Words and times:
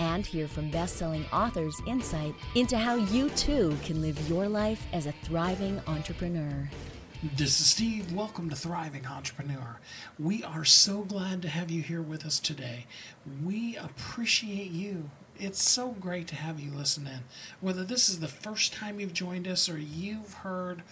And 0.00 0.26
hear 0.26 0.48
from 0.48 0.70
best 0.70 0.96
selling 0.96 1.24
authors' 1.32 1.80
insight 1.86 2.34
into 2.54 2.76
how 2.76 2.96
you 2.96 3.30
too 3.30 3.76
can 3.84 4.02
live 4.02 4.28
your 4.28 4.48
life 4.48 4.86
as 4.92 5.06
a 5.06 5.12
thriving 5.22 5.80
entrepreneur. 5.86 6.68
This 7.36 7.60
is 7.60 7.66
Steve. 7.68 8.12
Welcome 8.12 8.50
to 8.50 8.56
Thriving 8.56 9.06
Entrepreneur. 9.06 9.78
We 10.18 10.42
are 10.44 10.64
so 10.64 11.02
glad 11.02 11.40
to 11.42 11.48
have 11.48 11.70
you 11.70 11.80
here 11.80 12.02
with 12.02 12.26
us 12.26 12.38
today. 12.38 12.86
We 13.44 13.76
appreciate 13.76 14.72
you. 14.72 15.10
It's 15.38 15.62
so 15.62 15.92
great 15.92 16.26
to 16.28 16.34
have 16.34 16.60
you 16.60 16.70
listen 16.70 17.06
in. 17.06 17.20
Whether 17.60 17.82
this 17.82 18.08
is 18.08 18.20
the 18.20 18.28
first 18.28 18.74
time 18.74 19.00
you've 19.00 19.14
joined 19.14 19.48
us 19.48 19.68
or 19.68 19.78
you've 19.78 20.34
heard 20.34 20.82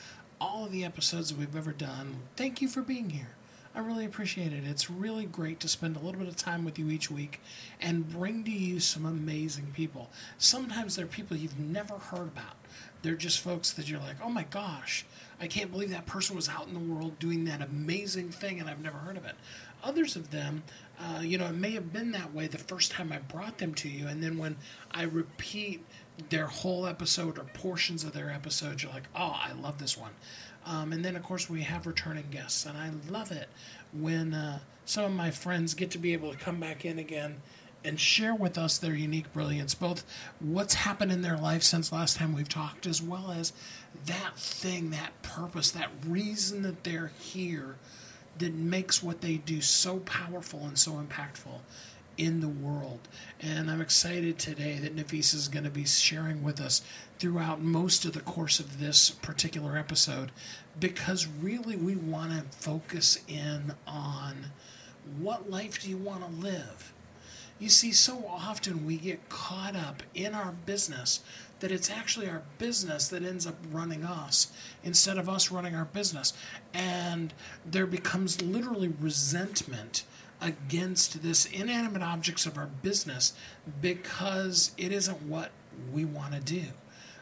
all 0.40 0.64
of 0.64 0.72
the 0.72 0.84
episodes 0.84 1.34
we've 1.34 1.56
ever 1.56 1.72
done, 1.72 2.22
thank 2.36 2.62
you 2.62 2.68
for 2.68 2.82
being 2.82 3.10
here. 3.10 3.34
I 3.74 3.78
really 3.78 4.04
appreciate 4.04 4.52
it. 4.52 4.64
It's 4.66 4.90
really 4.90 5.24
great 5.24 5.58
to 5.60 5.68
spend 5.68 5.96
a 5.96 5.98
little 5.98 6.20
bit 6.20 6.28
of 6.28 6.36
time 6.36 6.62
with 6.64 6.78
you 6.78 6.90
each 6.90 7.10
week 7.10 7.40
and 7.80 8.08
bring 8.08 8.44
to 8.44 8.50
you 8.50 8.80
some 8.80 9.06
amazing 9.06 9.72
people. 9.72 10.10
Sometimes 10.36 10.94
they're 10.94 11.06
people 11.06 11.38
you've 11.38 11.58
never 11.58 11.94
heard 11.94 12.28
about. 12.28 12.56
They're 13.00 13.14
just 13.14 13.40
folks 13.40 13.70
that 13.72 13.88
you're 13.88 13.98
like, 14.00 14.16
oh 14.22 14.28
my 14.28 14.44
gosh, 14.44 15.06
I 15.40 15.46
can't 15.46 15.72
believe 15.72 15.90
that 15.90 16.04
person 16.04 16.36
was 16.36 16.50
out 16.50 16.68
in 16.68 16.74
the 16.74 16.94
world 16.94 17.18
doing 17.18 17.46
that 17.46 17.62
amazing 17.62 18.28
thing 18.28 18.60
and 18.60 18.68
I've 18.68 18.82
never 18.82 18.98
heard 18.98 19.16
of 19.16 19.24
it. 19.24 19.36
Others 19.82 20.16
of 20.16 20.30
them, 20.30 20.62
uh, 21.00 21.20
you 21.22 21.38
know, 21.38 21.46
it 21.46 21.54
may 21.54 21.70
have 21.72 21.92
been 21.92 22.12
that 22.12 22.32
way 22.32 22.46
the 22.46 22.58
first 22.58 22.92
time 22.92 23.10
I 23.10 23.18
brought 23.18 23.58
them 23.58 23.74
to 23.74 23.88
you, 23.88 24.06
and 24.06 24.22
then 24.22 24.38
when 24.38 24.56
I 24.92 25.02
repeat 25.02 25.84
their 26.28 26.46
whole 26.46 26.86
episode 26.86 27.38
or 27.38 27.44
portions 27.54 28.04
of 28.04 28.12
their 28.12 28.30
episode, 28.30 28.80
you're 28.80 28.92
like, 28.92 29.08
oh, 29.16 29.34
I 29.34 29.52
love 29.60 29.78
this 29.78 29.98
one. 29.98 30.12
Um, 30.64 30.92
and 30.92 31.04
then, 31.04 31.16
of 31.16 31.22
course, 31.22 31.50
we 31.50 31.62
have 31.62 31.86
returning 31.86 32.26
guests, 32.30 32.66
and 32.66 32.78
I 32.78 32.90
love 33.10 33.32
it 33.32 33.48
when 33.92 34.32
uh, 34.32 34.60
some 34.84 35.04
of 35.04 35.12
my 35.12 35.30
friends 35.30 35.74
get 35.74 35.90
to 35.92 35.98
be 35.98 36.12
able 36.12 36.30
to 36.30 36.38
come 36.38 36.60
back 36.60 36.84
in 36.84 36.98
again 36.98 37.42
and 37.84 37.98
share 37.98 38.34
with 38.34 38.56
us 38.56 38.78
their 38.78 38.94
unique 38.94 39.32
brilliance, 39.32 39.74
both 39.74 40.04
what's 40.38 40.74
happened 40.74 41.10
in 41.10 41.22
their 41.22 41.36
life 41.36 41.64
since 41.64 41.90
last 41.90 42.16
time 42.16 42.32
we've 42.32 42.48
talked, 42.48 42.86
as 42.86 43.02
well 43.02 43.32
as 43.32 43.52
that 44.06 44.36
thing, 44.36 44.90
that 44.90 45.20
purpose, 45.22 45.72
that 45.72 45.90
reason 46.06 46.62
that 46.62 46.84
they're 46.84 47.10
here 47.18 47.76
that 48.38 48.54
makes 48.54 49.02
what 49.02 49.20
they 49.20 49.36
do 49.36 49.60
so 49.60 49.98
powerful 50.00 50.60
and 50.60 50.78
so 50.78 50.92
impactful 50.92 51.60
in 52.22 52.40
the 52.40 52.48
world. 52.48 53.00
And 53.40 53.68
I'm 53.68 53.80
excited 53.80 54.38
today 54.38 54.78
that 54.78 54.94
Nafissa 54.94 55.34
is 55.34 55.48
going 55.48 55.64
to 55.64 55.70
be 55.70 55.84
sharing 55.84 56.44
with 56.44 56.60
us 56.60 56.82
throughout 57.18 57.60
most 57.60 58.04
of 58.04 58.12
the 58.12 58.20
course 58.20 58.60
of 58.60 58.78
this 58.78 59.10
particular 59.10 59.76
episode 59.76 60.30
because 60.78 61.26
really 61.26 61.76
we 61.76 61.96
want 61.96 62.30
to 62.30 62.56
focus 62.56 63.18
in 63.26 63.74
on 63.88 64.36
what 65.18 65.50
life 65.50 65.82
do 65.82 65.90
you 65.90 65.96
want 65.96 66.24
to 66.24 66.40
live? 66.40 66.92
You 67.58 67.68
see, 67.68 67.90
so 67.90 68.24
often 68.28 68.86
we 68.86 68.98
get 68.98 69.28
caught 69.28 69.74
up 69.74 70.04
in 70.14 70.32
our 70.32 70.52
business 70.64 71.20
that 71.58 71.72
it's 71.72 71.90
actually 71.90 72.28
our 72.28 72.42
business 72.58 73.08
that 73.08 73.24
ends 73.24 73.48
up 73.48 73.56
running 73.72 74.04
us 74.04 74.52
instead 74.84 75.18
of 75.18 75.28
us 75.28 75.50
running 75.50 75.74
our 75.74 75.86
business. 75.86 76.34
And 76.72 77.34
there 77.66 77.86
becomes 77.86 78.40
literally 78.42 78.92
resentment 79.00 80.04
against 80.42 81.22
this 81.22 81.46
inanimate 81.46 82.02
objects 82.02 82.44
of 82.44 82.58
our 82.58 82.66
business 82.82 83.32
because 83.80 84.72
it 84.76 84.92
isn't 84.92 85.22
what 85.22 85.50
we 85.92 86.04
want 86.04 86.34
to 86.34 86.40
do. 86.40 86.64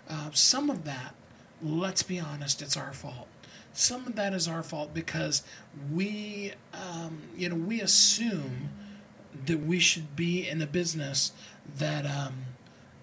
Uh, 0.08 0.30
some 0.32 0.70
of 0.70 0.84
that, 0.84 1.14
let's 1.62 2.02
be 2.02 2.18
honest, 2.18 2.62
it's 2.62 2.76
our 2.76 2.92
fault. 2.92 3.28
Some 3.72 4.06
of 4.06 4.16
that 4.16 4.32
is 4.32 4.48
our 4.48 4.62
fault 4.62 4.92
because 4.92 5.44
we, 5.92 6.52
um, 6.72 7.22
you 7.36 7.48
know, 7.48 7.54
we 7.54 7.80
assume 7.80 8.70
that 9.46 9.60
we 9.60 9.78
should 9.78 10.16
be 10.16 10.48
in 10.48 10.60
a 10.60 10.66
business 10.66 11.32
that 11.78 12.04
um, 12.04 12.34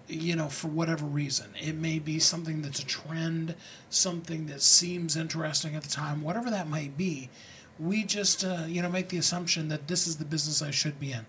you 0.08 0.34
know 0.34 0.48
for 0.48 0.68
whatever 0.68 1.04
reason 1.04 1.46
it 1.60 1.74
may 1.74 1.98
be 1.98 2.18
something 2.18 2.62
that's 2.62 2.80
a 2.80 2.86
trend 2.86 3.54
something 3.90 4.46
that 4.46 4.62
seems 4.62 5.16
interesting 5.16 5.74
at 5.74 5.82
the 5.82 5.88
time 5.88 6.22
whatever 6.22 6.50
that 6.50 6.68
might 6.68 6.96
be 6.96 7.28
we 7.78 8.04
just 8.04 8.44
uh, 8.44 8.64
you 8.66 8.82
know 8.82 8.88
make 8.88 9.08
the 9.08 9.18
assumption 9.18 9.68
that 9.68 9.88
this 9.88 10.06
is 10.06 10.16
the 10.16 10.24
business 10.24 10.62
i 10.62 10.70
should 10.70 10.98
be 10.98 11.12
in. 11.12 11.26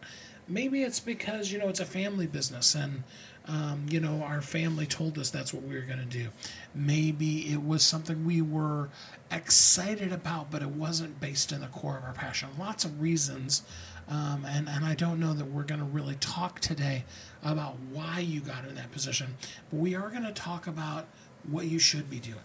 Maybe 0.48 0.82
it's 0.82 1.00
because 1.00 1.52
you 1.52 1.60
know 1.60 1.70
it's 1.70 1.80
a 1.80 1.86
family 1.86 2.28
business 2.28 2.76
and 2.76 3.04
um, 3.48 3.86
you 3.90 4.00
know 4.00 4.24
our 4.24 4.42
family 4.42 4.86
told 4.86 5.18
us 5.18 5.30
that's 5.30 5.54
what 5.54 5.64
we 5.64 5.76
were 5.76 5.82
going 5.82 6.00
to 6.00 6.06
do. 6.06 6.30
Maybe 6.74 7.52
it 7.52 7.64
was 7.64 7.84
something 7.84 8.26
we 8.26 8.42
were 8.42 8.90
excited 9.32 10.12
about 10.12 10.50
but 10.50 10.62
it 10.62 10.70
wasn't 10.70 11.20
based 11.20 11.52
in 11.52 11.62
the 11.62 11.68
core 11.68 11.98
of 11.98 12.04
our 12.04 12.14
passion. 12.14 12.50
Lots 12.58 12.86
of 12.86 13.00
reasons 13.02 13.64
um, 14.10 14.44
and, 14.48 14.68
and 14.68 14.84
I 14.84 14.96
don't 14.96 15.20
know 15.20 15.34
that 15.34 15.46
we're 15.46 15.64
going 15.64 15.80
to 15.80 15.86
really 15.86 16.16
talk 16.16 16.60
today 16.60 17.04
about 17.44 17.76
why 17.92 18.20
you 18.20 18.42
got 18.42 18.66
in 18.66 18.74
that 18.76 18.92
position, 18.92 19.36
but 19.70 19.80
we 19.80 19.96
are 19.96 20.10
going 20.10 20.24
to 20.24 20.32
talk 20.32 20.66
about 20.66 21.06
what 21.48 21.66
you 21.66 21.78
should 21.78 22.10
be 22.10 22.20
doing. 22.20 22.38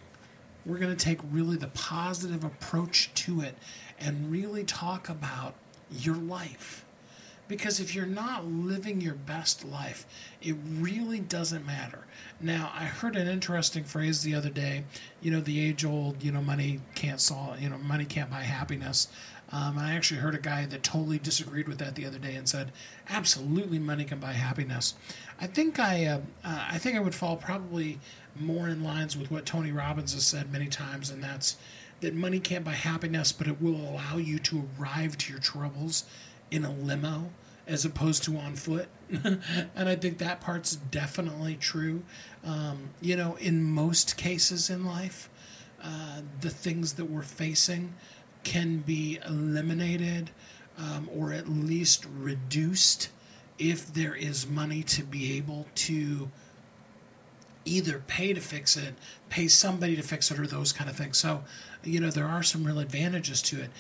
We're 0.66 0.78
going 0.78 0.94
to 0.94 1.04
take 1.04 1.20
really 1.31 1.56
the 1.56 1.69
positive 1.69 2.44
approach 2.44 3.12
to 3.14 3.41
it 3.41 3.56
and 4.04 4.31
really 4.31 4.65
talk 4.65 5.09
about 5.09 5.54
your 5.91 6.16
life. 6.16 6.84
Because 7.47 7.78
if 7.78 7.94
you're 7.94 8.06
not 8.06 8.47
living 8.47 9.00
your 9.00 9.15
best 9.15 9.65
life, 9.65 10.06
it 10.41 10.56
really 10.78 11.20
doesn't 11.20 11.66
matter. 11.66 12.06
Now, 12.41 12.72
I 12.75 12.84
heard 12.84 13.16
an 13.16 13.28
interesting 13.28 13.84
phrase 13.84 14.22
the 14.22 14.34
other 14.34 14.48
day. 14.48 14.84
You 15.20 15.31
know, 15.31 15.41
the 15.41 15.60
age 15.60 15.84
old, 15.84 16.22
you 16.22 16.32
know, 16.32 16.41
money 16.41 16.81
can't 16.94 17.20
solve, 17.20 17.60
you 17.60 17.69
know, 17.69 17.78
money 17.78 18.06
can't 18.06 18.31
buy 18.31 18.43
happiness. 18.43 19.09
Um, 19.53 19.78
I 19.78 19.93
actually 19.93 20.20
heard 20.20 20.34
a 20.34 20.38
guy 20.38 20.64
that 20.66 20.82
totally 20.82 21.19
disagreed 21.19 21.69
with 21.69 21.78
that 21.78 21.94
the 21.94 22.06
other 22.06 22.19
day 22.19 22.34
and 22.34 22.48
said, 22.48 22.72
"Absolutely, 23.09 23.78
money 23.78 24.04
can 24.04 24.19
buy 24.19 24.32
happiness." 24.32 24.94
I 25.38 25.47
think 25.47 25.78
I, 25.78 26.06
uh, 26.06 26.20
uh, 26.43 26.66
I 26.70 26.78
think 26.78 26.97
I 26.97 27.00
would 27.00 27.14
fall 27.14 27.37
probably 27.37 28.00
more 28.34 28.69
in 28.69 28.82
lines 28.82 29.16
with 29.16 29.31
what 29.31 29.47
Tony 29.47 29.70
Robbins 29.70 30.14
has 30.14 30.26
said 30.26 30.50
many 30.50 30.66
times, 30.66 31.10
and 31.10 31.22
that's 31.22 31.56
that 32.04 32.15
money 32.15 32.38
can't 32.38 32.65
buy 32.65 32.72
happiness, 32.72 33.32
but 33.32 33.47
it 33.47 33.60
will 33.60 33.76
allow 33.76 34.16
you 34.16 34.38
to 34.38 34.69
arrive 34.78 35.19
to 35.19 35.32
your 35.32 35.41
troubles 35.41 36.04
in 36.50 36.65
a 36.65 36.72
limo 36.72 37.31
as 37.66 37.84
opposed 37.84 38.22
to 38.25 38.37
on 38.37 38.54
foot. 38.54 38.88
and 39.10 39.88
I 39.88 39.97
think 39.97 40.19
that 40.19 40.41
part's 40.41 40.76
definitely 40.76 41.56
true. 41.56 42.03
Um, 42.44 42.91
you 43.00 43.16
know, 43.16 43.37
in 43.37 43.64
most 43.64 44.16
cases 44.16 44.70
in 44.70 44.84
life, 44.84 45.31
uh, 45.82 46.20
the 46.41 46.50
things 46.50 46.94
that 46.94 47.06
we're 47.06 47.22
facing 47.22 47.94
can 48.43 48.78
be 48.78 49.19
eliminated 49.26 50.31
um, 50.78 51.09
or 51.14 51.32
at 51.32 51.48
least 51.48 52.06
reduced 52.19 53.09
if 53.59 53.93
there 53.93 54.14
is 54.14 54.47
money 54.47 54.82
to 54.82 55.03
be 55.03 55.37
able 55.37 55.66
to 55.75 56.31
either 57.64 58.02
pay 58.06 58.32
to 58.32 58.41
fix 58.41 58.76
it, 58.76 58.94
pay 59.28 59.48
somebody 59.48 59.97
to 59.97 60.02
fix 60.02 60.30
it, 60.30 60.38
or 60.38 60.47
those 60.47 60.72
kind 60.72 60.88
of 60.88 60.97
things. 60.97 61.19
So, 61.19 61.44
you 61.82 62.00
know, 62.00 62.10
there 62.10 62.26
are 62.26 62.42
some 62.42 62.64
real 62.64 62.78
advantages 62.78 63.42
to 63.42 63.60
it. 63.60 63.70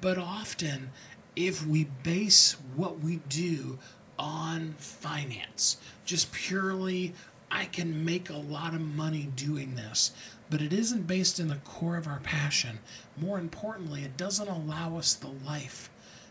But 0.00 0.18
often, 0.18 0.90
if 1.36 1.66
we 1.66 1.84
base 2.02 2.56
what 2.74 3.00
we 3.00 3.16
do 3.28 3.78
on 4.18 4.74
finance, 4.78 5.78
just 6.04 6.32
purely, 6.32 7.14
I 7.50 7.66
can 7.66 8.04
make 8.04 8.30
a 8.30 8.36
lot 8.36 8.74
of 8.74 8.80
money 8.80 9.30
doing 9.36 9.74
this, 9.74 10.12
but 10.50 10.60
it 10.60 10.72
isn't 10.72 11.06
based 11.06 11.40
in 11.40 11.48
the 11.48 11.56
core 11.56 11.96
of 11.96 12.06
our 12.06 12.20
passion. 12.20 12.80
More 13.16 13.38
importantly, 13.38 14.02
it 14.02 14.16
doesn't 14.16 14.48
allow 14.48 14.96
us 14.96 15.14
the 15.14 15.28
life 15.28 15.90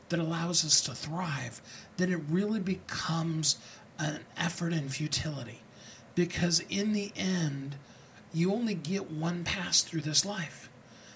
that 0.09 0.19
allows 0.19 0.63
us 0.63 0.81
to 0.81 0.93
thrive, 0.93 1.61
then 1.97 2.11
it 2.11 2.21
really 2.29 2.59
becomes 2.59 3.57
an 3.97 4.19
effort 4.37 4.71
in 4.71 4.89
futility. 4.89 5.62
Because 6.15 6.61
in 6.69 6.93
the 6.93 7.11
end, 7.15 7.75
you 8.33 8.53
only 8.53 8.73
get 8.73 9.11
one 9.11 9.43
pass 9.43 9.81
through 9.81 10.01
this 10.01 10.25
life. 10.25 10.69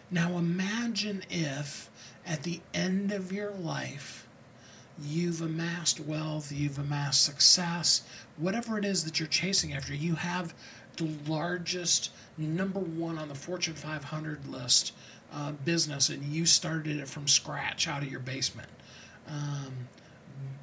Now 0.09 0.37
imagine 0.37 1.23
if 1.29 1.89
at 2.25 2.43
the 2.43 2.61
end 2.73 3.11
of 3.11 3.31
your 3.31 3.51
life, 3.51 4.27
you've 5.01 5.41
amassed 5.41 5.99
wealth, 5.99 6.51
you've 6.51 6.79
amassed 6.79 7.23
success, 7.23 8.03
whatever 8.37 8.77
it 8.77 8.85
is 8.85 9.03
that 9.03 9.19
you're 9.19 9.27
chasing 9.27 9.73
after, 9.73 9.93
you 9.93 10.15
have 10.15 10.53
the 10.97 11.09
largest 11.27 12.11
number 12.37 12.79
one 12.79 13.17
on 13.17 13.29
the 13.29 13.35
Fortune 13.35 13.75
500 13.75 14.47
list 14.47 14.93
uh, 15.33 15.51
business 15.65 16.09
and 16.09 16.23
you 16.23 16.45
started 16.45 16.97
it 16.97 17.07
from 17.07 17.27
scratch 17.27 17.87
out 17.87 18.01
of 18.01 18.09
your 18.09 18.19
basement. 18.19 18.69
Um, 19.27 19.87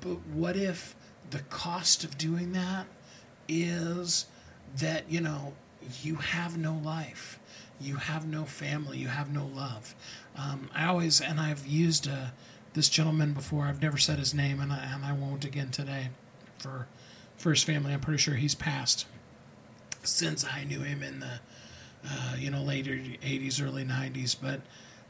but 0.01 0.19
what 0.33 0.57
if 0.57 0.97
the 1.31 1.41
cost 1.51 2.05
of 2.05 2.17
doing 2.19 2.53
that 2.53 2.87
is 3.49 4.27
that, 4.79 5.11
you 5.11 5.21
know, 5.21 5.53
you 6.03 6.17
have 6.17 6.57
no 6.57 6.75
life. 6.75 7.39
You 7.81 7.97
have 7.97 8.27
no 8.27 8.45
family. 8.45 8.99
You 8.99 9.09
have 9.09 9.33
no 9.33 9.47
love. 9.47 9.95
Um, 10.37 10.71
I 10.75 10.87
always, 10.87 11.21
and 11.21 11.41
I've 11.41 11.67
used 11.67 12.09
uh, 12.09 12.27
this 12.75 12.89
gentleman 12.89 13.33
before. 13.33 13.65
I've 13.65 13.83
never 13.83 13.99
said 13.99 14.19
his 14.19 14.35
name, 14.35 14.61
and 14.61 14.73
I, 14.73 14.91
and 14.95 15.05
I 15.05 15.13
won't 15.13 15.45
again 15.45 15.71
today 15.71 16.09
for, 16.59 16.87
for 17.37 17.51
his 17.51 17.63
family. 17.63 17.93
I'm 17.93 18.01
pretty 18.01 18.19
sure 18.19 18.35
he's 18.35 18.55
passed 18.55 19.07
since 20.03 20.45
I 20.45 20.65
knew 20.65 20.81
him 20.81 21.03
in 21.03 21.21
the, 21.21 21.41
uh, 22.09 22.37
you 22.39 22.51
know, 22.51 22.63
later 22.63 22.93
80s, 22.93 23.63
early 23.63 23.85
90s. 23.85 24.37
But 24.41 24.61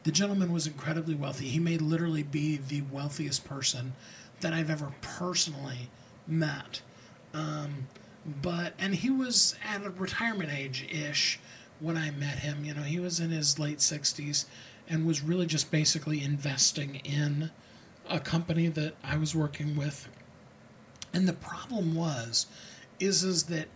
the 0.05 0.13
gentleman 0.13 0.53
was 0.53 0.67
incredibly 0.67 1.15
wealthy. 1.15 1.49
He 1.49 1.59
may 1.59 1.79
literally 1.79 2.23
be 2.23 2.57
the 2.57 2.83
wealthiest 2.93 3.45
person 3.45 3.95
that 4.41 4.53
I've 4.53 4.71
ever 4.71 4.93
personally 5.01 5.89
met. 6.27 6.83
Um, 7.33 7.89
but 8.26 8.75
and 8.79 8.94
he 8.94 9.11
was 9.11 9.55
at 9.65 9.85
a 9.85 9.91
retirement 9.91 10.50
age 10.50 10.87
ish 10.91 11.38
when 11.81 11.97
I 11.97 12.11
met 12.11 12.38
him. 12.38 12.65
You 12.65 12.75
know, 12.75 12.82
he 12.82 12.99
was 12.99 13.21
in 13.21 13.31
his 13.31 13.59
late 13.59 13.81
sixties 13.81 14.47
and 14.88 15.06
was 15.06 15.23
really 15.23 15.47
just 15.47 15.71
basically 15.71 16.23
investing 16.23 16.97
in 16.97 17.50
a 18.09 18.21
company 18.21 18.69
that 18.69 18.94
I 19.03 19.17
was 19.17 19.35
working 19.35 19.76
with. 19.76 20.09
And 21.12 21.29
the 21.29 21.32
problem 21.32 21.94
was, 21.94 22.47
is 23.00 23.25
is 23.25 23.44
that 23.44 23.69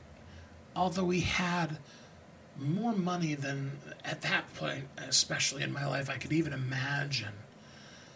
although 0.74 1.10
he 1.10 1.20
had 1.20 1.78
more 2.58 2.92
money 2.92 3.34
than 3.34 3.72
at 4.04 4.22
that 4.22 4.52
point, 4.54 4.84
especially 4.96 5.62
in 5.62 5.72
my 5.72 5.86
life, 5.86 6.10
I 6.10 6.16
could 6.16 6.32
even 6.32 6.52
imagine, 6.52 7.34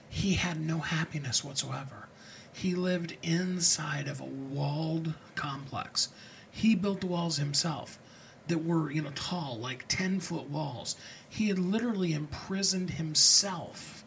he 0.09 0.35
had 0.35 0.61
no 0.61 0.79
happiness 0.79 1.45
whatsoever. 1.45 2.09
He 2.53 2.75
lived 2.75 3.17
inside 3.23 4.09
of 4.09 4.21
a 4.21 4.25
walled 4.25 5.15
complex. 5.35 6.09
He 6.51 6.75
built 6.75 7.01
the 7.01 7.07
walls 7.07 7.39
himself 7.39 7.99
that 8.49 8.65
were, 8.65 8.91
you 8.91 9.03
know, 9.03 9.13
tall, 9.15 9.59
like 9.59 9.87
10 9.89 10.21
foot 10.21 10.49
walls. 10.51 10.97
He 11.29 11.49
had 11.49 11.59
literally 11.59 12.13
imprisoned 12.13 12.91
himself. 12.91 14.05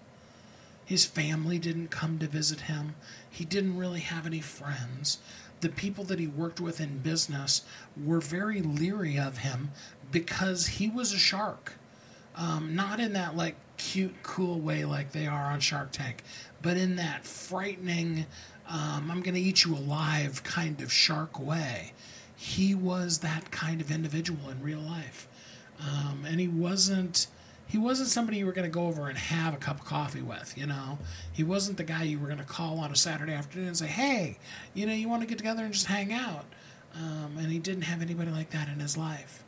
His 0.86 1.06
family 1.06 1.58
didn't 1.58 1.90
come 1.90 2.20
to 2.20 2.28
visit 2.28 2.62
him. 2.62 2.96
He 3.30 3.46
didn't 3.46 3.78
really 3.78 4.02
have 4.02 4.26
any 4.26 4.42
friends. 4.42 5.18
The 5.62 5.70
people 5.70 6.04
that 6.06 6.20
he 6.20 6.28
worked 6.28 6.60
with 6.60 6.80
in 6.80 7.00
business 7.00 7.64
were 7.98 8.20
very 8.20 8.62
leery 8.62 9.18
of 9.18 9.40
him 9.40 9.72
because 10.12 10.68
he 10.68 10.88
was 10.88 11.12
a 11.12 11.18
shark. 11.18 11.74
Um, 12.36 12.76
not 12.76 13.00
in 13.00 13.14
that 13.14 13.36
like 13.36 13.56
cute, 13.78 14.16
cool 14.24 14.60
way 14.60 14.86
like 14.86 15.12
they 15.12 15.28
are 15.28 15.46
on 15.46 15.60
Shark 15.60 15.92
Tank, 15.92 16.24
but 16.62 16.78
in 16.78 16.96
that 16.96 17.26
frightening, 17.26 18.26
um, 18.68 19.10
I'm 19.12 19.22
going 19.22 19.36
to 19.36 19.42
eat 19.42 19.64
you 19.64 19.76
alive 19.76 20.44
kind 20.44 20.82
of 20.82 20.92
shark 20.92 21.40
way. 21.40 21.94
He 22.36 22.76
was 22.76 23.20
that 23.20 23.52
kind 23.52 23.82
of 23.82 23.92
individual 23.92 24.50
in 24.50 24.62
real 24.62 24.80
life. 24.80 25.28
Um, 25.80 26.26
and 26.26 26.40
he 26.40 26.48
wasn't 26.48 27.28
he 27.68 27.80
wasn't 27.80 28.10
somebody 28.10 28.38
you 28.38 28.46
were 28.46 28.52
going 28.52 28.70
to 28.70 28.74
go 28.74 28.86
over 28.86 29.10
and 29.10 29.18
have 29.18 29.54
a 29.54 29.58
cup 29.58 29.80
of 29.80 29.86
coffee 29.86 30.22
with, 30.22 30.54
you 30.56 30.68
know. 30.68 31.00
He 31.34 31.44
wasn't 31.44 31.78
the 31.78 31.84
guy 31.84 32.04
you 32.04 32.20
were 32.20 32.28
going 32.28 32.38
to 32.38 32.46
call 32.46 32.78
on 32.78 32.92
a 32.92 32.96
Saturday 32.96 33.34
afternoon 33.34 33.70
and 33.70 33.78
say, 33.78 33.88
"Hey, 33.88 34.38
you 34.74 34.86
know, 34.86 34.94
you 34.94 35.10
want 35.10 35.24
to 35.24 35.28
get 35.28 35.38
together 35.40 35.64
and 35.64 35.74
just 35.74 35.88
hang 35.88 36.14
out." 36.14 36.46
Um, 36.96 37.38
and 37.38 37.52
he 37.52 37.60
didn't 37.60 37.84
have 37.84 38.02
anybody 38.02 38.32
like 38.32 38.52
that 38.52 38.70
in 38.70 38.80
his 38.80 38.98
life. 38.98 39.44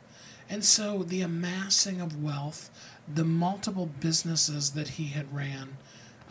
And 0.50 0.64
so 0.64 1.02
the 1.02 1.22
amassing 1.22 2.00
of 2.00 2.22
wealth, 2.22 2.70
the 3.14 3.24
multiple 3.24 3.88
businesses 4.00 4.72
that 4.72 4.88
he 4.88 5.06
had 5.06 5.34
ran, 5.34 5.76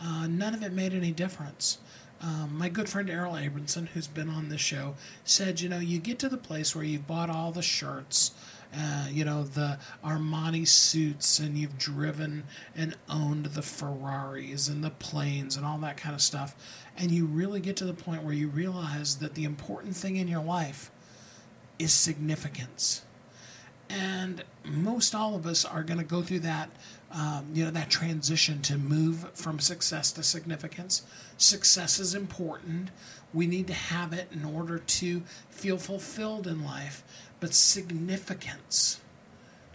uh, 0.00 0.26
none 0.26 0.54
of 0.54 0.62
it 0.62 0.72
made 0.72 0.94
any 0.94 1.10
difference. 1.10 1.78
Um, 2.20 2.56
my 2.58 2.68
good 2.68 2.88
friend 2.88 3.08
Errol 3.08 3.34
Abramson, 3.34 3.88
who's 3.88 4.08
been 4.08 4.28
on 4.28 4.48
this 4.48 4.60
show, 4.60 4.94
said, 5.24 5.60
you 5.60 5.68
know, 5.68 5.78
you 5.78 5.98
get 5.98 6.18
to 6.20 6.28
the 6.28 6.36
place 6.36 6.74
where 6.74 6.84
you've 6.84 7.06
bought 7.06 7.30
all 7.30 7.52
the 7.52 7.62
shirts, 7.62 8.32
uh, 8.76 9.06
you 9.10 9.24
know, 9.24 9.44
the 9.44 9.78
Armani 10.04 10.66
suits, 10.66 11.38
and 11.38 11.56
you've 11.56 11.78
driven 11.78 12.44
and 12.76 12.96
owned 13.08 13.46
the 13.46 13.62
Ferraris 13.62 14.68
and 14.68 14.82
the 14.82 14.90
planes 14.90 15.56
and 15.56 15.64
all 15.64 15.78
that 15.78 15.96
kind 15.96 16.14
of 16.14 16.20
stuff. 16.20 16.56
And 16.96 17.12
you 17.12 17.24
really 17.24 17.60
get 17.60 17.76
to 17.76 17.84
the 17.84 17.94
point 17.94 18.24
where 18.24 18.34
you 18.34 18.48
realize 18.48 19.16
that 19.16 19.34
the 19.34 19.44
important 19.44 19.94
thing 19.94 20.16
in 20.16 20.26
your 20.26 20.42
life 20.42 20.90
is 21.78 21.92
significance 21.92 23.02
and 23.88 24.44
most 24.64 25.14
all 25.14 25.34
of 25.34 25.46
us 25.46 25.64
are 25.64 25.82
going 25.82 25.98
to 25.98 26.04
go 26.04 26.22
through 26.22 26.40
that 26.40 26.70
um, 27.10 27.46
you 27.54 27.64
know 27.64 27.70
that 27.70 27.88
transition 27.88 28.60
to 28.62 28.76
move 28.76 29.30
from 29.34 29.58
success 29.58 30.12
to 30.12 30.22
significance. 30.22 31.02
Success 31.38 31.98
is 31.98 32.14
important. 32.14 32.90
We 33.32 33.46
need 33.46 33.66
to 33.68 33.74
have 33.74 34.12
it 34.12 34.28
in 34.32 34.44
order 34.44 34.78
to 34.78 35.22
feel 35.50 35.78
fulfilled 35.78 36.46
in 36.46 36.64
life 36.64 37.02
but 37.40 37.54
significance 37.54 39.00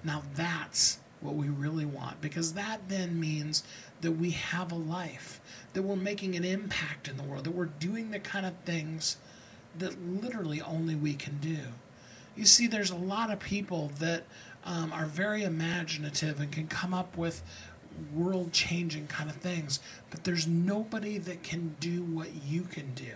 now 0.04 0.24
that's 0.36 1.00
what 1.22 1.36
we 1.36 1.48
really 1.48 1.86
want 1.86 2.20
because 2.22 2.54
that 2.54 2.82
then 2.90 3.20
means 3.20 3.64
that 4.02 4.12
we 4.12 4.32
have 4.32 4.72
a 4.72 4.76
life 4.76 5.40
that 5.74 5.82
we're 5.82 5.96
making 5.96 6.36
an 6.36 6.44
impact 6.44 7.08
in 7.08 7.18
the 7.18 7.24
world 7.24 7.46
that 7.46 7.56
we're 7.56 7.66
doing 7.66 8.12
the 8.12 8.20
kind 8.20 8.46
of 8.46 8.54
things 8.66 9.18
that 9.78 9.96
literally 10.02 10.62
only 10.62 10.96
we 10.96 11.14
can 11.14 11.38
do 11.40 11.58
you 12.36 12.46
see, 12.46 12.68
there's 12.68 12.92
a 12.92 12.96
lot 12.96 13.32
of 13.32 13.40
people 13.40 13.92
that 14.00 14.24
um, 14.66 14.92
are 14.92 15.06
very 15.06 15.44
imaginative 15.44 16.40
and 16.40 16.52
can 16.52 16.68
come 16.68 16.94
up 16.94 17.18
with 17.18 17.44
world 18.14 18.52
changing 18.52 19.08
kind 19.08 19.30
of 19.30 19.36
things, 19.38 19.80
but 20.10 20.24
there's 20.24 20.48
nobody 20.48 21.18
that 21.20 21.44
can 21.44 21.76
do 21.80 22.04
what 22.04 22.30
you 22.46 22.64
can 22.64 22.94
do. 22.94 23.12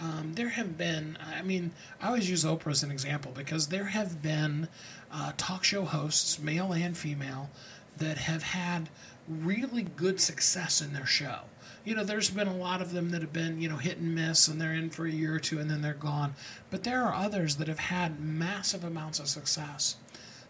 Um, 0.00 0.32
there 0.34 0.48
have 0.48 0.76
been, 0.76 1.16
I 1.24 1.42
mean, 1.42 1.72
I 2.00 2.08
always 2.08 2.28
use 2.28 2.44
Oprah 2.44 2.72
as 2.72 2.82
an 2.82 2.90
example 2.90 3.32
because 3.34 3.68
there 3.68 3.86
have 3.86 4.22
been 4.22 4.68
uh, 5.12 5.32
talk 5.36 5.64
show 5.64 5.84
hosts, 5.84 6.38
male 6.38 6.72
and 6.72 6.96
female, 6.96 7.50
that 7.98 8.18
have 8.18 8.42
had 8.42 8.88
really 9.28 9.82
good 9.82 10.20
success 10.20 10.80
in 10.80 10.92
their 10.92 11.06
show 11.06 11.40
you 11.84 11.94
know, 11.94 12.04
there's 12.04 12.30
been 12.30 12.48
a 12.48 12.56
lot 12.56 12.80
of 12.80 12.92
them 12.92 13.10
that 13.10 13.20
have 13.20 13.32
been, 13.32 13.60
you 13.60 13.68
know, 13.68 13.76
hit 13.76 13.98
and 13.98 14.14
miss 14.14 14.48
and 14.48 14.60
they're 14.60 14.72
in 14.72 14.90
for 14.90 15.06
a 15.06 15.10
year 15.10 15.34
or 15.34 15.38
two 15.38 15.58
and 15.58 15.70
then 15.70 15.82
they're 15.82 15.92
gone. 15.92 16.34
But 16.70 16.82
there 16.82 17.02
are 17.02 17.14
others 17.14 17.56
that 17.56 17.68
have 17.68 17.78
had 17.78 18.20
massive 18.20 18.84
amounts 18.84 19.18
of 19.18 19.28
success. 19.28 19.96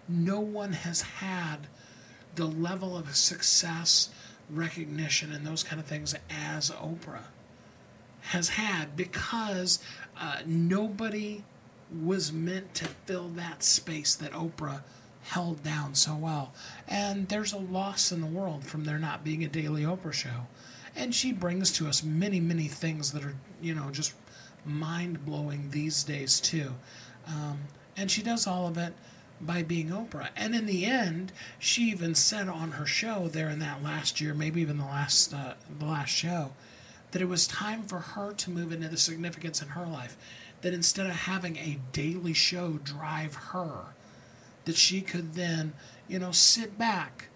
No 0.08 0.38
one 0.38 0.72
has 0.72 1.02
had 1.02 1.66
the 2.36 2.46
level 2.46 2.96
of 2.96 3.16
success, 3.16 4.10
recognition, 4.48 5.32
and 5.32 5.46
those 5.46 5.64
kind 5.64 5.81
of 5.81 5.86
things 5.86 6.14
as 6.31 6.70
Oprah 6.70 7.25
has 8.20 8.50
had 8.50 8.96
because 8.96 9.81
uh, 10.19 10.38
nobody 10.46 11.42
was 12.02 12.32
meant 12.32 12.75
to 12.75 12.86
fill 13.06 13.28
that 13.31 13.62
space 13.62 14.14
that 14.14 14.32
Oprah 14.32 14.82
held 15.22 15.62
down 15.62 15.94
so 15.94 16.14
well. 16.14 16.53
And 16.86 17.29
there's 17.29 17.53
a 17.53 17.58
loss 17.58 18.12
in 18.12 18.20
the 18.20 18.26
world 18.26 18.64
from 18.64 18.84
there 18.84 18.98
not 18.98 19.24
being 19.24 19.43
a 19.43 19.48
daily 19.48 19.82
Oprah 19.82 20.12
show 20.12 20.46
and 20.96 21.15
she 21.15 21.32
brings 21.32 21.72
to 21.72 21.89
us 21.89 22.03
many, 22.03 22.41
many 22.41 22.69
things 22.69 23.13
that 23.13 23.24
are, 23.24 23.34
you 23.60 23.74
know, 23.74 23.91
just 23.91 24.15
mind 24.65 25.24
blowing 25.24 25.70
these 25.70 26.05
days 26.05 26.41
too. 26.41 26.72
Um, 27.27 27.58
and 27.96 28.10
she 28.10 28.22
does 28.22 28.46
all 28.46 28.67
of 28.67 28.79
it 28.79 28.94
by 29.41 29.63
being 29.63 29.89
Oprah. 29.89 30.29
And 30.36 30.55
in 30.55 30.67
the 30.67 30.84
end, 30.84 31.32
she 31.58 31.91
even 31.91 32.15
said 32.15 32.48
on 32.48 32.72
her 32.72 32.86
show 32.86 33.29
there 33.29 33.51
in 33.51 33.58
that 33.58 33.82
last 33.82 34.20
year, 34.20 34.34
maybe 34.34 34.60
even 34.60 34.79
the 34.79 34.84
last 34.84 35.34
uh, 35.34 35.55
the 35.79 35.86
last 35.86 36.10
show, 36.10 36.53
that 37.10 37.22
it 37.22 37.29
was 37.29 37.46
time 37.46 37.82
for 37.82 37.98
her 37.98 38.32
to 38.32 38.51
move 38.51 38.72
into 38.72 38.89
the 38.89 38.96
significance 38.96 39.60
in 39.60 39.69
her 39.69 39.86
life. 39.86 40.17
That 40.63 40.72
instead 40.72 41.06
of 41.06 41.13
having 41.13 41.56
a 41.56 41.79
daily 41.93 42.32
show 42.32 42.79
drive 42.84 43.34
her, 43.34 43.94
that 44.65 44.77
she 44.77 45.03
could 45.03 45.34
then, 45.34 45.74
you 46.08 46.19
know, 46.19 46.32
sit 46.32 46.79
back 46.79 47.29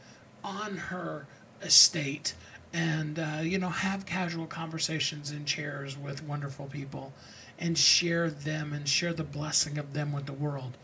on 0.42 0.76
her 0.76 1.26
estate 1.60 2.34
and 2.72 3.18
uh, 3.18 3.40
you 3.42 3.58
know 3.58 3.68
have 3.68 4.06
casual 4.06 4.46
conversations 4.46 5.30
in 5.30 5.44
chairs 5.44 5.96
with 5.96 6.22
wonderful 6.24 6.66
people 6.66 7.12
and 7.58 7.76
share 7.76 8.30
them 8.30 8.72
and 8.72 8.88
share 8.88 9.12
the 9.12 9.24
blessing 9.24 9.78
of 9.78 9.94
them 9.94 10.12
with 10.12 10.26
the 10.26 10.32
world 10.32 10.76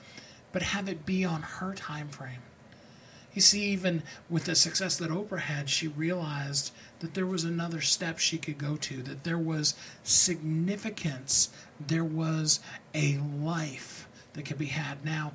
but 0.52 0.62
have 0.62 0.88
it 0.88 1.04
be 1.04 1.24
on 1.24 1.42
her 1.42 1.74
time 1.74 2.08
frame 2.08 2.42
you 3.34 3.42
see 3.42 3.64
even 3.64 4.02
with 4.30 4.44
the 4.44 4.54
success 4.54 4.96
that 4.96 5.10
oprah 5.10 5.40
had 5.40 5.68
she 5.68 5.88
realized 5.88 6.72
that 7.00 7.14
there 7.14 7.26
was 7.26 7.44
another 7.44 7.80
step 7.80 8.18
she 8.18 8.38
could 8.38 8.56
go 8.56 8.76
to 8.76 9.02
that 9.02 9.24
there 9.24 9.38
was 9.38 9.74
significance 10.02 11.50
there 11.86 12.04
was 12.04 12.60
a 12.94 13.18
life 13.18 14.08
that 14.34 14.44
could 14.44 14.58
be 14.58 14.66
had. 14.66 15.04
Now 15.04 15.32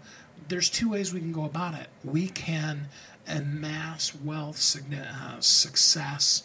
there's 0.48 0.70
two 0.70 0.90
ways 0.90 1.14
we 1.14 1.20
can 1.20 1.32
go 1.32 1.46
about 1.46 1.74
it 1.74 1.88
we 2.04 2.28
can 2.30 2.88
amass 3.30 4.16
wealth, 4.16 4.76
uh, 4.92 5.40
success, 5.40 6.44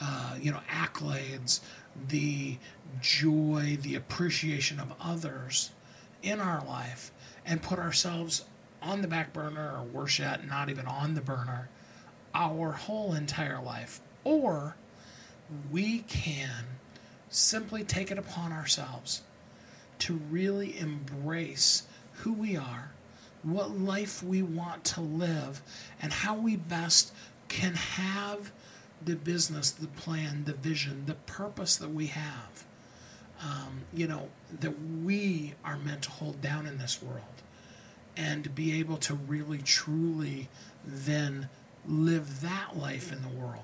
uh, 0.00 0.36
you 0.40 0.50
know, 0.50 0.60
accolades, 0.70 1.60
the 2.08 2.58
joy, 3.00 3.78
the 3.80 3.94
appreciation 3.94 4.78
of 4.78 4.92
others 5.00 5.70
in 6.22 6.40
our 6.40 6.64
life, 6.66 7.10
and 7.44 7.62
put 7.62 7.78
ourselves 7.78 8.44
on 8.82 9.00
the 9.00 9.08
back 9.08 9.32
burner, 9.32 9.72
or 9.76 9.82
worse 9.82 10.18
yet, 10.18 10.46
not 10.46 10.68
even 10.68 10.86
on 10.86 11.14
the 11.14 11.20
burner, 11.20 11.68
our 12.34 12.72
whole 12.72 13.14
entire 13.14 13.60
life. 13.62 14.00
Or 14.22 14.76
we 15.70 16.00
can 16.00 16.64
simply 17.30 17.82
take 17.84 18.10
it 18.10 18.18
upon 18.18 18.52
ourselves 18.52 19.22
to 20.00 20.14
really 20.30 20.78
embrace 20.78 21.84
who 22.12 22.32
we 22.32 22.56
are, 22.56 22.92
what 23.46 23.78
life 23.78 24.22
we 24.22 24.42
want 24.42 24.84
to 24.84 25.00
live, 25.00 25.62
and 26.02 26.12
how 26.12 26.34
we 26.34 26.56
best 26.56 27.12
can 27.48 27.74
have 27.74 28.52
the 29.04 29.16
business, 29.16 29.70
the 29.70 29.86
plan, 29.86 30.44
the 30.44 30.52
vision, 30.52 31.04
the 31.06 31.14
purpose 31.14 31.76
that 31.76 31.90
we 31.90 32.06
have. 32.06 32.64
Um, 33.42 33.82
you 33.92 34.06
know, 34.06 34.28
that 34.60 34.72
we 35.04 35.54
are 35.62 35.76
meant 35.76 36.02
to 36.02 36.10
hold 36.10 36.40
down 36.40 36.66
in 36.66 36.78
this 36.78 37.02
world 37.02 37.42
and 38.16 38.54
be 38.54 38.78
able 38.78 38.96
to 38.96 39.14
really 39.14 39.58
truly 39.58 40.48
then 40.84 41.48
live 41.86 42.40
that 42.40 42.76
life 42.76 43.12
in 43.12 43.22
the 43.22 43.28
world 43.28 43.60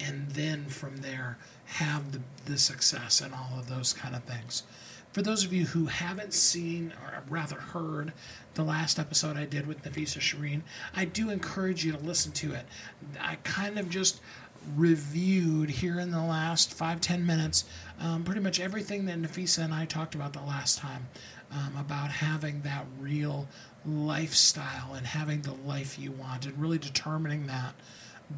and 0.00 0.28
then 0.30 0.66
from 0.66 0.98
there 0.98 1.38
have 1.64 2.12
the, 2.12 2.20
the 2.46 2.58
success 2.58 3.20
and 3.20 3.32
all 3.32 3.58
of 3.58 3.68
those 3.68 3.92
kind 3.92 4.14
of 4.14 4.24
things 4.24 4.64
for 5.12 5.22
those 5.22 5.44
of 5.44 5.52
you 5.52 5.66
who 5.66 5.86
haven't 5.86 6.34
seen 6.34 6.92
or 7.04 7.22
rather 7.28 7.56
heard 7.56 8.12
the 8.54 8.62
last 8.62 8.98
episode 8.98 9.36
I 9.36 9.44
did 9.44 9.66
with 9.66 9.82
Nafissa 9.82 10.18
Shireen, 10.18 10.62
I 10.94 11.04
do 11.04 11.30
encourage 11.30 11.84
you 11.84 11.92
to 11.92 11.98
listen 11.98 12.32
to 12.32 12.52
it. 12.52 12.64
I 13.20 13.36
kind 13.44 13.78
of 13.78 13.88
just 13.88 14.20
reviewed 14.76 15.70
here 15.70 15.98
in 15.98 16.10
the 16.10 16.22
last 16.22 16.72
five 16.72 17.00
ten 17.00 17.26
minutes 17.26 17.64
um, 18.00 18.22
pretty 18.22 18.40
much 18.40 18.60
everything 18.60 19.04
that 19.06 19.20
Nafissa 19.20 19.64
and 19.64 19.74
I 19.74 19.86
talked 19.86 20.14
about 20.14 20.32
the 20.32 20.40
last 20.42 20.78
time 20.78 21.06
um, 21.50 21.76
about 21.78 22.10
having 22.10 22.62
that 22.62 22.86
real 23.00 23.48
lifestyle 23.84 24.94
and 24.94 25.06
having 25.06 25.42
the 25.42 25.54
life 25.66 25.98
you 25.98 26.12
want 26.12 26.46
and 26.46 26.58
really 26.60 26.78
determining 26.78 27.46
that 27.46 27.74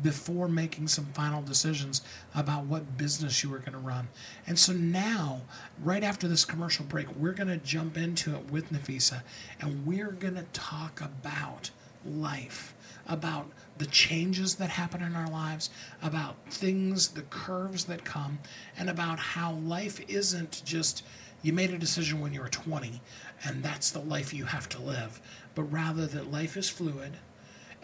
before 0.03 0.49
making 0.49 0.89
some 0.89 1.07
final 1.07 1.43
decisions 1.43 2.03
about 2.35 2.65
what 2.67 2.97
business 2.97 3.43
you 3.43 3.51
were 3.51 3.59
going 3.59 3.73
to 3.73 3.79
run. 3.79 4.09
And 4.47 4.59
so 4.59 4.73
now, 4.73 5.43
right 5.83 6.03
after 6.03 6.29
this 6.29 6.45
commercial 6.45 6.85
break, 6.85 7.15
we're 7.17 7.33
going 7.33 7.49
to 7.49 7.57
jump 7.59 7.97
into 7.97 8.35
it 8.35 8.51
with 8.51 8.73
Nafissa 8.73 9.23
and 9.61 9.87
we're 9.87 10.13
going 10.13 10.35
to 10.35 10.47
talk 10.53 11.01
about 11.01 11.71
life, 12.07 12.75
about 13.09 13.51
the 13.79 13.87
changes 13.87 14.55
that 14.57 14.71
happen 14.71 15.03
in 15.03 15.17
our 15.17 15.29
lives, 15.29 15.71
about 16.03 16.37
things, 16.51 17.09
the 17.09 17.23
curves 17.23 17.85
that 17.87 18.05
come, 18.05 18.39
and 18.79 18.89
about 18.89 19.19
how 19.19 19.53
life 19.53 20.01
isn't 20.09 20.63
just 20.65 21.05
you 21.43 21.53
made 21.53 21.73
a 21.73 21.79
decision 21.79 22.21
when 22.21 22.33
you 22.33 22.41
were 22.41 22.49
20 22.49 23.03
and 23.45 23.63
that's 23.63 23.91
the 23.91 24.01
life 24.01 24.33
you 24.33 24.47
have 24.47 24.69
to 24.71 24.81
live, 24.81 25.21
but 25.55 25.65
rather 25.65 26.07
that 26.07 26.33
life 26.33 26.57
is 26.57 26.71
fluid 26.71 27.19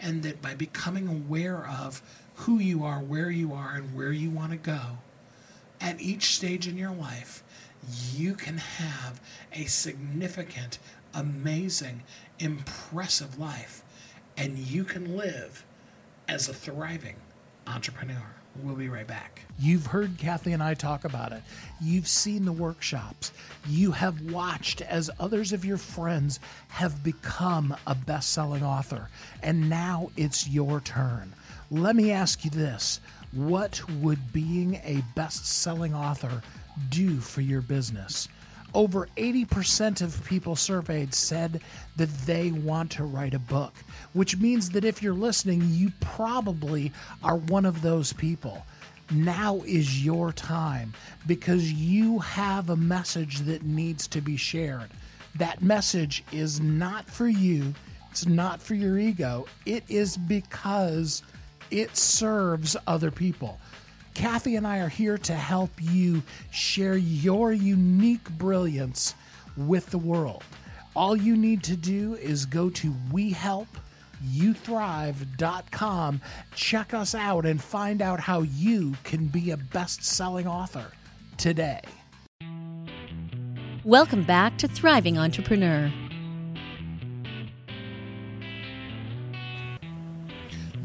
and 0.01 0.23
that 0.23 0.41
by 0.41 0.55
becoming 0.55 1.07
aware 1.07 1.65
of 1.65 2.01
who 2.35 2.59
you 2.59 2.83
are, 2.83 2.99
where 2.99 3.29
you 3.29 3.53
are, 3.53 3.75
and 3.75 3.95
where 3.95 4.11
you 4.11 4.29
want 4.29 4.51
to 4.51 4.57
go 4.57 4.97
at 5.79 6.01
each 6.01 6.35
stage 6.35 6.67
in 6.67 6.77
your 6.77 6.91
life, 6.91 7.43
you 8.13 8.33
can 8.33 8.57
have 8.57 9.19
a 9.53 9.65
significant, 9.65 10.79
amazing, 11.13 12.03
impressive 12.39 13.39
life, 13.39 13.83
and 14.37 14.57
you 14.57 14.83
can 14.83 15.17
live 15.17 15.65
as 16.27 16.47
a 16.47 16.53
thriving 16.53 17.15
entrepreneur. 17.67 18.35
We'll 18.59 18.75
be 18.75 18.89
right 18.89 19.07
back. 19.07 19.41
You've 19.57 19.85
heard 19.85 20.17
Kathy 20.17 20.51
and 20.51 20.61
I 20.61 20.73
talk 20.73 21.05
about 21.05 21.31
it. 21.31 21.41
You've 21.79 22.07
seen 22.07 22.45
the 22.45 22.51
workshops. 22.51 23.31
You 23.67 23.91
have 23.91 24.19
watched 24.31 24.81
as 24.81 25.09
others 25.19 25.53
of 25.53 25.63
your 25.63 25.77
friends 25.77 26.39
have 26.67 27.03
become 27.03 27.75
a 27.87 27.95
best 27.95 28.33
selling 28.33 28.63
author. 28.63 29.09
And 29.41 29.69
now 29.69 30.11
it's 30.17 30.47
your 30.47 30.81
turn. 30.81 31.33
Let 31.69 31.95
me 31.95 32.11
ask 32.11 32.43
you 32.43 32.51
this 32.51 32.99
What 33.31 33.81
would 33.89 34.33
being 34.33 34.75
a 34.83 35.03
best 35.15 35.45
selling 35.45 35.95
author 35.95 36.41
do 36.89 37.19
for 37.19 37.41
your 37.41 37.61
business? 37.61 38.27
Over 38.73 39.07
80% 39.17 40.01
of 40.01 40.23
people 40.25 40.55
surveyed 40.55 41.13
said 41.13 41.61
that 41.97 42.09
they 42.25 42.51
want 42.51 42.91
to 42.91 43.03
write 43.03 43.33
a 43.33 43.39
book, 43.39 43.73
which 44.13 44.37
means 44.37 44.69
that 44.71 44.85
if 44.85 45.01
you're 45.01 45.13
listening, 45.13 45.61
you 45.69 45.91
probably 45.99 46.91
are 47.23 47.37
one 47.37 47.65
of 47.65 47.81
those 47.81 48.13
people. 48.13 48.65
Now 49.11 49.61
is 49.65 50.05
your 50.05 50.31
time 50.31 50.93
because 51.27 51.71
you 51.71 52.19
have 52.19 52.69
a 52.69 52.75
message 52.75 53.39
that 53.39 53.63
needs 53.63 54.07
to 54.07 54.21
be 54.21 54.37
shared. 54.37 54.89
That 55.35 55.61
message 55.61 56.23
is 56.31 56.59
not 56.59 57.09
for 57.09 57.27
you, 57.27 57.73
it's 58.09 58.25
not 58.25 58.61
for 58.61 58.73
your 58.73 58.97
ego, 58.97 59.47
it 59.65 59.83
is 59.89 60.17
because 60.17 61.23
it 61.71 61.95
serves 61.95 62.75
other 62.87 63.11
people. 63.11 63.59
Kathy 64.13 64.57
and 64.57 64.67
I 64.67 64.79
are 64.79 64.89
here 64.89 65.17
to 65.19 65.33
help 65.33 65.71
you 65.79 66.21
share 66.51 66.97
your 66.97 67.53
unique 67.53 68.29
brilliance 68.31 69.15
with 69.55 69.89
the 69.89 69.97
world. 69.97 70.43
All 70.95 71.15
you 71.15 71.37
need 71.37 71.63
to 71.63 71.77
do 71.77 72.15
is 72.15 72.45
go 72.45 72.69
to 72.69 72.93
WeHelpYouThrive.com, 74.21 76.21
check 76.55 76.93
us 76.93 77.15
out, 77.15 77.45
and 77.45 77.61
find 77.61 78.01
out 78.01 78.19
how 78.19 78.41
you 78.41 78.95
can 79.03 79.27
be 79.27 79.51
a 79.51 79.57
best 79.57 80.03
selling 80.03 80.47
author 80.47 80.91
today. 81.37 81.81
Welcome 83.83 84.23
back 84.23 84.57
to 84.59 84.67
Thriving 84.67 85.17
Entrepreneur. 85.17 85.91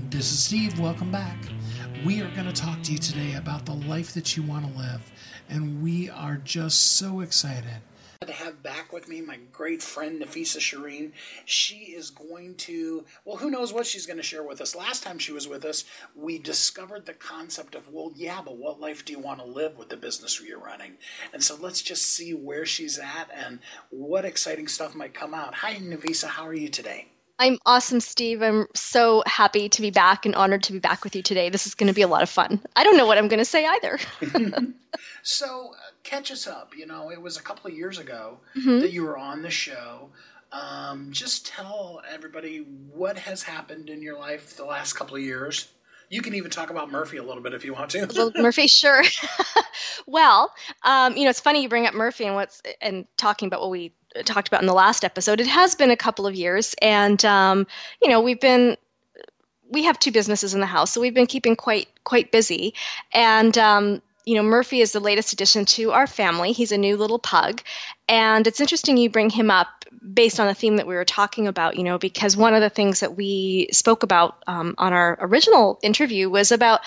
This 0.09 0.33
is 0.33 0.43
Steve. 0.43 0.81
Welcome 0.81 1.12
back. 1.12 1.37
We 2.07 2.23
are 2.23 2.31
going 2.31 2.47
to 2.47 2.52
talk 2.52 2.83
to 2.85 2.93
you 2.93 2.99
today 2.99 3.35
about 3.35 3.66
the 3.66 3.75
life 3.75 4.14
that 4.14 4.37
you 4.37 4.43
want 4.43 4.66
to 4.66 4.78
live, 4.78 5.12
and 5.50 5.83
we 5.83 6.09
are 6.09 6.37
just 6.37 6.97
so 6.97 7.21
excited 7.21 7.83
to 8.25 8.32
have 8.32 8.62
back 8.62 8.92
with 8.92 9.08
me 9.08 9.20
my 9.20 9.38
great 9.52 9.82
friend 9.82 10.23
Nafissa 10.23 10.58
Shireen. 10.58 11.12
She 11.44 11.76
is 11.76 12.11
going 12.11 12.54
to, 12.56 13.04
well, 13.25 13.37
who 13.37 13.50
knows 13.50 13.73
what 13.73 13.87
she's 13.87 14.06
going 14.06 14.16
to 14.16 14.23
share 14.23 14.42
with 14.42 14.61
us. 14.61 14.75
Last 14.75 15.02
time 15.02 15.18
she 15.18 15.32
was 15.32 15.46
with 15.46 15.64
us, 15.64 15.85
we 16.14 16.38
discovered 16.38 17.04
the 17.04 17.12
concept 17.12 17.75
of, 17.75 17.92
well, 17.92 18.12
yeah, 18.14 18.40
but 18.42 18.56
what 18.56 18.80
life 18.80 19.04
do 19.04 19.12
you 19.12 19.18
want 19.18 19.40
to 19.40 19.46
live 19.46 19.76
with 19.76 19.90
the 19.90 19.96
business 19.96 20.40
you're 20.40 20.58
running? 20.58 20.94
And 21.32 21.42
so 21.42 21.56
let's 21.61 21.82
just 21.82 22.02
see 22.02 22.32
where 22.32 22.64
she's 22.64 22.99
at 22.99 23.30
and 23.35 23.58
what 23.90 24.25
exciting 24.25 24.68
stuff 24.68 24.94
might 24.94 25.14
come 25.14 25.35
out. 25.35 25.56
Hi, 25.56 25.75
Nafissa, 25.76 26.28
how 26.28 26.46
are 26.46 26.54
you 26.54 26.68
today? 26.68 27.08
I'm 27.38 27.59
awesome, 27.66 28.00
Steve. 28.00 28.43
I'm 28.43 28.66
so 28.75 29.23
happy 29.26 29.69
to 29.69 29.83
be 29.83 29.90
back 29.90 30.25
and 30.25 30.35
honored 30.35 30.62
to 30.64 30.73
be 30.73 30.78
back 30.78 31.05
with 31.05 31.14
you 31.14 31.23
today. 31.23 31.50
This 31.50 31.66
is 31.66 31.75
going 31.75 31.88
to 31.88 31.93
be 31.93 32.02
a 32.02 32.09
lot 32.09 32.23
of 32.23 32.31
fun. 32.31 32.61
I 32.76 32.83
don't 32.83 32.97
know 32.97 33.07
what 33.07 33.19
I'm 33.19 33.28
going 33.28 33.38
to 33.38 33.45
say 33.45 33.66
either. 33.66 33.99
so, 35.23 35.73
uh, 35.75 35.90
catch 36.02 36.31
us 36.31 36.47
up. 36.47 36.73
You 36.76 36.87
know, 36.87 37.11
it 37.11 37.21
was 37.21 37.37
a 37.37 37.43
couple 37.43 37.71
of 37.71 37.76
years 37.76 37.99
ago 37.99 38.38
mm-hmm. 38.57 38.81
that 38.81 38.93
you 38.93 39.05
were 39.05 39.19
on 39.19 39.43
the 39.43 39.50
show. 39.50 40.11
Um, 40.52 41.09
just 41.11 41.47
tell 41.47 42.00
everybody 42.11 42.59
what 42.59 43.19
has 43.19 43.43
happened 43.43 43.90
in 43.90 44.00
your 44.00 44.19
life 44.19 44.57
the 44.57 44.64
last 44.64 44.95
couple 44.95 45.16
of 45.16 45.23
years. 45.23 45.69
You 46.09 46.23
can 46.23 46.35
even 46.35 46.50
talk 46.50 46.71
about 46.71 46.90
Murphy 46.90 47.16
a 47.16 47.23
little 47.23 47.43
bit 47.43 47.52
if 47.52 47.64
you 47.64 47.75
want 47.75 47.90
to. 47.90 48.09
well, 48.14 48.33
Murphy, 48.37 48.66
sure. 48.69 49.02
well, 50.07 50.52
um, 50.85 51.16
you 51.16 51.25
know, 51.25 51.31
it's 51.31 51.40
funny 51.40 51.62
you 51.62 51.69
bring 51.69 51.87
up 51.87 51.95
Murphy 51.95 52.25
and 52.25 52.35
what's 52.35 52.62
and 52.81 53.07
talking 53.16 53.49
about 53.49 53.61
what 53.61 53.71
we 53.71 53.93
talked 54.25 54.49
about 54.49 54.61
in 54.61 54.66
the 54.66 54.75
last 54.75 55.04
episode. 55.04 55.40
It 55.40 55.46
has 55.46 55.75
been 55.75 55.90
a 55.90 55.96
couple 55.96 56.26
of 56.26 56.35
years, 56.35 56.75
and 56.82 57.25
um, 57.25 57.66
you 58.02 58.08
know, 58.08 58.20
we've 58.20 58.40
been 58.40 58.76
we 59.68 59.82
have 59.85 59.99
two 59.99 60.12
businesses 60.12 60.54
in 60.54 60.61
the 60.61 60.66
house, 60.66 60.92
so 60.92 61.00
we've 61.00 61.14
been 61.14 61.26
keeping 61.26 61.56
quite 61.56 61.88
quite 62.04 62.32
busy. 62.32 62.75
And 63.12 63.56
um, 63.58 64.02
you 64.25 64.35
know, 64.35 64.42
Murphy 64.42 64.80
is 64.80 64.92
the 64.92 65.00
latest 65.00 65.32
addition 65.32 65.64
to 65.66 65.92
our 65.92 66.06
family. 66.06 66.52
He's 66.52 66.73
a 66.73 66.78
new 66.78 66.96
little 66.96 67.18
pug, 67.18 67.62
and 68.08 68.46
it's 68.46 68.61
interesting 68.61 68.96
you 68.96 69.11
bring 69.11 69.30
him 69.30 69.50
up 69.50 69.68
based 70.12 70.38
on 70.38 70.46
the 70.46 70.54
theme 70.54 70.76
that 70.76 70.87
we 70.87 70.94
were 70.94 71.04
talking 71.04 71.46
about. 71.46 71.76
You 71.76 71.85
know, 71.85 71.99
because 71.99 72.37
one 72.37 72.54
of 72.54 72.61
the 72.61 72.70
things 72.70 73.00
that 73.00 73.16
we 73.16 73.68
spoke 73.73 74.02
about 74.02 74.42
um, 74.46 74.75
on 74.78 74.92
our 74.92 75.18
original 75.20 75.78
interview 75.82 76.28
was 76.28 76.52
about 76.52 76.80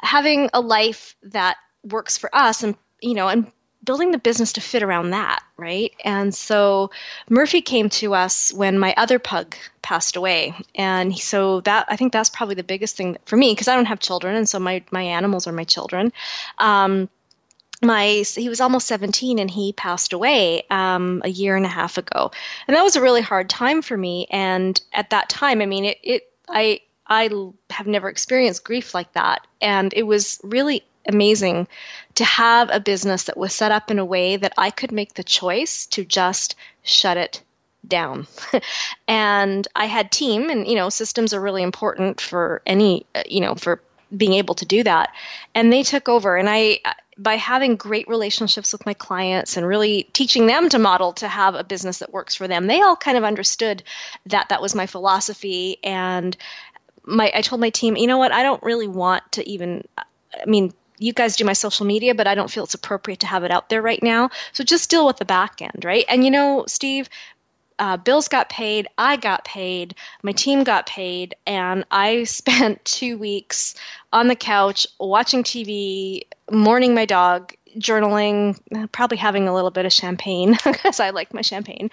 having 0.00 0.50
a 0.52 0.60
life 0.60 1.16
that 1.22 1.56
works 1.84 2.18
for 2.18 2.34
us 2.34 2.62
and 2.62 2.76
you 3.00 3.14
know 3.14 3.28
and 3.28 3.50
building 3.86 4.10
the 4.10 4.18
business 4.18 4.52
to 4.52 4.60
fit 4.60 4.82
around 4.82 5.10
that, 5.10 5.42
right? 5.56 5.92
And 6.04 6.34
so 6.34 6.90
Murphy 7.30 7.62
came 7.62 7.88
to 7.90 8.14
us 8.14 8.52
when 8.52 8.78
my 8.78 8.92
other 8.96 9.18
pug 9.18 9.56
passed 9.80 10.16
away. 10.16 10.54
And 10.74 11.16
so 11.16 11.60
that 11.62 11.86
I 11.88 11.96
think 11.96 12.12
that's 12.12 12.28
probably 12.28 12.56
the 12.56 12.64
biggest 12.64 12.96
thing 12.96 13.16
for 13.24 13.36
me 13.36 13.52
because 13.52 13.68
I 13.68 13.76
don't 13.76 13.86
have 13.86 14.00
children 14.00 14.36
and 14.36 14.48
so 14.48 14.58
my 14.58 14.84
my 14.90 15.02
animals 15.02 15.46
are 15.46 15.52
my 15.52 15.64
children. 15.64 16.12
Um, 16.58 17.08
my 17.82 18.24
he 18.34 18.48
was 18.48 18.60
almost 18.60 18.86
17 18.86 19.38
and 19.38 19.50
he 19.50 19.72
passed 19.72 20.12
away 20.12 20.62
um, 20.70 21.20
a 21.24 21.28
year 21.28 21.56
and 21.56 21.66
a 21.66 21.70
half 21.70 21.98
ago 21.98 22.30
and 22.66 22.76
that 22.76 22.82
was 22.82 22.96
a 22.96 23.02
really 23.02 23.20
hard 23.20 23.50
time 23.50 23.82
for 23.82 23.96
me 23.96 24.26
and 24.30 24.80
at 24.94 25.10
that 25.10 25.28
time 25.28 25.60
i 25.60 25.66
mean 25.66 25.84
it, 25.84 25.98
it 26.02 26.32
i 26.48 26.80
i 27.06 27.28
have 27.68 27.86
never 27.86 28.08
experienced 28.08 28.64
grief 28.64 28.94
like 28.94 29.12
that 29.12 29.46
and 29.60 29.92
it 29.94 30.04
was 30.04 30.40
really 30.42 30.82
amazing 31.08 31.68
to 32.14 32.24
have 32.24 32.68
a 32.72 32.80
business 32.80 33.24
that 33.24 33.36
was 33.36 33.54
set 33.54 33.72
up 33.72 33.90
in 33.90 33.98
a 33.98 34.04
way 34.04 34.36
that 34.36 34.54
I 34.58 34.70
could 34.70 34.92
make 34.92 35.14
the 35.14 35.24
choice 35.24 35.86
to 35.86 36.04
just 36.04 36.54
shut 36.82 37.16
it 37.16 37.42
down. 37.86 38.26
and 39.08 39.66
I 39.76 39.86
had 39.86 40.10
team 40.10 40.50
and 40.50 40.66
you 40.66 40.74
know 40.74 40.88
systems 40.88 41.32
are 41.32 41.40
really 41.40 41.62
important 41.62 42.20
for 42.20 42.62
any 42.66 43.06
uh, 43.14 43.22
you 43.26 43.40
know 43.40 43.54
for 43.54 43.80
being 44.16 44.34
able 44.34 44.54
to 44.54 44.64
do 44.64 44.82
that. 44.82 45.12
And 45.54 45.72
they 45.72 45.82
took 45.82 46.08
over 46.08 46.36
and 46.36 46.48
I 46.48 46.80
by 47.18 47.34
having 47.34 47.76
great 47.76 48.06
relationships 48.08 48.72
with 48.72 48.84
my 48.84 48.94
clients 48.94 49.56
and 49.56 49.66
really 49.66 50.04
teaching 50.12 50.46
them 50.46 50.68
to 50.68 50.78
model 50.78 51.12
to 51.14 51.28
have 51.28 51.54
a 51.54 51.64
business 51.64 51.98
that 51.98 52.12
works 52.12 52.34
for 52.34 52.46
them, 52.46 52.66
they 52.66 52.82
all 52.82 52.96
kind 52.96 53.16
of 53.16 53.24
understood 53.24 53.82
that 54.26 54.48
that 54.50 54.60
was 54.60 54.74
my 54.74 54.86
philosophy. 54.86 55.78
And 55.82 56.36
my 57.04 57.30
I 57.34 57.40
told 57.40 57.60
my 57.60 57.70
team, 57.70 57.96
you 57.96 58.06
know 58.06 58.18
what, 58.18 58.32
I 58.32 58.42
don't 58.42 58.62
really 58.62 58.88
want 58.88 59.22
to 59.32 59.48
even. 59.48 59.86
I 59.98 60.44
mean, 60.44 60.74
you 60.98 61.12
guys 61.12 61.36
do 61.36 61.44
my 61.44 61.52
social 61.52 61.86
media, 61.86 62.14
but 62.14 62.26
I 62.26 62.34
don't 62.34 62.50
feel 62.50 62.64
it's 62.64 62.74
appropriate 62.74 63.20
to 63.20 63.26
have 63.26 63.44
it 63.44 63.50
out 63.50 63.68
there 63.68 63.82
right 63.82 64.02
now. 64.02 64.30
So 64.52 64.64
just 64.64 64.90
deal 64.90 65.06
with 65.06 65.18
the 65.18 65.24
back 65.24 65.60
end, 65.60 65.84
right? 65.84 66.04
And 66.08 66.24
you 66.24 66.30
know, 66.30 66.64
Steve, 66.66 67.08
uh, 67.78 67.96
bills 67.96 68.28
got 68.28 68.48
paid, 68.48 68.88
I 68.96 69.16
got 69.16 69.44
paid, 69.44 69.94
my 70.22 70.32
team 70.32 70.64
got 70.64 70.86
paid, 70.86 71.34
and 71.46 71.84
I 71.90 72.24
spent 72.24 72.84
two 72.84 73.18
weeks 73.18 73.74
on 74.12 74.28
the 74.28 74.36
couch 74.36 74.86
watching 74.98 75.42
TV, 75.42 76.22
mourning 76.50 76.94
my 76.94 77.04
dog, 77.04 77.52
journaling, 77.78 78.58
probably 78.92 79.18
having 79.18 79.48
a 79.48 79.54
little 79.54 79.70
bit 79.70 79.84
of 79.84 79.92
champagne 79.92 80.56
because 80.64 81.00
I 81.00 81.10
like 81.10 81.34
my 81.34 81.42
champagne, 81.42 81.90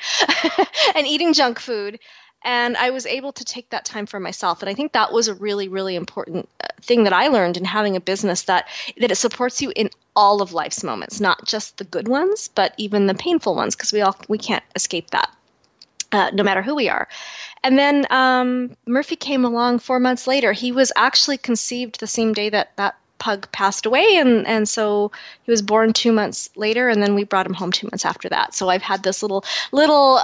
and 0.95 1.07
eating 1.07 1.33
junk 1.33 1.60
food. 1.60 2.00
And 2.43 2.75
I 2.77 2.89
was 2.89 3.05
able 3.05 3.31
to 3.33 3.45
take 3.45 3.69
that 3.69 3.85
time 3.85 4.05
for 4.05 4.19
myself. 4.19 4.62
And 4.62 4.69
I 4.69 4.73
think 4.73 4.93
that 4.93 5.13
was 5.13 5.27
a 5.27 5.33
really, 5.33 5.67
really 5.67 5.95
important 5.95 6.50
uh, 6.63 6.67
thing 6.81 7.03
that 7.05 7.13
I 7.13 7.27
learned 7.27 7.57
in 7.57 7.65
having 7.65 7.95
a 7.95 8.01
business 8.01 8.43
that 8.43 8.67
that 9.00 9.12
it 9.12 9.15
supports 9.15 9.62
you 9.62 9.71
in 9.75 9.89
all 10.15 10.41
of 10.41 10.53
life's 10.53 10.83
moments, 10.83 11.19
not 11.19 11.45
just 11.45 11.77
the 11.77 11.83
good 11.83 12.07
ones, 12.07 12.50
but 12.53 12.73
even 12.77 13.07
the 13.07 13.15
painful 13.15 13.55
ones, 13.55 13.75
because 13.75 13.93
we 13.93 14.01
all 14.01 14.17
we 14.27 14.38
can't 14.38 14.63
escape 14.75 15.09
that 15.12 15.29
uh, 16.13 16.29
no 16.33 16.43
matter 16.43 16.62
who 16.62 16.75
we 16.75 16.88
are. 16.88 17.07
And 17.63 17.77
then 17.77 18.05
um, 18.09 18.75
Murphy 18.85 19.15
came 19.15 19.43
along 19.43 19.79
four 19.79 20.00
months 20.00 20.27
later. 20.27 20.53
He 20.53 20.71
was 20.71 20.91
actually 20.95 21.38
conceived 21.38 22.00
the 22.00 22.07
same 22.07 22.33
day 22.33 22.50
that 22.50 22.75
that 22.77 22.95
pug 23.17 23.51
passed 23.51 23.85
away, 23.85 24.17
and 24.17 24.45
and 24.45 24.67
so 24.69 25.12
he 25.43 25.51
was 25.51 25.62
born 25.62 25.93
two 25.93 26.12
months 26.12 26.50
later, 26.55 26.89
and 26.89 27.01
then 27.01 27.15
we 27.15 27.23
brought 27.23 27.45
him 27.45 27.53
home 27.53 27.71
two 27.71 27.88
months 27.88 28.05
after 28.05 28.29
that. 28.29 28.53
So 28.53 28.69
I've 28.69 28.81
had 28.81 29.03
this 29.03 29.21
little 29.21 29.43
little 29.71 30.21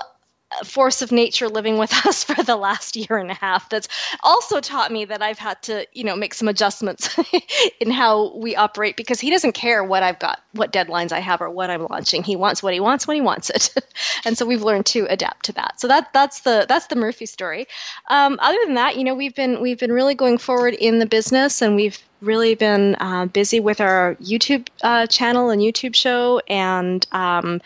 force 0.63 1.01
of 1.01 1.11
nature 1.11 1.47
living 1.47 1.77
with 1.77 1.93
us 2.05 2.23
for 2.23 2.41
the 2.43 2.55
last 2.55 2.95
year 2.95 3.17
and 3.17 3.31
a 3.31 3.35
half 3.35 3.69
that's 3.69 3.87
also 4.23 4.59
taught 4.59 4.91
me 4.91 5.05
that 5.05 5.21
I've 5.21 5.39
had 5.39 5.61
to, 5.63 5.85
you 5.93 6.03
know, 6.03 6.15
make 6.15 6.33
some 6.33 6.47
adjustments 6.47 7.17
in 7.79 7.91
how 7.91 8.35
we 8.35 8.55
operate 8.55 8.95
because 8.95 9.19
he 9.19 9.29
doesn't 9.29 9.53
care 9.53 9.83
what 9.83 10.03
I've 10.03 10.19
got, 10.19 10.41
what 10.53 10.71
deadlines 10.71 11.11
I 11.11 11.19
have 11.19 11.41
or 11.41 11.49
what 11.49 11.69
I'm 11.69 11.85
launching. 11.89 12.23
He 12.23 12.35
wants 12.35 12.63
what 12.63 12.73
he 12.73 12.79
wants 12.79 13.07
when 13.07 13.15
he 13.15 13.21
wants 13.21 13.49
it. 13.49 13.73
and 14.25 14.37
so 14.37 14.45
we've 14.45 14.63
learned 14.63 14.85
to 14.87 15.05
adapt 15.09 15.45
to 15.45 15.53
that. 15.53 15.79
So 15.79 15.87
that 15.87 16.11
that's 16.13 16.41
the 16.41 16.65
that's 16.67 16.87
the 16.87 16.95
Murphy 16.95 17.25
story. 17.25 17.67
Um, 18.09 18.37
other 18.41 18.57
than 18.65 18.75
that, 18.75 18.97
you 18.97 19.03
know, 19.03 19.15
we've 19.15 19.35
been 19.35 19.61
we've 19.61 19.79
been 19.79 19.91
really 19.91 20.15
going 20.15 20.37
forward 20.37 20.73
in 20.73 20.99
the 20.99 21.05
business 21.05 21.61
and 21.61 21.75
we've 21.75 21.99
really 22.21 22.55
been 22.55 22.95
uh, 22.95 23.25
busy 23.27 23.59
with 23.59 23.79
our 23.79 24.15
YouTube 24.15 24.67
uh, 24.83 25.07
channel 25.07 25.49
and 25.49 25.61
YouTube 25.61 25.95
show 25.95 26.41
and 26.47 27.05
um, 27.11 27.61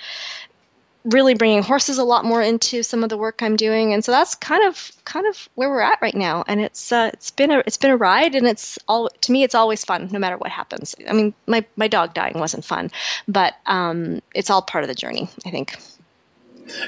really 1.06 1.34
bringing 1.34 1.64
horses 1.64 1.98
a 1.98 2.04
lot 2.04 2.26
more 2.26 2.42
into 2.42 2.84
some 2.84 3.04
of 3.04 3.10
the 3.10 3.18
work 3.18 3.42
I'm 3.42 3.56
doing, 3.56 3.94
and 3.94 4.04
so 4.04 4.12
that's 4.12 4.36
kind 4.36 4.66
of 4.66 4.92
kind 5.06 5.28
of 5.28 5.50
where 5.56 5.70
we're 5.70 5.82
at 5.82 6.02
right 6.02 6.16
now. 6.16 6.44
And 6.48 6.62
it's 6.62 6.92
uh, 6.92 7.10
it's 7.14 7.32
been 7.32 7.52
a 7.52 7.60
it's 7.60 7.78
been 7.78 7.92
a 7.92 7.98
ride, 7.98 8.36
and 8.36 8.48
it's 8.48 8.80
all 8.88 9.10
to 9.22 9.32
me 9.32 9.44
it's 9.44 9.56
always 9.56 9.84
fun 9.84 10.10
no 10.12 10.20
matter 10.20 10.38
what 10.38 10.52
happens. 10.52 10.96
I 11.10 11.14
mean, 11.14 11.34
my 11.48 11.66
my 11.76 11.88
dog 11.88 12.14
dying 12.14 12.40
wasn't 12.40 12.66
fun, 12.66 12.92
but 13.28 13.54
um, 13.66 14.22
it's 14.34 14.50
all 14.50 14.62
part 14.62 14.84
of 14.84 14.88
the 14.88 14.96
journey. 14.96 15.30
I 15.46 15.52
think. 15.52 15.78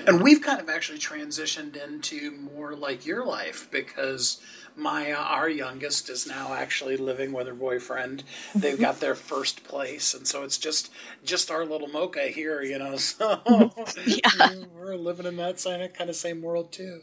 And 0.07 0.21
we've 0.21 0.41
kind 0.41 0.59
of 0.59 0.69
actually 0.69 0.99
transitioned 0.99 1.75
into 1.81 2.31
more 2.31 2.75
like 2.75 3.05
your 3.05 3.25
life 3.25 3.67
because 3.71 4.41
uh, 4.77 5.13
our 5.17 5.49
youngest 5.49 6.09
is 6.09 6.27
now 6.27 6.53
actually 6.53 6.97
living 6.97 7.31
with 7.31 7.47
her 7.47 7.53
boyfriend. 7.53 8.23
They've 8.53 8.79
got 8.79 8.99
their 8.99 9.15
first 9.15 9.63
place, 9.63 10.13
and 10.13 10.27
so 10.27 10.43
it's 10.43 10.57
just 10.57 10.91
just 11.23 11.49
our 11.49 11.65
little 11.65 11.87
mocha 11.87 12.27
here, 12.27 12.61
you 12.61 12.79
know. 12.79 12.95
So 13.05 13.41
yeah. 14.05 14.63
we're 14.73 14.95
living 14.95 15.25
in 15.25 15.37
that 15.37 15.93
kind 15.97 16.09
of 16.09 16.15
same 16.15 16.41
world 16.41 16.71
too. 16.71 17.01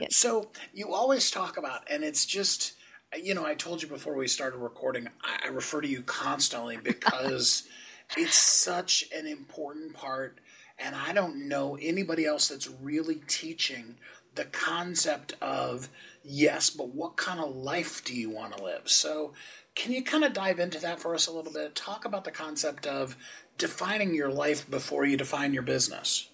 Yes. 0.00 0.16
So 0.16 0.50
you 0.72 0.92
always 0.92 1.30
talk 1.30 1.56
about, 1.56 1.82
and 1.88 2.02
it's 2.02 2.26
just 2.26 2.74
you 3.16 3.34
know, 3.34 3.44
I 3.46 3.54
told 3.54 3.82
you 3.82 3.88
before 3.88 4.14
we 4.14 4.26
started 4.26 4.58
recording, 4.58 5.08
I, 5.22 5.46
I 5.46 5.48
refer 5.48 5.80
to 5.80 5.88
you 5.88 6.02
constantly 6.02 6.76
because 6.76 7.64
it's 8.16 8.36
such 8.36 9.04
an 9.16 9.26
important 9.26 9.94
part. 9.94 10.40
And 10.78 10.94
I 10.94 11.12
don't 11.12 11.48
know 11.48 11.78
anybody 11.80 12.24
else 12.24 12.48
that's 12.48 12.68
really 12.68 13.22
teaching 13.26 13.96
the 14.34 14.44
concept 14.44 15.34
of 15.40 15.88
yes, 16.24 16.70
but 16.70 16.88
what 16.88 17.16
kind 17.16 17.40
of 17.40 17.54
life 17.54 18.04
do 18.04 18.14
you 18.14 18.30
want 18.30 18.56
to 18.56 18.64
live? 18.64 18.88
So, 18.88 19.32
can 19.74 19.92
you 19.92 20.02
kind 20.02 20.24
of 20.24 20.32
dive 20.32 20.60
into 20.60 20.78
that 20.80 21.00
for 21.00 21.14
us 21.14 21.26
a 21.26 21.32
little 21.32 21.52
bit? 21.52 21.74
Talk 21.74 22.04
about 22.04 22.24
the 22.24 22.30
concept 22.30 22.86
of 22.86 23.16
defining 23.58 24.14
your 24.14 24.30
life 24.30 24.68
before 24.70 25.04
you 25.04 25.16
define 25.16 25.52
your 25.52 25.62
business. 25.62 26.28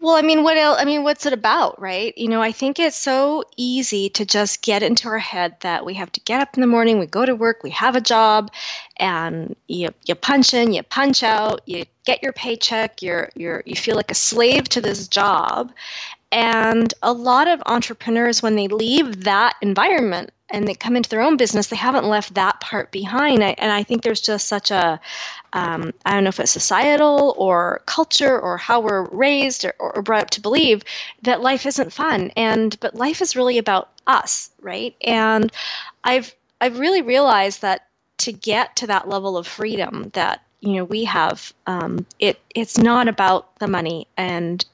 Well, 0.00 0.14
I 0.16 0.22
mean, 0.22 0.42
what 0.42 0.56
else? 0.56 0.78
I 0.80 0.84
mean, 0.86 1.02
what's 1.02 1.26
it 1.26 1.32
about, 1.34 1.78
right? 1.80 2.16
You 2.16 2.28
know, 2.28 2.40
I 2.40 2.52
think 2.52 2.78
it's 2.78 2.96
so 2.96 3.44
easy 3.58 4.08
to 4.10 4.24
just 4.24 4.62
get 4.62 4.82
into 4.82 5.08
our 5.08 5.18
head 5.18 5.56
that 5.60 5.84
we 5.84 5.92
have 5.94 6.10
to 6.12 6.20
get 6.20 6.40
up 6.40 6.54
in 6.56 6.62
the 6.62 6.66
morning, 6.66 6.98
we 6.98 7.06
go 7.06 7.26
to 7.26 7.34
work, 7.34 7.62
we 7.62 7.70
have 7.70 7.96
a 7.96 8.00
job, 8.00 8.50
and 8.96 9.54
you 9.68 9.90
you 10.06 10.14
punch 10.14 10.54
in, 10.54 10.72
you 10.72 10.82
punch 10.82 11.22
out, 11.22 11.60
you 11.66 11.84
get 12.06 12.22
your 12.22 12.32
paycheck, 12.32 13.02
you're 13.02 13.28
you're 13.34 13.62
you 13.66 13.76
feel 13.76 13.96
like 13.96 14.10
a 14.10 14.14
slave 14.14 14.64
to 14.70 14.80
this 14.80 15.06
job, 15.06 15.70
and 16.32 16.94
a 17.02 17.12
lot 17.12 17.46
of 17.48 17.62
entrepreneurs, 17.66 18.42
when 18.42 18.56
they 18.56 18.68
leave 18.68 19.24
that 19.24 19.54
environment 19.60 20.30
and 20.50 20.66
they 20.66 20.74
come 20.74 20.96
into 20.96 21.08
their 21.08 21.22
own 21.22 21.36
business, 21.36 21.68
they 21.68 21.76
haven't 21.76 22.04
left 22.04 22.34
that 22.34 22.60
part 22.60 22.90
behind. 22.90 23.42
I, 23.42 23.54
and 23.58 23.72
I 23.72 23.82
think 23.82 24.02
there's 24.02 24.20
just 24.20 24.48
such 24.48 24.70
a, 24.70 25.00
um, 25.52 25.92
I 26.04 26.12
don't 26.12 26.24
know 26.24 26.28
if 26.28 26.40
it's 26.40 26.52
societal 26.52 27.34
or 27.38 27.82
culture 27.86 28.38
or 28.38 28.56
how 28.56 28.80
we're 28.80 29.04
raised 29.10 29.64
or, 29.64 29.74
or 29.78 30.02
brought 30.02 30.22
up 30.22 30.30
to 30.30 30.40
believe 30.40 30.82
that 31.22 31.40
life 31.40 31.66
isn't 31.66 31.92
fun. 31.92 32.30
And 32.36 32.78
but 32.80 32.94
life 32.94 33.20
is 33.22 33.36
really 33.36 33.58
about 33.58 33.90
us, 34.06 34.50
right? 34.60 34.94
And 35.02 35.52
I've 36.04 36.34
I've 36.60 36.78
really 36.78 37.02
realized 37.02 37.62
that 37.62 37.86
to 38.18 38.32
get 38.32 38.76
to 38.76 38.86
that 38.88 39.08
level 39.08 39.36
of 39.36 39.46
freedom 39.46 40.10
that 40.14 40.42
you 40.60 40.74
know 40.74 40.84
we 40.84 41.04
have, 41.04 41.52
um, 41.66 42.06
it 42.18 42.40
it's 42.54 42.78
not 42.78 43.08
about 43.08 43.58
the 43.58 43.68
money 43.68 44.06
and 44.16 44.64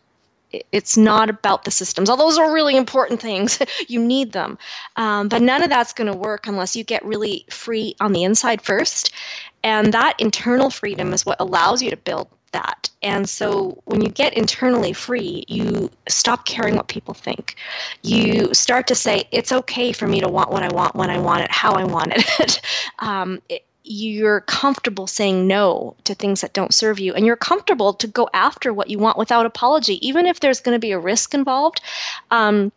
it's 0.73 0.97
not 0.97 1.31
about 1.31 1.65
the 1.65 1.71
systems. 1.71 2.09
All 2.09 2.17
those 2.17 2.39
are 2.39 2.53
really 2.53 2.77
important 2.77 3.21
things. 3.21 3.59
you 3.89 4.01
need 4.01 4.33
them. 4.33 4.59
Um, 4.97 5.29
but 5.29 5.43
none 5.43 5.63
of 5.63 5.69
that's 5.69 5.93
going 5.93 6.11
to 6.11 6.17
work 6.17 6.47
unless 6.47 6.77
you 6.77 6.85
get 6.85 7.05
really 7.05 7.45
free 7.51 7.95
on 8.01 8.13
the 8.13 8.25
inside 8.25 8.63
first. 8.63 9.13
And 9.63 9.93
that 9.93 10.15
internal 10.19 10.71
freedom 10.71 11.13
is 11.13 11.27
what 11.27 11.41
allows 11.41 11.83
you 11.83 11.91
to 11.91 11.97
build 11.97 12.29
that. 12.53 12.89
And 13.03 13.29
so 13.29 13.83
when 13.85 14.01
you 14.01 14.09
get 14.09 14.35
internally 14.35 14.93
free, 14.93 15.45
you 15.49 15.91
stop 16.09 16.47
caring 16.47 16.77
what 16.77 16.89
people 16.89 17.15
think. 17.15 17.57
You 18.03 18.55
start 18.55 18.87
to 18.89 18.95
say, 18.95 19.25
it's 19.33 19.53
okay 19.53 19.93
for 19.93 20.07
me 20.07 20.21
to 20.21 20.29
want 20.29 20.51
what 20.51 20.63
I 20.63 20.69
want 20.69 20.95
when 20.95 21.11
I 21.11 21.19
want 21.19 21.43
it, 21.43 21.51
how 21.51 21.73
I 21.73 21.85
want 21.85 22.13
it. 22.15 22.61
um, 23.01 23.43
it 23.49 23.65
you're 23.89 24.41
comfortable 24.43 25.07
saying 25.07 25.47
no 25.47 25.95
to 26.05 26.15
things 26.15 26.41
that 26.41 26.53
don't 26.53 26.75
serve 26.75 26.99
you 26.99 27.15
and 27.15 27.25
you're 27.25 27.37
comfortable 27.37 27.93
to 27.95 28.07
go 28.07 28.29
after 28.35 28.73
what 28.73 28.91
you 28.91 28.99
want 28.99 29.17
without 29.17 29.47
apology 29.47 30.07
even 30.07 30.27
if 30.27 30.41
there's 30.41 30.61
going 30.61 30.75
to 30.75 30.81
be 30.81 30.91
a 30.91 30.99
risk 30.99 31.35
involved 31.35 31.81
um, 32.31 32.73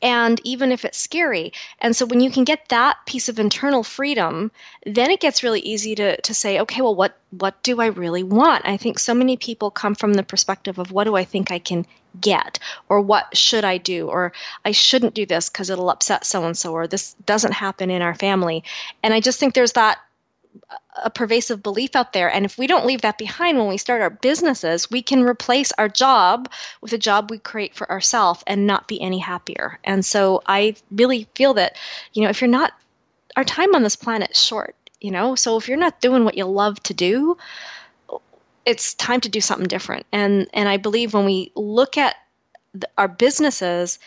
and 0.00 0.40
even 0.44 0.72
if 0.72 0.84
it's 0.84 0.98
scary. 0.98 1.52
And 1.80 1.94
so 1.94 2.06
when 2.06 2.20
you 2.20 2.30
can 2.30 2.44
get 2.44 2.68
that 2.68 2.96
piece 3.06 3.28
of 3.28 3.38
internal 3.38 3.82
freedom 3.82 4.50
then 4.86 5.10
it 5.10 5.20
gets 5.20 5.42
really 5.42 5.60
easy 5.60 5.94
to, 5.96 6.20
to 6.20 6.34
say 6.34 6.60
okay 6.60 6.80
well 6.80 6.94
what 6.94 7.18
what 7.38 7.62
do 7.62 7.80
i 7.80 7.86
really 7.86 8.22
want? 8.22 8.66
I 8.66 8.76
think 8.76 8.98
so 8.98 9.14
many 9.14 9.36
people 9.36 9.70
come 9.70 9.94
from 9.94 10.14
the 10.14 10.22
perspective 10.22 10.78
of 10.78 10.92
what 10.92 11.04
do 11.04 11.16
i 11.16 11.24
think 11.24 11.50
i 11.50 11.58
can 11.58 11.84
get? 12.20 12.58
Or 12.88 13.00
what 13.00 13.36
should 13.36 13.64
i 13.64 13.78
do? 13.78 14.08
Or 14.08 14.32
i 14.64 14.72
shouldn't 14.72 15.14
do 15.14 15.26
this 15.26 15.48
because 15.48 15.70
it'll 15.70 15.90
upset 15.90 16.24
so 16.24 16.44
and 16.44 16.56
so 16.56 16.72
or 16.72 16.86
this 16.86 17.14
doesn't 17.26 17.52
happen 17.52 17.90
in 17.90 18.02
our 18.02 18.14
family. 18.14 18.64
And 19.02 19.12
i 19.12 19.20
just 19.20 19.38
think 19.38 19.54
there's 19.54 19.72
that 19.72 19.98
a 21.02 21.10
pervasive 21.10 21.62
belief 21.62 21.96
out 21.96 22.12
there. 22.12 22.30
And 22.30 22.44
if 22.44 22.58
we 22.58 22.66
don't 22.66 22.86
leave 22.86 23.02
that 23.02 23.18
behind 23.18 23.58
when 23.58 23.68
we 23.68 23.78
start 23.78 24.02
our 24.02 24.10
businesses, 24.10 24.90
we 24.90 25.02
can 25.02 25.22
replace 25.22 25.72
our 25.78 25.88
job 25.88 26.50
with 26.80 26.92
a 26.92 26.98
job 26.98 27.30
we 27.30 27.38
create 27.38 27.74
for 27.74 27.90
ourselves 27.90 28.42
and 28.46 28.66
not 28.66 28.88
be 28.88 29.00
any 29.00 29.18
happier. 29.18 29.78
And 29.84 30.04
so 30.04 30.42
I 30.46 30.76
really 30.90 31.26
feel 31.34 31.54
that, 31.54 31.76
you 32.12 32.22
know, 32.22 32.28
if 32.28 32.40
you're 32.40 32.48
not, 32.48 32.72
our 33.36 33.44
time 33.44 33.74
on 33.74 33.82
this 33.82 33.96
planet 33.96 34.32
is 34.32 34.42
short, 34.42 34.76
you 35.00 35.10
know, 35.10 35.34
so 35.34 35.56
if 35.56 35.68
you're 35.68 35.78
not 35.78 36.00
doing 36.00 36.24
what 36.24 36.36
you 36.36 36.44
love 36.44 36.82
to 36.84 36.94
do, 36.94 37.36
it's 38.64 38.94
time 38.94 39.20
to 39.20 39.28
do 39.28 39.40
something 39.40 39.66
different. 39.66 40.06
And 40.12 40.48
and 40.52 40.68
I 40.68 40.76
believe 40.76 41.14
when 41.14 41.24
we 41.24 41.50
look 41.56 41.98
at 41.98 42.16
the, 42.74 42.88
our 42.96 43.08
businesses, 43.08 43.98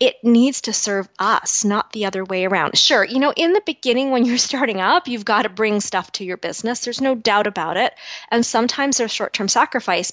it 0.00 0.16
needs 0.22 0.60
to 0.62 0.72
serve 0.72 1.08
us, 1.18 1.64
not 1.64 1.92
the 1.92 2.04
other 2.04 2.24
way 2.24 2.44
around. 2.44 2.76
Sure, 2.76 3.04
you 3.04 3.18
know, 3.18 3.32
in 3.36 3.52
the 3.52 3.62
beginning 3.64 4.10
when 4.10 4.24
you're 4.24 4.38
starting 4.50 4.80
up, 4.80 5.08
you've 5.08 5.24
got 5.24 5.42
to 5.42 5.48
bring 5.48 5.80
stuff 5.80 6.12
to 6.12 6.24
your 6.24 6.36
business. 6.36 6.80
There's 6.80 7.00
no 7.00 7.14
doubt 7.14 7.46
about 7.46 7.76
it. 7.76 7.94
And 8.30 8.44
sometimes 8.44 8.96
there's 8.96 9.12
short 9.12 9.32
term 9.32 9.48
sacrifice. 9.48 10.12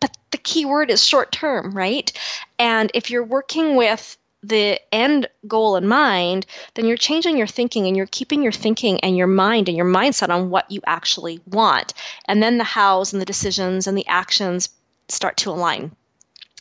But 0.00 0.16
the 0.30 0.38
key 0.38 0.64
word 0.64 0.90
is 0.90 1.06
short 1.06 1.30
term, 1.30 1.72
right? 1.72 2.12
And 2.58 2.90
if 2.94 3.10
you're 3.10 3.24
working 3.24 3.76
with 3.76 4.16
the 4.42 4.80
end 4.92 5.28
goal 5.46 5.76
in 5.76 5.86
mind, 5.86 6.46
then 6.74 6.86
you're 6.86 6.96
changing 6.96 7.36
your 7.36 7.46
thinking 7.46 7.86
and 7.86 7.96
you're 7.96 8.06
keeping 8.06 8.42
your 8.42 8.52
thinking 8.52 8.98
and 9.00 9.16
your 9.16 9.28
mind 9.28 9.68
and 9.68 9.76
your 9.76 9.86
mindset 9.86 10.30
on 10.30 10.50
what 10.50 10.68
you 10.70 10.80
actually 10.86 11.40
want. 11.46 11.94
And 12.26 12.42
then 12.42 12.58
the 12.58 12.64
hows 12.64 13.12
and 13.12 13.22
the 13.22 13.26
decisions 13.26 13.86
and 13.86 13.96
the 13.96 14.06
actions 14.08 14.68
start 15.08 15.36
to 15.38 15.50
align. 15.50 15.94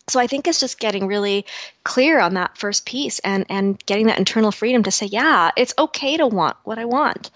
So 0.07 0.19
I 0.19 0.27
think 0.27 0.47
it's 0.47 0.59
just 0.59 0.79
getting 0.79 1.07
really 1.07 1.45
clear 1.83 2.19
on 2.19 2.33
that 2.33 2.57
first 2.57 2.85
piece 2.85 3.19
and 3.19 3.45
and 3.49 3.83
getting 3.85 4.07
that 4.07 4.19
internal 4.19 4.51
freedom 4.51 4.83
to 4.83 4.91
say, 4.91 5.05
yeah, 5.05 5.51
it's 5.55 5.73
okay 5.77 6.17
to 6.17 6.27
want 6.27 6.57
what 6.63 6.79
I 6.79 6.85
want 6.85 7.31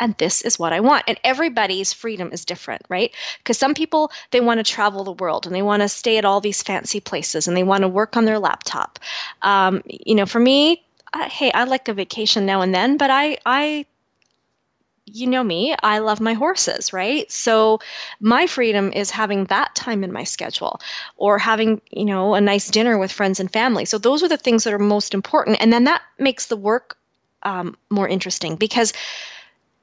and 0.00 0.16
this 0.16 0.42
is 0.42 0.58
what 0.58 0.72
I 0.72 0.80
want. 0.80 1.04
And 1.06 1.20
everybody's 1.22 1.92
freedom 1.92 2.30
is 2.32 2.44
different, 2.44 2.82
right? 2.88 3.14
Because 3.38 3.58
some 3.58 3.74
people, 3.74 4.10
they 4.32 4.40
want 4.40 4.58
to 4.58 4.64
travel 4.64 5.04
the 5.04 5.12
world 5.12 5.46
and 5.46 5.54
they 5.54 5.62
want 5.62 5.82
to 5.82 5.88
stay 5.88 6.16
at 6.16 6.24
all 6.24 6.40
these 6.40 6.62
fancy 6.62 6.98
places 6.98 7.46
and 7.46 7.56
they 7.56 7.62
want 7.62 7.82
to 7.82 7.88
work 7.88 8.16
on 8.16 8.24
their 8.24 8.38
laptop. 8.38 8.98
Um, 9.42 9.82
you 9.86 10.14
know, 10.14 10.26
for 10.26 10.40
me, 10.40 10.82
hey, 11.14 11.52
I 11.52 11.64
like 11.64 11.86
a 11.88 11.94
vacation 11.94 12.46
now 12.46 12.62
and 12.62 12.74
then, 12.74 12.96
but 12.96 13.10
I, 13.10 13.38
I, 13.44 13.84
you 15.12 15.26
know 15.26 15.42
me, 15.42 15.74
I 15.82 15.98
love 15.98 16.20
my 16.20 16.34
horses, 16.34 16.92
right? 16.92 17.30
So 17.30 17.80
my 18.20 18.46
freedom 18.46 18.92
is 18.92 19.10
having 19.10 19.44
that 19.46 19.74
time 19.74 20.04
in 20.04 20.12
my 20.12 20.24
schedule 20.24 20.80
or 21.16 21.38
having, 21.38 21.80
you 21.90 22.04
know, 22.04 22.34
a 22.34 22.40
nice 22.40 22.68
dinner 22.68 22.98
with 22.98 23.12
friends 23.12 23.40
and 23.40 23.52
family. 23.52 23.84
So 23.84 23.98
those 23.98 24.22
are 24.22 24.28
the 24.28 24.36
things 24.36 24.64
that 24.64 24.74
are 24.74 24.78
most 24.78 25.14
important. 25.14 25.58
And 25.60 25.72
then 25.72 25.84
that 25.84 26.02
makes 26.18 26.46
the 26.46 26.56
work 26.56 26.96
um, 27.42 27.76
more 27.90 28.08
interesting 28.08 28.56
because 28.56 28.92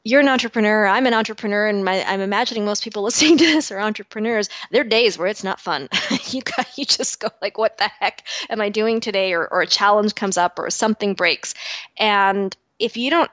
you're 0.04 0.22
an 0.22 0.30
entrepreneur, 0.30 0.88
I'm 0.88 1.06
an 1.06 1.14
entrepreneur, 1.14 1.68
and 1.68 1.84
my, 1.84 2.02
I'm 2.06 2.22
imagining 2.22 2.64
most 2.64 2.82
people 2.82 3.04
listening 3.04 3.38
to 3.40 3.46
this 3.46 3.72
are 3.72 3.80
entrepreneurs. 3.80 4.48
There 4.72 4.82
are 4.82 4.88
days 4.88 5.18
where 5.18 5.28
it's 5.28 5.44
not 5.44 5.60
fun. 5.60 5.90
you 6.30 6.42
got, 6.42 6.78
you 6.78 6.86
just 6.86 7.20
go 7.20 7.28
like, 7.42 7.58
"What 7.58 7.78
the 7.78 7.90
heck 8.00 8.26
am 8.50 8.62
I 8.62 8.70
doing 8.70 9.02
today?" 9.02 9.34
Or, 9.34 9.48
or 9.48 9.62
a 9.62 9.68
challenge 9.68 10.16
comes 10.16 10.38
up, 10.38 10.60
or 10.60 10.70
something 10.70 11.14
breaks, 11.14 11.54
and 11.98 12.56
if 12.80 12.96
you 12.96 13.10
don't, 13.10 13.30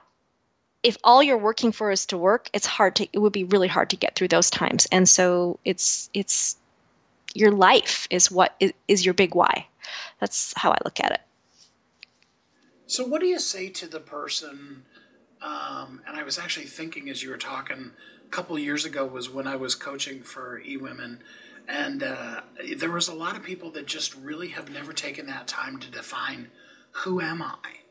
if 0.85 0.97
all 1.03 1.23
you're 1.23 1.37
working 1.37 1.71
for 1.71 1.89
is 1.89 2.05
to 2.05 2.17
work, 2.17 2.47
it's 2.53 2.67
hard 2.67 2.95
to. 2.97 3.07
It 3.11 3.17
would 3.17 3.33
be 3.33 3.43
really 3.43 3.67
hard 3.67 3.89
to 3.89 3.95
get 3.95 4.15
through 4.15 4.27
those 4.27 4.51
times, 4.51 4.85
and 4.91 5.09
so 5.09 5.59
it's 5.65 6.11
it's 6.13 6.57
your 7.33 7.51
life 7.51 8.07
is 8.11 8.29
what 8.29 8.55
is, 8.59 8.71
is 8.87 9.03
your 9.03 9.15
big 9.15 9.33
why. 9.33 9.65
That's 10.19 10.53
how 10.55 10.71
I 10.71 10.77
look 10.85 10.99
at 10.99 11.11
it. 11.11 11.21
So, 12.85 13.03
what 13.03 13.19
do 13.19 13.25
you 13.25 13.39
say 13.39 13.69
to 13.69 13.87
the 13.87 13.99
person? 13.99 14.83
Um, 15.41 16.01
and 16.07 16.15
I 16.15 16.23
was 16.23 16.37
actually 16.37 16.67
thinking 16.67 17.09
as 17.09 17.23
you 17.23 17.31
were 17.31 17.37
talking 17.37 17.91
a 18.25 18.29
couple 18.29 18.57
years 18.59 18.85
ago 18.85 19.05
was 19.05 19.29
when 19.29 19.47
I 19.47 19.55
was 19.55 19.73
coaching 19.73 20.21
for 20.21 20.61
eWomen, 20.61 21.17
and 21.67 22.03
uh, 22.03 22.41
there 22.77 22.91
was 22.91 23.07
a 23.07 23.13
lot 23.13 23.35
of 23.35 23.41
people 23.41 23.71
that 23.71 23.87
just 23.87 24.15
really 24.15 24.49
have 24.49 24.69
never 24.69 24.93
taken 24.93 25.25
that 25.25 25.47
time 25.47 25.79
to 25.79 25.89
define 25.89 26.51
who 26.91 27.21
am 27.21 27.41
I. 27.41 27.84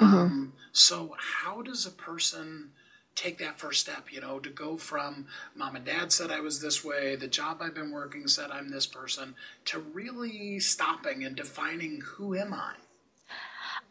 Mm-hmm. 0.00 0.16
Um, 0.16 0.52
so 0.72 1.14
how 1.18 1.62
does 1.62 1.86
a 1.86 1.90
person 1.90 2.70
take 3.14 3.38
that 3.38 3.58
first 3.58 3.80
step? 3.80 4.06
You 4.10 4.20
know, 4.20 4.38
to 4.38 4.50
go 4.50 4.76
from 4.76 5.26
mom 5.54 5.76
and 5.76 5.84
dad 5.84 6.12
said 6.12 6.30
I 6.30 6.40
was 6.40 6.60
this 6.60 6.84
way, 6.84 7.16
the 7.16 7.28
job 7.28 7.58
I've 7.60 7.74
been 7.74 7.90
working 7.90 8.26
said 8.26 8.50
I'm 8.50 8.70
this 8.70 8.86
person, 8.86 9.34
to 9.66 9.80
really 9.80 10.60
stopping 10.60 11.24
and 11.24 11.36
defining 11.36 12.00
who 12.00 12.34
am 12.34 12.54
I. 12.54 12.72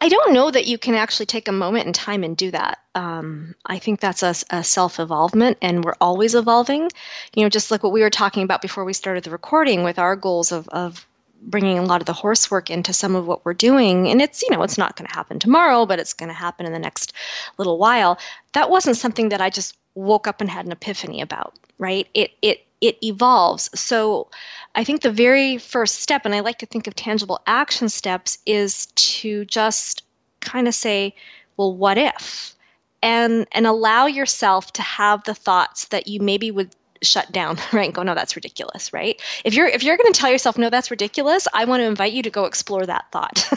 I 0.04 0.10
don't 0.10 0.34
know 0.34 0.50
that 0.50 0.66
you 0.66 0.80
can 0.80 0.96
actually 0.96 1.28
take 1.28 1.48
a 1.48 1.52
moment 1.52 1.86
in 1.86 1.94
time 1.94 2.24
and 2.24 2.36
do 2.36 2.50
that. 2.50 2.80
Um, 2.96 3.54
I 3.68 3.78
think 3.78 4.00
that's 4.00 4.24
a, 4.24 4.34
a 4.50 4.64
self 4.64 5.00
evolvement, 5.00 5.60
and 5.62 5.86
we're 5.86 5.96
always 6.02 6.34
evolving. 6.34 6.90
You 7.36 7.44
know, 7.44 7.50
just 7.50 7.70
like 7.70 7.84
what 7.84 7.92
we 7.92 8.02
were 8.02 8.10
talking 8.10 8.42
about 8.42 8.64
before 8.64 8.84
we 8.84 8.94
started 8.94 9.24
the 9.24 9.30
recording 9.30 9.84
with 9.84 10.00
our 10.00 10.16
goals 10.16 10.52
of, 10.52 10.68
of 10.70 11.06
bringing 11.42 11.78
a 11.78 11.84
lot 11.84 12.02
of 12.02 12.06
the 12.06 12.14
horsework 12.14 12.70
into 12.70 12.94
some 12.94 13.16
of 13.16 13.28
what 13.28 13.44
we're 13.46 13.54
doing. 13.54 14.08
And 14.08 14.22
it's, 14.22 14.42
you 14.42 14.50
know, 14.52 14.64
it's 14.64 14.78
not 14.78 14.96
going 14.96 15.08
to 15.08 15.14
happen 15.14 15.40
tomorrow, 15.40 15.86
but 15.86 16.00
it's 16.00 16.14
going 16.14 16.30
to 16.30 16.36
happen 16.36 16.66
in 16.66 16.72
the 16.72 16.80
next 16.80 17.14
little 17.58 17.78
while. 17.78 18.18
That 18.54 18.70
wasn't 18.70 18.98
something 18.98 19.30
that 19.30 19.42
I 19.42 19.50
just 19.50 19.78
woke 19.96 20.28
up 20.28 20.40
and 20.40 20.50
had 20.50 20.66
an 20.66 20.72
epiphany 20.72 21.22
about, 21.22 21.56
right? 21.78 22.08
It, 22.14 22.32
it, 22.42 22.66
it 22.80 22.98
evolves. 23.04 23.70
So 23.80 24.30
I 24.76 24.84
think 24.84 25.02
the 25.02 25.12
very 25.12 25.58
first 25.58 26.02
step, 26.02 26.26
and 26.26 26.36
I 26.36 26.40
like 26.40 26.60
to 26.60 26.66
think 26.66 26.88
of 26.88 26.96
tangible 26.96 27.42
action 27.48 27.90
steps, 27.90 28.38
is 28.46 28.88
to 28.88 29.46
just 29.46 30.04
kind 30.40 30.68
of 30.68 30.74
say, 30.74 31.16
well, 31.58 31.76
what 31.76 31.98
if? 31.98 32.56
And 33.04 33.48
and 33.52 33.66
allow 33.66 34.06
yourself 34.06 34.74
to 34.74 34.82
have 34.84 35.24
the 35.24 35.34
thoughts 35.34 35.86
that 35.86 36.08
you 36.08 36.20
maybe 36.20 36.52
would 36.52 36.76
shut 37.02 37.32
down, 37.32 37.58
right? 37.74 37.86
And 37.86 37.94
go, 37.94 38.04
no, 38.04 38.16
that's 38.16 38.36
ridiculous, 38.36 38.94
right? 38.94 39.22
If 39.44 39.54
you're 39.54 39.68
if 39.68 39.84
you're 39.84 39.98
going 39.98 40.12
to 40.12 40.20
tell 40.20 40.32
yourself, 40.32 40.58
no, 40.58 40.70
that's 40.70 40.92
ridiculous, 40.92 41.48
I 41.54 41.66
want 41.66 41.82
to 41.82 41.86
invite 41.86 42.14
you 42.14 42.24
to 42.24 42.30
go 42.30 42.46
explore 42.46 42.86
that 42.86 43.06
thought, 43.12 43.50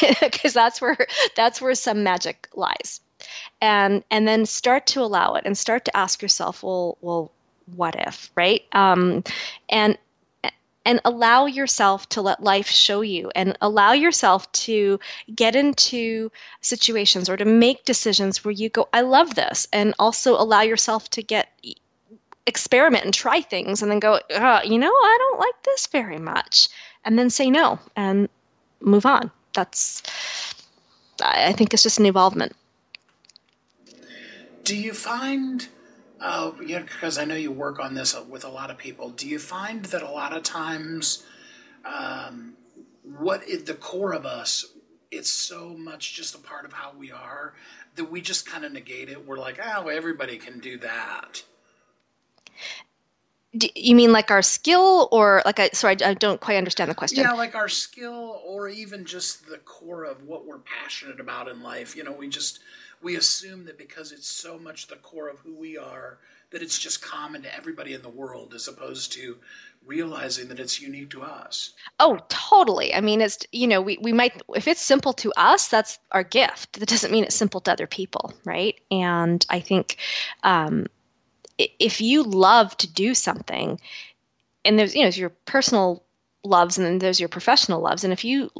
because 0.20 0.52
that's 0.52 0.80
where 0.80 0.96
that's 1.36 1.60
where 1.60 1.74
some 1.74 2.02
magic 2.02 2.48
lies, 2.54 3.00
and 3.60 4.04
and 4.10 4.26
then 4.26 4.46
start 4.46 4.86
to 4.88 5.00
allow 5.00 5.34
it 5.34 5.44
and 5.44 5.56
start 5.56 5.84
to 5.86 5.96
ask 5.96 6.22
yourself, 6.22 6.62
well, 6.62 6.98
well, 7.00 7.30
what 7.74 7.94
if, 7.98 8.30
right? 8.36 8.62
Um, 8.72 9.24
and 9.68 9.98
and 10.84 11.00
allow 11.04 11.46
yourself 11.46 12.08
to 12.08 12.20
let 12.22 12.42
life 12.42 12.66
show 12.66 13.02
you 13.02 13.30
and 13.36 13.56
allow 13.60 13.92
yourself 13.92 14.50
to 14.50 14.98
get 15.32 15.54
into 15.54 16.30
situations 16.60 17.28
or 17.28 17.36
to 17.36 17.44
make 17.44 17.84
decisions 17.84 18.44
where 18.44 18.52
you 18.52 18.68
go 18.68 18.88
i 18.92 19.00
love 19.00 19.34
this 19.34 19.68
and 19.72 19.94
also 19.98 20.34
allow 20.34 20.60
yourself 20.60 21.08
to 21.08 21.22
get 21.22 21.48
experiment 22.46 23.04
and 23.04 23.14
try 23.14 23.40
things 23.40 23.82
and 23.82 23.90
then 23.90 23.98
go 23.98 24.18
uh, 24.34 24.60
you 24.64 24.78
know 24.78 24.90
i 24.90 25.16
don't 25.18 25.38
like 25.38 25.62
this 25.64 25.86
very 25.86 26.18
much 26.18 26.68
and 27.04 27.18
then 27.18 27.30
say 27.30 27.50
no 27.50 27.78
and 27.96 28.28
move 28.80 29.06
on 29.06 29.30
that's 29.54 30.02
i 31.22 31.52
think 31.52 31.72
it's 31.72 31.82
just 31.82 31.98
an 31.98 32.06
involvement 32.06 32.52
do 34.64 34.76
you 34.76 34.92
find 34.92 35.68
uh, 36.22 36.52
yeah, 36.64 36.78
because 36.78 37.18
I 37.18 37.24
know 37.24 37.34
you 37.34 37.50
work 37.50 37.80
on 37.80 37.94
this 37.94 38.16
with 38.28 38.44
a 38.44 38.48
lot 38.48 38.70
of 38.70 38.78
people. 38.78 39.10
Do 39.10 39.28
you 39.28 39.40
find 39.40 39.84
that 39.86 40.02
a 40.02 40.10
lot 40.10 40.34
of 40.34 40.44
times, 40.44 41.24
um, 41.84 42.54
what 43.02 43.42
is 43.48 43.64
the 43.64 43.74
core 43.74 44.12
of 44.12 44.24
us, 44.24 44.64
it's 45.10 45.28
so 45.28 45.74
much 45.76 46.14
just 46.14 46.36
a 46.36 46.38
part 46.38 46.64
of 46.64 46.74
how 46.74 46.92
we 46.96 47.10
are 47.10 47.54
that 47.96 48.10
we 48.10 48.20
just 48.20 48.46
kind 48.46 48.64
of 48.64 48.72
negate 48.72 49.08
it. 49.08 49.26
We're 49.26 49.38
like, 49.38 49.58
oh, 49.62 49.88
everybody 49.88 50.38
can 50.38 50.60
do 50.60 50.78
that. 50.78 51.42
Do 53.56 53.68
you 53.74 53.94
mean 53.94 54.12
like 54.12 54.30
our 54.30 54.40
skill, 54.40 55.08
or 55.12 55.42
like 55.44 55.60
I? 55.60 55.68
Sorry, 55.74 55.96
I 56.02 56.14
don't 56.14 56.40
quite 56.40 56.56
understand 56.56 56.90
the 56.90 56.94
question. 56.94 57.18
Yeah, 57.18 57.32
like 57.32 57.54
our 57.54 57.68
skill, 57.68 58.40
or 58.46 58.68
even 58.68 59.04
just 59.04 59.46
the 59.46 59.58
core 59.58 60.04
of 60.04 60.26
what 60.26 60.46
we're 60.46 60.60
passionate 60.60 61.20
about 61.20 61.48
in 61.48 61.62
life. 61.62 61.94
You 61.94 62.02
know, 62.02 62.12
we 62.12 62.28
just 62.28 62.60
we 63.02 63.16
assume 63.16 63.66
that 63.66 63.76
because 63.76 64.10
it's 64.10 64.26
so 64.28 64.58
much 64.58 64.86
the 64.86 64.96
core 64.96 65.28
of 65.28 65.40
who 65.40 65.54
we 65.54 65.76
are, 65.76 66.18
that 66.50 66.62
it's 66.62 66.78
just 66.78 67.02
common 67.02 67.42
to 67.42 67.54
everybody 67.54 67.92
in 67.92 68.00
the 68.02 68.08
world, 68.08 68.54
as 68.54 68.68
opposed 68.68 69.12
to 69.12 69.36
realizing 69.84 70.48
that 70.48 70.60
it's 70.60 70.80
unique 70.80 71.10
to 71.10 71.22
us. 71.22 71.72
Oh, 71.98 72.18
totally. 72.28 72.94
I 72.94 73.00
mean, 73.00 73.20
it's, 73.20 73.38
you 73.50 73.66
know, 73.66 73.82
we, 73.82 73.98
we 74.00 74.12
might, 74.12 74.40
if 74.54 74.68
it's 74.68 74.80
simple 74.80 75.12
to 75.14 75.32
us, 75.36 75.68
that's 75.68 75.98
our 76.12 76.22
gift. 76.22 76.78
That 76.78 76.88
doesn't 76.88 77.10
mean 77.10 77.24
it's 77.24 77.34
simple 77.34 77.60
to 77.62 77.72
other 77.72 77.88
people, 77.88 78.32
right? 78.44 78.80
And 78.90 79.44
I 79.50 79.58
think 79.60 79.96
um, 80.44 80.86
if 81.58 82.00
you 82.00 82.22
love 82.22 82.76
to 82.78 82.92
do 82.92 83.14
something, 83.14 83.80
and 84.64 84.78
there's, 84.78 84.94
you 84.94 85.02
know, 85.02 85.08
your 85.08 85.30
personal 85.30 86.02
loves 86.44 86.78
and 86.78 86.86
then 86.86 86.98
there's 86.98 87.20
your 87.20 87.28
professional 87.28 87.80
loves, 87.80 88.04
and 88.04 88.12
if 88.12 88.24
you 88.24 88.50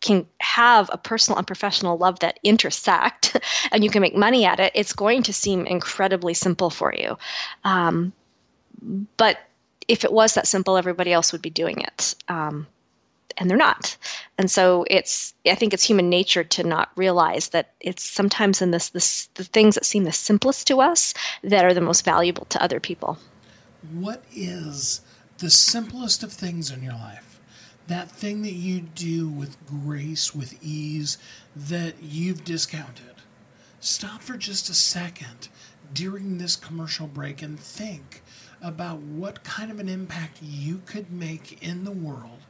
can 0.00 0.26
have 0.40 0.88
a 0.92 0.98
personal 0.98 1.38
and 1.38 1.46
professional 1.46 1.96
love 1.96 2.20
that 2.20 2.38
intersect 2.44 3.36
and 3.72 3.82
you 3.82 3.90
can 3.90 4.00
make 4.00 4.14
money 4.14 4.44
at 4.44 4.60
it, 4.60 4.72
it's 4.74 4.92
going 4.92 5.22
to 5.24 5.32
seem 5.32 5.66
incredibly 5.66 6.34
simple 6.34 6.70
for 6.70 6.94
you. 6.94 7.16
Um, 7.64 8.12
but 9.16 9.38
if 9.88 10.04
it 10.04 10.12
was 10.12 10.34
that 10.34 10.46
simple, 10.46 10.76
everybody 10.76 11.12
else 11.12 11.32
would 11.32 11.42
be 11.42 11.50
doing 11.50 11.80
it. 11.80 12.14
Um, 12.28 12.66
and 13.36 13.48
they're 13.48 13.56
not. 13.56 13.96
And 14.38 14.50
so 14.50 14.84
it's 14.90 15.34
I 15.46 15.54
think 15.54 15.74
it's 15.74 15.84
human 15.84 16.08
nature 16.08 16.44
to 16.44 16.62
not 16.62 16.90
realize 16.96 17.50
that 17.50 17.74
it's 17.80 18.02
sometimes 18.02 18.62
in 18.62 18.70
this 18.70 18.90
this 18.90 19.26
the 19.34 19.44
things 19.44 19.74
that 19.74 19.84
seem 19.84 20.04
the 20.04 20.12
simplest 20.12 20.66
to 20.68 20.80
us 20.80 21.14
that 21.42 21.64
are 21.64 21.74
the 21.74 21.80
most 21.80 22.04
valuable 22.04 22.46
to 22.46 22.62
other 22.62 22.80
people. 22.80 23.18
What 23.92 24.24
is 24.34 25.00
the 25.38 25.50
simplest 25.50 26.22
of 26.22 26.32
things 26.32 26.70
in 26.70 26.82
your 26.82 26.94
life? 26.94 27.28
that 27.88 28.10
thing 28.10 28.42
that 28.42 28.52
you 28.52 28.80
do 28.80 29.28
with 29.28 29.56
grace, 29.66 30.34
with 30.34 30.62
ease, 30.62 31.18
that 31.56 31.94
you've 32.02 32.44
discounted. 32.44 33.04
Stop 33.80 34.22
for 34.22 34.36
just 34.36 34.68
a 34.68 34.74
second 34.74 35.48
during 35.92 36.36
this 36.36 36.54
commercial 36.54 37.06
break 37.06 37.40
and 37.40 37.58
think 37.58 38.22
about 38.60 39.00
what 39.00 39.42
kind 39.42 39.70
of 39.70 39.80
an 39.80 39.88
impact 39.88 40.38
you 40.42 40.82
could 40.84 41.10
make 41.10 41.62
in 41.62 41.84
the 41.84 41.90
world 41.90 42.40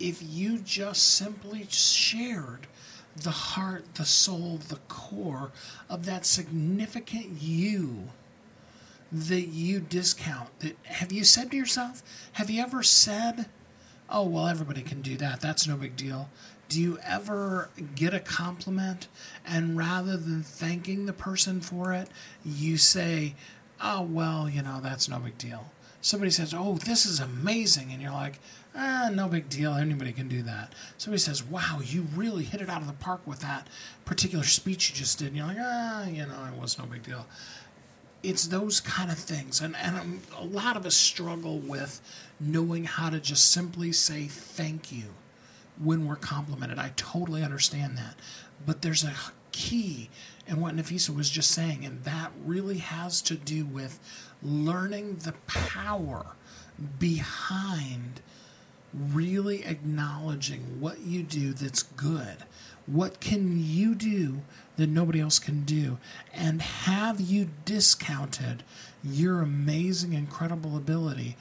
if 0.00 0.22
you 0.22 0.58
just 0.58 1.14
simply 1.16 1.66
shared 1.70 2.66
the 3.16 3.30
heart, 3.30 3.94
the 3.94 4.04
soul, 4.04 4.60
the 4.68 4.78
core 4.88 5.50
of 5.88 6.06
that 6.06 6.24
significant 6.24 7.40
you 7.40 8.08
that 9.10 9.48
you 9.48 9.80
discount. 9.80 10.48
That 10.60 10.76
have 10.84 11.12
you 11.12 11.24
said 11.24 11.50
to 11.50 11.56
yourself, 11.56 12.02
have 12.32 12.50
you 12.50 12.62
ever 12.62 12.82
said, 12.82 13.46
oh, 14.10 14.24
well, 14.24 14.46
everybody 14.46 14.82
can 14.82 15.02
do 15.02 15.16
that. 15.16 15.40
That's 15.40 15.66
no 15.66 15.76
big 15.76 15.96
deal. 15.96 16.28
Do 16.68 16.80
you 16.80 16.98
ever 17.04 17.70
get 17.94 18.12
a 18.12 18.20
compliment 18.20 19.08
and 19.46 19.76
rather 19.76 20.16
than 20.16 20.42
thanking 20.42 21.06
the 21.06 21.12
person 21.12 21.60
for 21.60 21.92
it, 21.94 22.08
you 22.44 22.76
say, 22.76 23.34
oh, 23.82 24.02
well, 24.02 24.48
you 24.48 24.62
know, 24.62 24.80
that's 24.82 25.08
no 25.08 25.18
big 25.18 25.38
deal? 25.38 25.70
Somebody 26.00 26.30
says, 26.30 26.54
oh, 26.56 26.74
this 26.84 27.06
is 27.06 27.20
amazing. 27.20 27.90
And 27.92 28.00
you're 28.00 28.12
like, 28.12 28.38
ah, 28.74 29.10
no 29.12 29.28
big 29.28 29.48
deal. 29.48 29.74
Anybody 29.74 30.12
can 30.12 30.28
do 30.28 30.42
that. 30.42 30.72
Somebody 30.96 31.20
says, 31.20 31.42
wow, 31.42 31.80
you 31.82 32.06
really 32.14 32.44
hit 32.44 32.60
it 32.60 32.68
out 32.68 32.80
of 32.80 32.86
the 32.86 32.92
park 32.92 33.20
with 33.26 33.40
that 33.40 33.66
particular 34.04 34.44
speech 34.44 34.90
you 34.90 34.96
just 34.96 35.18
did. 35.18 35.28
And 35.28 35.36
you're 35.36 35.46
like, 35.46 35.56
ah, 35.60 36.06
you 36.06 36.24
know, 36.24 36.48
it 36.52 36.60
was 36.60 36.78
no 36.78 36.86
big 36.86 37.02
deal. 37.02 37.26
It's 38.22 38.46
those 38.46 38.80
kind 38.80 39.10
of 39.10 39.18
things. 39.18 39.60
And, 39.60 39.76
and 39.76 40.20
a 40.36 40.44
lot 40.44 40.76
of 40.76 40.86
us 40.86 40.96
struggle 40.96 41.58
with 41.58 42.00
knowing 42.40 42.84
how 42.84 43.10
to 43.10 43.20
just 43.20 43.50
simply 43.50 43.92
say 43.92 44.26
thank 44.26 44.92
you 44.92 45.04
when 45.82 46.06
we're 46.06 46.16
complimented. 46.16 46.78
I 46.78 46.92
totally 46.96 47.42
understand 47.42 47.96
that. 47.98 48.16
But 48.64 48.82
there's 48.82 49.04
a 49.04 49.14
key 49.52 50.10
in 50.46 50.60
what 50.60 50.74
Nafissa 50.74 51.14
was 51.14 51.30
just 51.30 51.50
saying, 51.50 51.84
and 51.84 52.02
that 52.04 52.32
really 52.44 52.78
has 52.78 53.20
to 53.22 53.34
do 53.34 53.64
with 53.64 53.98
learning 54.42 55.16
the 55.16 55.34
power 55.46 56.26
behind 56.98 58.20
really 58.94 59.64
acknowledging 59.64 60.80
what 60.80 61.00
you 61.00 61.22
do 61.22 61.52
that's 61.52 61.82
good. 61.82 62.38
What 62.86 63.20
can 63.20 63.62
you 63.62 63.94
do 63.94 64.38
that 64.76 64.88
nobody 64.88 65.20
else 65.20 65.38
can 65.38 65.64
do? 65.64 65.98
And 66.32 66.62
have 66.62 67.20
you 67.20 67.50
discounted 67.66 68.62
your 69.04 69.40
amazing, 69.40 70.14
incredible 70.14 70.76
ability 70.76 71.36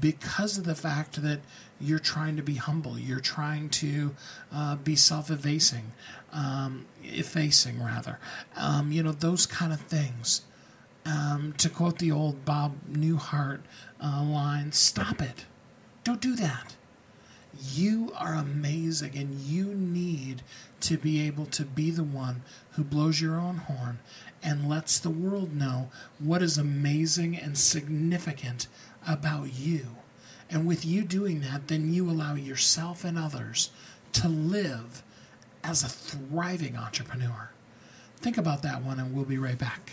because 0.00 0.56
of 0.56 0.64
the 0.64 0.74
fact 0.74 1.20
that 1.22 1.40
you're 1.80 1.98
trying 1.98 2.36
to 2.36 2.42
be 2.42 2.54
humble, 2.54 2.98
you're 2.98 3.20
trying 3.20 3.68
to 3.68 4.14
uh, 4.52 4.76
be 4.76 4.96
self 4.96 5.30
effacing, 5.30 5.92
um, 6.32 6.86
effacing 7.04 7.82
rather. 7.82 8.18
Um, 8.56 8.90
you 8.90 9.02
know, 9.02 9.12
those 9.12 9.44
kind 9.44 9.72
of 9.72 9.80
things. 9.82 10.42
Um, 11.06 11.54
to 11.58 11.68
quote 11.68 11.98
the 11.98 12.10
old 12.10 12.44
Bob 12.44 12.74
Newhart 12.90 13.60
uh, 14.02 14.24
line, 14.24 14.72
stop 14.72 15.22
it. 15.22 15.44
Don't 16.02 16.20
do 16.20 16.34
that. 16.34 16.74
You 17.72 18.12
are 18.16 18.34
amazing 18.34 19.16
and 19.16 19.38
you 19.40 19.66
need 19.66 20.42
to 20.80 20.98
be 20.98 21.24
able 21.26 21.46
to 21.46 21.64
be 21.64 21.90
the 21.92 22.02
one 22.02 22.42
who 22.72 22.82
blows 22.82 23.20
your 23.20 23.38
own 23.38 23.58
horn 23.58 24.00
and 24.42 24.68
lets 24.68 24.98
the 24.98 25.10
world 25.10 25.54
know 25.54 25.90
what 26.18 26.42
is 26.42 26.58
amazing 26.58 27.36
and 27.36 27.56
significant 27.56 28.66
about 29.06 29.54
you. 29.54 29.86
And 30.50 30.66
with 30.66 30.84
you 30.84 31.02
doing 31.02 31.40
that, 31.40 31.68
then 31.68 31.92
you 31.92 32.10
allow 32.10 32.34
yourself 32.34 33.04
and 33.04 33.18
others 33.18 33.70
to 34.14 34.28
live 34.28 35.02
as 35.64 35.82
a 35.82 35.88
thriving 35.88 36.76
entrepreneur. 36.76 37.50
Think 38.18 38.38
about 38.38 38.62
that 38.62 38.82
one, 38.82 38.98
and 38.98 39.14
we'll 39.14 39.24
be 39.24 39.38
right 39.38 39.58
back. 39.58 39.92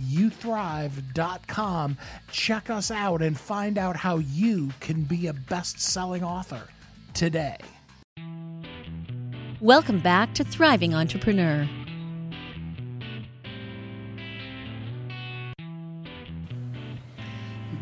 youthrive.com. 0.00 1.98
Check 2.30 2.70
us 2.70 2.90
out 2.90 3.22
and 3.22 3.38
find 3.38 3.78
out 3.78 3.96
how 3.96 4.18
you 4.18 4.70
can 4.80 5.02
be 5.02 5.26
a 5.26 5.32
best 5.32 5.80
selling 5.80 6.24
author 6.24 6.62
today. 7.14 7.56
Welcome 9.60 10.00
back 10.00 10.32
to 10.34 10.44
Thriving 10.44 10.94
Entrepreneur. 10.94 11.68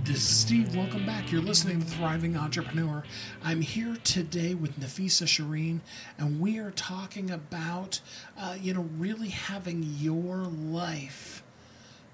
This 0.03 0.17
is 0.17 0.27
Steve. 0.27 0.75
Welcome 0.75 1.05
back. 1.05 1.31
You're 1.31 1.43
listening 1.43 1.81
to 1.81 1.87
Thriving 1.87 2.35
Entrepreneur. 2.35 3.05
I'm 3.45 3.61
here 3.61 3.95
today 4.05 4.55
with 4.55 4.81
Nafissa 4.81 5.27
Shireen, 5.27 5.81
and 6.17 6.41
we 6.41 6.59
are 6.59 6.71
talking 6.71 7.31
about, 7.31 8.01
uh, 8.37 8.57
you 8.59 8.73
know, 8.73 8.89
really 8.97 9.29
having 9.29 9.85
your 10.01 10.39
life 10.39 11.45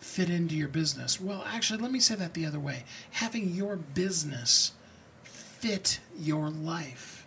fit 0.04 0.30
into 0.30 0.54
your 0.54 0.68
business? 0.68 1.20
Well, 1.20 1.44
actually, 1.46 1.80
let 1.80 1.90
me 1.90 1.98
say 1.98 2.14
that 2.14 2.34
the 2.34 2.46
other 2.46 2.60
way. 2.60 2.84
Having 3.12 3.54
your 3.54 3.76
business 3.76 4.72
fit 5.24 5.98
your 6.16 6.50
life 6.50 7.26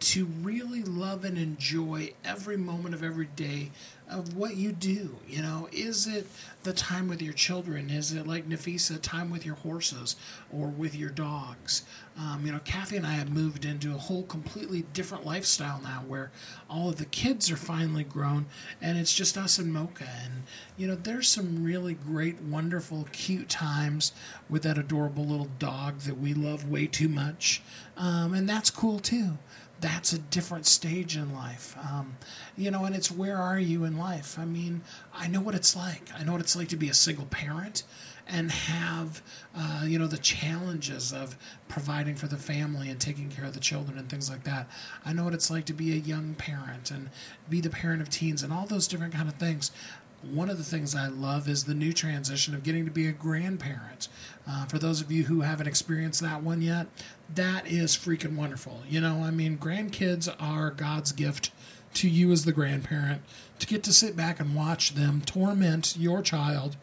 to 0.00 0.26
really 0.26 0.82
love 0.82 1.24
and 1.24 1.36
enjoy 1.36 2.12
every 2.24 2.56
moment 2.56 2.94
of 2.94 3.02
every 3.02 3.26
day 3.26 3.70
of 4.10 4.36
what 4.36 4.56
you 4.56 4.72
do. 4.72 5.16
You 5.26 5.42
know, 5.42 5.68
is 5.72 6.06
it 6.06 6.26
the 6.62 6.72
time 6.72 7.08
with 7.08 7.22
your 7.22 7.32
children? 7.32 7.90
Is 7.90 8.12
it 8.12 8.26
like 8.26 8.48
Nafissa, 8.48 9.00
time 9.00 9.30
with 9.30 9.46
your 9.46 9.54
horses 9.56 10.16
or 10.52 10.68
with 10.68 10.94
your 10.94 11.10
dogs? 11.10 11.84
Um, 12.18 12.44
you 12.44 12.52
know, 12.52 12.60
Kathy 12.64 12.96
and 12.96 13.06
I 13.06 13.12
have 13.12 13.30
moved 13.30 13.64
into 13.64 13.94
a 13.94 13.98
whole 13.98 14.24
completely 14.24 14.84
different 14.92 15.24
lifestyle 15.24 15.80
now 15.82 16.02
where 16.06 16.30
all 16.68 16.90
of 16.90 16.96
the 16.96 17.04
kids 17.06 17.50
are 17.50 17.56
finally 17.56 18.04
grown 18.04 18.46
and 18.82 18.98
it's 18.98 19.14
just 19.14 19.38
us 19.38 19.58
and 19.58 19.72
Mocha. 19.72 20.08
And, 20.24 20.42
you 20.76 20.86
know, 20.86 20.96
there's 20.96 21.28
some 21.28 21.64
really 21.64 21.94
great, 21.94 22.40
wonderful, 22.42 23.08
cute 23.12 23.48
times 23.48 24.12
with 24.48 24.62
that 24.64 24.76
adorable 24.76 25.24
little 25.24 25.50
dog 25.58 26.00
that 26.00 26.18
we 26.18 26.34
love 26.34 26.68
way 26.68 26.86
too 26.86 27.08
much. 27.08 27.62
Um, 27.96 28.34
and 28.34 28.48
that's 28.48 28.70
cool 28.70 28.98
too 28.98 29.38
that's 29.80 30.12
a 30.12 30.18
different 30.18 30.66
stage 30.66 31.16
in 31.16 31.32
life. 31.34 31.76
Um, 31.78 32.16
you 32.56 32.70
know, 32.70 32.84
and 32.84 32.94
it's 32.94 33.10
where 33.10 33.36
are 33.36 33.58
you 33.58 33.84
in 33.84 33.96
life? 33.96 34.38
I 34.38 34.44
mean, 34.44 34.82
I 35.14 35.26
know 35.26 35.40
what 35.40 35.54
it's 35.54 35.74
like. 35.74 36.10
I 36.18 36.22
know 36.22 36.32
what 36.32 36.40
it's 36.40 36.56
like 36.56 36.68
to 36.68 36.76
be 36.76 36.88
a 36.88 36.94
single 36.94 37.26
parent 37.26 37.82
and 38.28 38.50
have, 38.50 39.22
uh, 39.56 39.82
you 39.84 39.98
know, 39.98 40.06
the 40.06 40.18
challenges 40.18 41.12
of 41.12 41.36
providing 41.68 42.14
for 42.14 42.28
the 42.28 42.36
family 42.36 42.88
and 42.88 43.00
taking 43.00 43.28
care 43.28 43.44
of 43.44 43.54
the 43.54 43.60
children 43.60 43.98
and 43.98 44.08
things 44.08 44.30
like 44.30 44.44
that. 44.44 44.68
I 45.04 45.12
know 45.12 45.24
what 45.24 45.34
it's 45.34 45.50
like 45.50 45.64
to 45.66 45.72
be 45.72 45.92
a 45.92 45.96
young 45.96 46.34
parent 46.34 46.90
and 46.90 47.10
be 47.48 47.60
the 47.60 47.70
parent 47.70 48.02
of 48.02 48.08
teens 48.08 48.42
and 48.42 48.52
all 48.52 48.66
those 48.66 48.86
different 48.86 49.14
kind 49.14 49.28
of 49.28 49.34
things 49.34 49.72
one 50.22 50.50
of 50.50 50.58
the 50.58 50.64
things 50.64 50.94
I 50.94 51.06
love 51.06 51.48
is 51.48 51.64
the 51.64 51.74
new 51.74 51.92
transition 51.92 52.54
of 52.54 52.62
getting 52.62 52.84
to 52.84 52.90
be 52.90 53.06
a 53.06 53.12
grandparent. 53.12 54.08
Uh, 54.46 54.66
for 54.66 54.78
those 54.78 55.00
of 55.00 55.10
you 55.10 55.24
who 55.24 55.40
haven't 55.40 55.66
experienced 55.66 56.20
that 56.20 56.42
one 56.42 56.60
yet, 56.60 56.88
that 57.34 57.66
is 57.66 57.96
freaking 57.96 58.36
wonderful. 58.36 58.82
You 58.88 59.00
know, 59.00 59.22
I 59.22 59.30
mean, 59.30 59.58
grandkids 59.58 60.34
are 60.38 60.70
God's 60.70 61.12
gift 61.12 61.50
to 61.94 62.08
you 62.08 62.30
as 62.32 62.44
the 62.44 62.52
grandparent 62.52 63.22
to 63.58 63.66
get 63.66 63.82
to 63.84 63.92
sit 63.92 64.16
back 64.16 64.40
and 64.40 64.54
watch 64.54 64.94
them 64.94 65.22
torment 65.24 65.96
your 65.96 66.22
child 66.22 66.76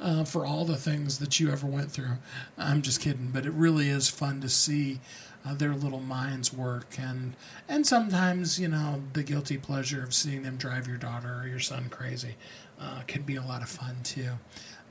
uh, 0.00 0.24
for 0.24 0.44
all 0.44 0.64
the 0.64 0.76
things 0.76 1.18
that 1.18 1.40
you 1.40 1.50
ever 1.50 1.66
went 1.66 1.90
through. 1.90 2.18
I'm 2.58 2.82
just 2.82 3.00
kidding, 3.00 3.30
but 3.32 3.46
it 3.46 3.52
really 3.52 3.88
is 3.88 4.08
fun 4.08 4.40
to 4.40 4.48
see 4.48 5.00
uh, 5.44 5.54
their 5.54 5.74
little 5.74 6.00
minds 6.00 6.52
work, 6.52 6.96
and 6.98 7.34
and 7.68 7.86
sometimes 7.86 8.60
you 8.60 8.68
know 8.68 9.02
the 9.12 9.24
guilty 9.24 9.58
pleasure 9.58 10.02
of 10.02 10.14
seeing 10.14 10.42
them 10.42 10.56
drive 10.56 10.86
your 10.86 10.96
daughter 10.96 11.40
or 11.42 11.48
your 11.48 11.58
son 11.58 11.88
crazy 11.88 12.36
uh, 12.82 13.02
can 13.06 13.22
be 13.22 13.36
a 13.36 13.42
lot 13.42 13.62
of 13.62 13.68
fun 13.68 13.96
too. 14.02 14.30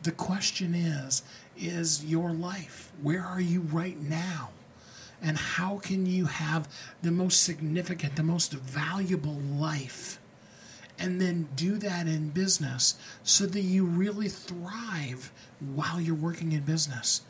The 0.04 0.12
question 0.12 0.74
is, 0.74 1.24
is 1.58 2.04
your 2.06 2.32
life? 2.32 2.92
Where 3.02 3.24
are 3.24 3.42
you 3.42 3.62
right 3.62 4.00
now? 4.00 4.50
And 5.22 5.38
how 5.38 5.78
can 5.78 6.08
you 6.08 6.26
have 6.26 6.68
the 7.04 7.12
most 7.12 7.44
significant, 7.44 8.16
the 8.16 8.24
most 8.24 8.54
valuable 8.54 9.36
life? 9.36 10.20
And 10.98 11.22
then 11.22 11.50
do 11.56 11.78
that 11.78 12.08
in 12.08 12.30
business 12.30 12.96
so 13.24 13.46
that 13.46 13.62
you 13.62 13.86
really 13.86 14.30
thrive 14.30 15.32
while 15.60 16.00
you're 16.00 16.16
working 16.16 16.52
in 16.52 16.62
business. 16.62 17.22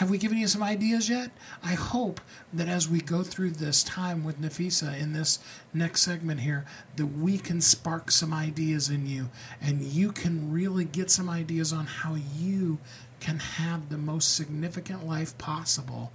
Have 0.00 0.08
we 0.08 0.16
given 0.16 0.38
you 0.38 0.48
some 0.48 0.62
ideas 0.62 1.10
yet? 1.10 1.30
I 1.62 1.74
hope 1.74 2.22
that 2.54 2.68
as 2.68 2.88
we 2.88 3.02
go 3.02 3.22
through 3.22 3.50
this 3.50 3.82
time 3.82 4.24
with 4.24 4.40
Nafissa 4.40 4.98
in 4.98 5.12
this 5.12 5.40
next 5.74 6.00
segment 6.00 6.40
here, 6.40 6.64
that 6.96 7.04
we 7.04 7.36
can 7.36 7.60
spark 7.60 8.10
some 8.10 8.32
ideas 8.32 8.88
in 8.88 9.06
you 9.06 9.28
and 9.60 9.82
you 9.82 10.10
can 10.10 10.50
really 10.50 10.86
get 10.86 11.10
some 11.10 11.28
ideas 11.28 11.70
on 11.70 11.84
how 11.84 12.14
you 12.14 12.78
can 13.20 13.40
have 13.40 13.90
the 13.90 13.98
most 13.98 14.34
significant 14.34 15.06
life 15.06 15.36
possible 15.36 16.12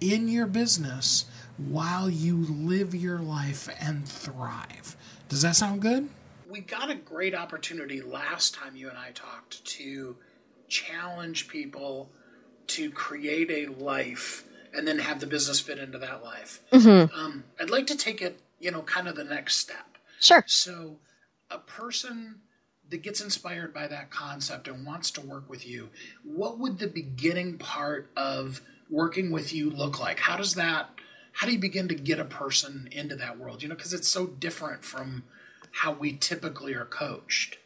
in 0.00 0.28
your 0.28 0.46
business 0.46 1.24
while 1.56 2.08
you 2.08 2.36
live 2.44 2.94
your 2.94 3.18
life 3.18 3.68
and 3.80 4.08
thrive. 4.08 4.96
Does 5.28 5.42
that 5.42 5.56
sound 5.56 5.82
good? 5.82 6.08
We 6.48 6.60
got 6.60 6.90
a 6.90 6.94
great 6.94 7.34
opportunity 7.34 8.00
last 8.00 8.54
time 8.54 8.76
you 8.76 8.88
and 8.88 8.96
I 8.96 9.10
talked 9.10 9.64
to 9.64 10.14
challenge 10.68 11.48
people 11.48 12.08
to 12.68 12.90
create 12.90 13.50
a 13.50 13.72
life 13.72 14.44
and 14.74 14.86
then 14.86 14.98
have 14.98 15.20
the 15.20 15.26
business 15.26 15.60
fit 15.60 15.78
into 15.78 15.98
that 15.98 16.22
life. 16.22 16.60
Mm-hmm. 16.72 17.18
Um, 17.18 17.44
I'd 17.60 17.70
like 17.70 17.86
to 17.88 17.96
take 17.96 18.20
it, 18.20 18.40
you 18.60 18.70
know, 18.70 18.82
kind 18.82 19.08
of 19.08 19.16
the 19.16 19.24
next 19.24 19.56
step. 19.56 19.98
Sure. 20.20 20.44
So, 20.46 20.96
a 21.50 21.58
person 21.58 22.40
that 22.90 23.02
gets 23.02 23.20
inspired 23.20 23.72
by 23.74 23.86
that 23.86 24.10
concept 24.10 24.68
and 24.68 24.86
wants 24.86 25.10
to 25.12 25.20
work 25.20 25.48
with 25.48 25.66
you, 25.66 25.90
what 26.24 26.58
would 26.58 26.78
the 26.78 26.86
beginning 26.86 27.58
part 27.58 28.10
of 28.16 28.60
working 28.90 29.30
with 29.30 29.52
you 29.52 29.70
look 29.70 29.98
like? 29.98 30.20
How 30.20 30.36
does 30.36 30.54
that, 30.54 30.90
how 31.32 31.46
do 31.46 31.52
you 31.52 31.58
begin 31.58 31.88
to 31.88 31.94
get 31.94 32.20
a 32.20 32.24
person 32.24 32.88
into 32.92 33.16
that 33.16 33.38
world? 33.38 33.62
You 33.62 33.68
know, 33.68 33.74
because 33.74 33.92
it's 33.92 34.08
so 34.08 34.26
different 34.26 34.84
from 34.84 35.24
how 35.72 35.92
we 35.92 36.12
typically 36.12 36.74
are 36.74 36.84
coached. 36.84 37.58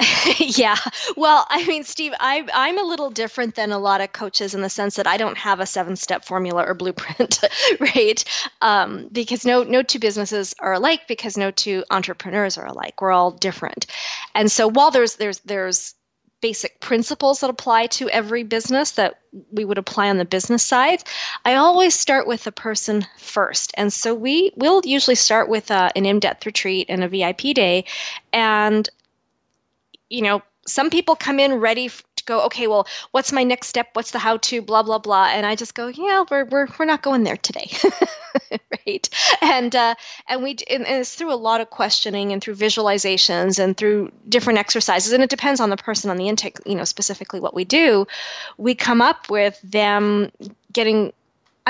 yeah. 0.38 0.76
Well, 1.16 1.46
I 1.50 1.66
mean, 1.66 1.84
Steve, 1.84 2.12
I, 2.20 2.46
I'm 2.54 2.78
a 2.78 2.82
little 2.82 3.10
different 3.10 3.54
than 3.54 3.72
a 3.72 3.78
lot 3.78 4.00
of 4.00 4.12
coaches 4.12 4.54
in 4.54 4.62
the 4.62 4.70
sense 4.70 4.96
that 4.96 5.06
I 5.06 5.16
don't 5.16 5.36
have 5.36 5.60
a 5.60 5.66
seven 5.66 5.96
step 5.96 6.24
formula 6.24 6.64
or 6.64 6.74
blueprint, 6.74 7.40
right? 7.80 8.24
Um, 8.62 9.08
because 9.12 9.44
no, 9.44 9.62
no 9.62 9.82
two 9.82 9.98
businesses 9.98 10.54
are 10.60 10.72
alike 10.72 11.02
because 11.06 11.36
no 11.36 11.50
two 11.50 11.84
entrepreneurs 11.90 12.56
are 12.56 12.66
alike. 12.66 13.00
We're 13.00 13.12
all 13.12 13.30
different. 13.30 13.86
And 14.34 14.50
so 14.50 14.68
while 14.68 14.90
there's, 14.90 15.16
there's, 15.16 15.40
there's, 15.40 15.94
basic 16.40 16.80
principles 16.80 17.40
that 17.40 17.50
apply 17.50 17.86
to 17.86 18.08
every 18.08 18.42
business 18.42 18.92
that 18.92 19.20
we 19.52 19.62
would 19.62 19.76
apply 19.76 20.08
on 20.08 20.16
the 20.16 20.24
business 20.24 20.64
side 20.64 21.02
i 21.44 21.54
always 21.54 21.94
start 21.94 22.26
with 22.26 22.44
the 22.44 22.52
person 22.52 23.04
first 23.18 23.72
and 23.76 23.92
so 23.92 24.14
we 24.14 24.50
will 24.56 24.80
usually 24.86 25.14
start 25.14 25.50
with 25.50 25.70
uh, 25.70 25.90
an 25.94 26.06
in-depth 26.06 26.46
retreat 26.46 26.86
and 26.88 27.04
a 27.04 27.08
vip 27.08 27.42
day 27.54 27.84
and 28.32 28.88
you 30.10 30.22
know, 30.22 30.42
some 30.66 30.90
people 30.90 31.16
come 31.16 31.40
in 31.40 31.54
ready 31.54 31.88
to 31.88 32.24
go, 32.24 32.44
okay, 32.46 32.66
well, 32.66 32.86
what's 33.12 33.32
my 33.32 33.42
next 33.42 33.68
step? 33.68 33.88
What's 33.94 34.10
the 34.10 34.18
how 34.18 34.36
to, 34.36 34.60
blah, 34.60 34.82
blah, 34.82 34.98
blah. 34.98 35.28
And 35.30 35.46
I 35.46 35.54
just 35.54 35.74
go, 35.74 35.88
yeah, 35.88 36.24
we're, 36.30 36.44
we're, 36.44 36.68
we're 36.78 36.84
not 36.84 37.02
going 37.02 37.24
there 37.24 37.36
today. 37.36 37.70
right. 38.86 39.08
And, 39.40 39.74
uh, 39.74 39.94
and 40.28 40.42
we, 40.42 40.56
and 40.68 40.84
it's 40.86 41.14
through 41.14 41.32
a 41.32 41.34
lot 41.34 41.60
of 41.60 41.70
questioning 41.70 42.32
and 42.32 42.42
through 42.42 42.56
visualizations 42.56 43.58
and 43.58 43.76
through 43.76 44.12
different 44.28 44.58
exercises. 44.58 45.12
And 45.12 45.22
it 45.22 45.30
depends 45.30 45.60
on 45.60 45.70
the 45.70 45.76
person 45.76 46.10
on 46.10 46.18
the 46.18 46.28
intake, 46.28 46.58
you 46.66 46.74
know, 46.74 46.84
specifically 46.84 47.40
what 47.40 47.54
we 47.54 47.64
do. 47.64 48.06
We 48.58 48.74
come 48.74 49.00
up 49.00 49.30
with 49.30 49.58
them 49.62 50.30
getting 50.72 51.12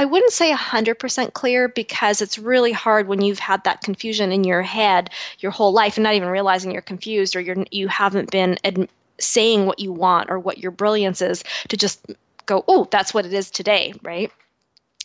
I 0.00 0.06
wouldn't 0.06 0.32
say 0.32 0.50
100% 0.50 1.34
clear 1.34 1.68
because 1.68 2.22
it's 2.22 2.38
really 2.38 2.72
hard 2.72 3.06
when 3.06 3.20
you've 3.20 3.38
had 3.38 3.62
that 3.64 3.82
confusion 3.82 4.32
in 4.32 4.44
your 4.44 4.62
head 4.62 5.10
your 5.40 5.52
whole 5.52 5.74
life 5.74 5.98
and 5.98 6.04
not 6.04 6.14
even 6.14 6.30
realizing 6.30 6.70
you're 6.70 6.80
confused 6.80 7.36
or 7.36 7.40
you're 7.42 7.66
you 7.70 7.86
haven't 7.86 8.30
been 8.30 8.56
ad- 8.64 8.88
saying 9.18 9.66
what 9.66 9.78
you 9.78 9.92
want 9.92 10.30
or 10.30 10.38
what 10.38 10.56
your 10.56 10.70
brilliance 10.70 11.20
is 11.20 11.44
to 11.68 11.76
just 11.76 12.00
go, 12.46 12.64
"Oh, 12.66 12.88
that's 12.90 13.12
what 13.12 13.26
it 13.26 13.34
is 13.34 13.50
today," 13.50 13.92
right? 14.02 14.32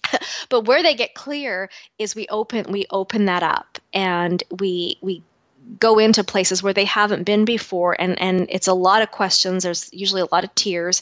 but 0.50 0.62
where 0.62 0.82
they 0.82 0.96
get 0.96 1.14
clear 1.14 1.70
is 2.00 2.16
we 2.16 2.26
open 2.30 2.72
we 2.72 2.86
open 2.90 3.26
that 3.26 3.44
up 3.44 3.78
and 3.94 4.46
we 4.62 4.98
we 5.02 5.22
go 5.78 6.00
into 6.00 6.24
places 6.24 6.64
where 6.64 6.72
they 6.74 6.86
haven't 6.86 7.24
been 7.24 7.44
before 7.44 8.00
and 8.00 8.18
and 8.22 8.48
it's 8.50 8.68
a 8.68 8.74
lot 8.74 9.02
of 9.02 9.12
questions 9.12 9.64
there's 9.64 9.90
usually 9.92 10.22
a 10.22 10.28
lot 10.32 10.46
of 10.46 10.56
tears 10.56 11.02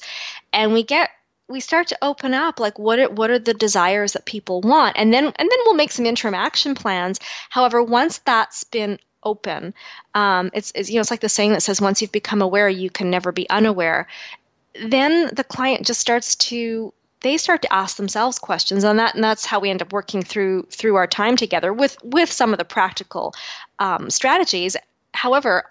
and 0.52 0.74
we 0.74 0.82
get 0.82 1.12
we 1.50 1.60
start 1.60 1.88
to 1.88 1.98
open 2.02 2.34
up 2.34 2.60
like 2.60 2.80
what 2.80 3.00
are, 3.00 3.10
what 3.10 3.30
are 3.30 3.40
the 3.40 3.54
desires 3.54 4.14
that 4.14 4.26
people 4.26 4.62
want? 4.62 4.96
And 4.98 5.14
then 5.14 5.26
and 5.26 5.34
then 5.38 5.60
we'll 5.66 5.76
make 5.76 5.92
some 5.92 6.06
interim 6.06 6.34
action 6.34 6.76
plans. 6.76 7.20
However 7.50 7.84
once 7.84 8.20
that's 8.20 8.64
been 8.64 9.00
open 9.24 9.74
um, 10.16 10.52
it's, 10.54 10.72
it's 10.76 10.90
you 10.90 10.96
know 10.96 11.02
it's 11.02 11.12
like 11.12 11.22
the 11.22 11.30
saying 11.30 11.54
that 11.54 11.64
says 11.64 11.80
once 11.80 12.02
you've 12.02 12.12
become 12.12 12.42
aware 12.42 12.68
you 12.70 12.90
can 12.90 13.10
never 13.10 13.32
be 13.32 13.50
unaware. 13.50 14.08
Then 14.86 15.30
the 15.34 15.44
client 15.44 15.86
just 15.86 16.00
starts 16.00 16.36
to 16.36 16.94
they 17.22 17.38
start 17.38 17.62
to 17.62 17.74
ask 17.74 17.96
themselves 17.96 18.38
questions 18.38 18.84
and 18.84 19.00
that 19.00 19.16
and 19.16 19.24
that's 19.24 19.46
how 19.46 19.60
we 19.60 19.70
end 19.70 19.82
up 19.82 19.94
working 19.94 20.24
through 20.24 20.64
through 20.72 20.96
our 20.96 21.08
time 21.08 21.36
together 21.36 21.74
with 21.74 21.98
with 22.04 22.32
some 22.32 22.54
of 22.54 22.58
the 22.58 22.66
practical 22.66 23.34
um, 23.80 24.10
strategies. 24.10 24.76
However 25.14 25.66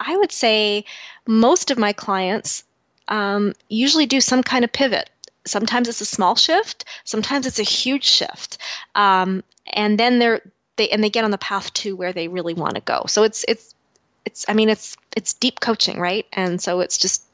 i 0.00 0.16
would 0.16 0.30
say 0.30 0.84
most 1.26 1.72
of 1.72 1.78
my 1.78 1.92
clients 1.92 2.62
um, 3.08 3.54
usually 3.68 4.06
do 4.06 4.20
some 4.20 4.42
kind 4.42 4.64
of 4.64 4.72
pivot. 4.72 5.10
Sometimes 5.46 5.88
it's 5.88 6.00
a 6.00 6.06
small 6.06 6.36
shift, 6.36 6.84
sometimes 7.04 7.46
it's 7.46 7.58
a 7.58 7.64
huge 7.64 8.04
shift, 8.04 8.58
um, 8.94 9.42
and 9.72 9.98
then 9.98 10.18
they're 10.18 10.42
they 10.76 10.88
and 10.90 11.02
they 11.02 11.10
get 11.10 11.24
on 11.24 11.30
the 11.30 11.38
path 11.38 11.72
to 11.74 11.96
where 11.96 12.12
they 12.12 12.28
really 12.28 12.54
want 12.54 12.74
to 12.74 12.80
go. 12.80 13.04
So 13.06 13.22
it's 13.22 13.44
it's 13.48 13.74
it's 14.24 14.44
I 14.48 14.54
mean 14.54 14.68
it's 14.68 14.96
it's 15.16 15.32
deep 15.32 15.60
coaching, 15.60 15.98
right? 15.98 16.26
And 16.32 16.60
so 16.60 16.80
it's 16.80 16.98
just 16.98 17.24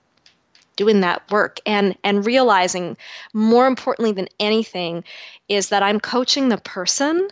doing 0.76 1.00
that 1.00 1.28
work 1.30 1.60
and 1.66 1.96
and 2.04 2.26
realizing 2.26 2.96
more 3.32 3.66
importantly 3.66 4.12
than 4.12 4.28
anything 4.40 5.04
is 5.48 5.68
that 5.68 5.82
I'm 5.82 6.00
coaching 6.00 6.48
the 6.48 6.58
person, 6.58 7.28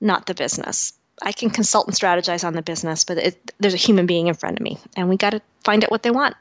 not 0.00 0.26
the 0.26 0.34
business. 0.34 0.92
I 1.22 1.30
can 1.30 1.48
consult 1.48 1.86
and 1.86 1.96
strategize 1.96 2.44
on 2.44 2.54
the 2.54 2.62
business, 2.62 3.04
but 3.04 3.18
it, 3.18 3.52
there's 3.60 3.74
a 3.74 3.78
human 3.78 4.04
being 4.04 4.26
in 4.26 4.34
front 4.34 4.58
of 4.58 4.64
me, 4.64 4.78
and 4.96 5.08
we 5.08 5.16
got 5.16 5.30
to 5.30 5.40
find 5.62 5.84
out 5.84 5.90
what 5.90 6.02
they 6.02 6.10
want 6.10 6.34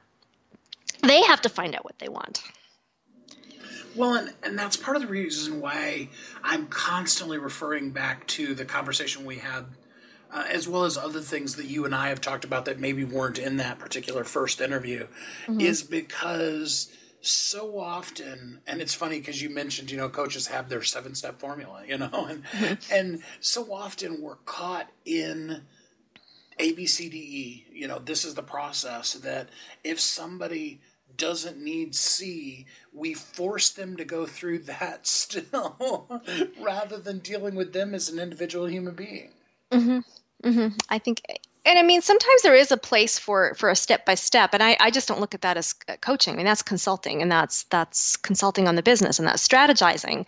they 1.03 1.21
have 1.23 1.41
to 1.41 1.49
find 1.49 1.75
out 1.75 1.83
what 1.83 1.99
they 1.99 2.09
want. 2.09 2.43
Well, 3.95 4.15
and, 4.15 4.33
and 4.41 4.57
that's 4.57 4.75
part 4.75 4.95
of 4.97 5.03
the 5.03 5.07
reason 5.07 5.61
why 5.61 6.09
I'm 6.43 6.67
constantly 6.67 7.37
referring 7.37 7.91
back 7.91 8.25
to 8.27 8.55
the 8.55 8.65
conversation 8.65 9.23
we 9.23 9.37
had, 9.37 9.65
uh, 10.31 10.45
as 10.49 10.67
well 10.67 10.83
as 10.83 10.97
other 10.97 11.21
things 11.21 11.55
that 11.57 11.67
you 11.67 11.85
and 11.85 11.93
I 11.93 12.09
have 12.09 12.19
talked 12.19 12.43
about 12.43 12.65
that 12.65 12.79
maybe 12.79 13.03
weren't 13.03 13.37
in 13.37 13.57
that 13.57 13.77
particular 13.77 14.23
first 14.23 14.61
interview, 14.61 15.07
mm-hmm. 15.45 15.61
is 15.61 15.83
because 15.83 16.91
so 17.21 17.79
often, 17.79 18.59
and 18.65 18.81
it's 18.81 18.93
funny 18.93 19.19
because 19.19 19.41
you 19.41 19.49
mentioned, 19.49 19.91
you 19.91 19.97
know, 19.97 20.09
coaches 20.09 20.47
have 20.47 20.69
their 20.69 20.81
seven 20.81 21.13
step 21.13 21.39
formula, 21.39 21.83
you 21.87 21.97
know, 21.97 22.09
and, 22.29 22.43
mm-hmm. 22.45 22.93
and 22.93 23.21
so 23.39 23.71
often 23.71 24.21
we're 24.21 24.35
caught 24.37 24.89
in 25.05 25.61
A, 26.57 26.73
B, 26.73 26.87
C, 26.87 27.09
D, 27.09 27.17
E, 27.17 27.65
you 27.71 27.87
know, 27.87 27.99
this 27.99 28.25
is 28.25 28.33
the 28.33 28.43
process 28.43 29.13
that 29.13 29.49
if 29.83 29.99
somebody 29.99 30.81
doesn't 31.17 31.61
need 31.61 31.95
C, 31.95 32.65
we 32.91 33.13
force 33.13 33.69
them 33.69 33.97
to 33.97 34.05
go 34.05 34.25
through 34.25 34.59
that 34.59 35.07
still 35.07 36.21
rather 36.59 36.97
than 36.97 37.19
dealing 37.19 37.55
with 37.55 37.73
them 37.73 37.93
as 37.93 38.09
an 38.09 38.19
individual 38.19 38.69
human 38.69 38.95
being. 38.95 39.31
Mm-hmm. 39.71 39.99
Mm-hmm. 40.47 40.77
I 40.89 40.99
think 40.99 41.21
and 41.65 41.79
I 41.79 41.81
mean, 41.83 42.01
sometimes 42.01 42.41
there 42.41 42.55
is 42.55 42.73
a 42.73 42.77
place 42.77 43.17
for 43.17 43.53
for 43.55 43.69
a 43.69 43.75
step 43.75 44.05
by 44.05 44.15
step, 44.15 44.53
and 44.53 44.61
I, 44.61 44.75
I 44.81 44.91
just 44.91 45.07
don't 45.07 45.21
look 45.21 45.33
at 45.33 45.41
that 45.43 45.55
as 45.55 45.73
uh, 45.87 45.95
coaching. 46.01 46.33
I 46.33 46.37
mean, 46.37 46.45
that's 46.45 46.61
consulting, 46.61 47.21
and 47.21 47.31
that's 47.31 47.63
that's 47.63 48.17
consulting 48.17 48.67
on 48.67 48.75
the 48.75 48.83
business, 48.83 49.17
and 49.17 49.27
that's 49.27 49.47
strategizing. 49.47 50.25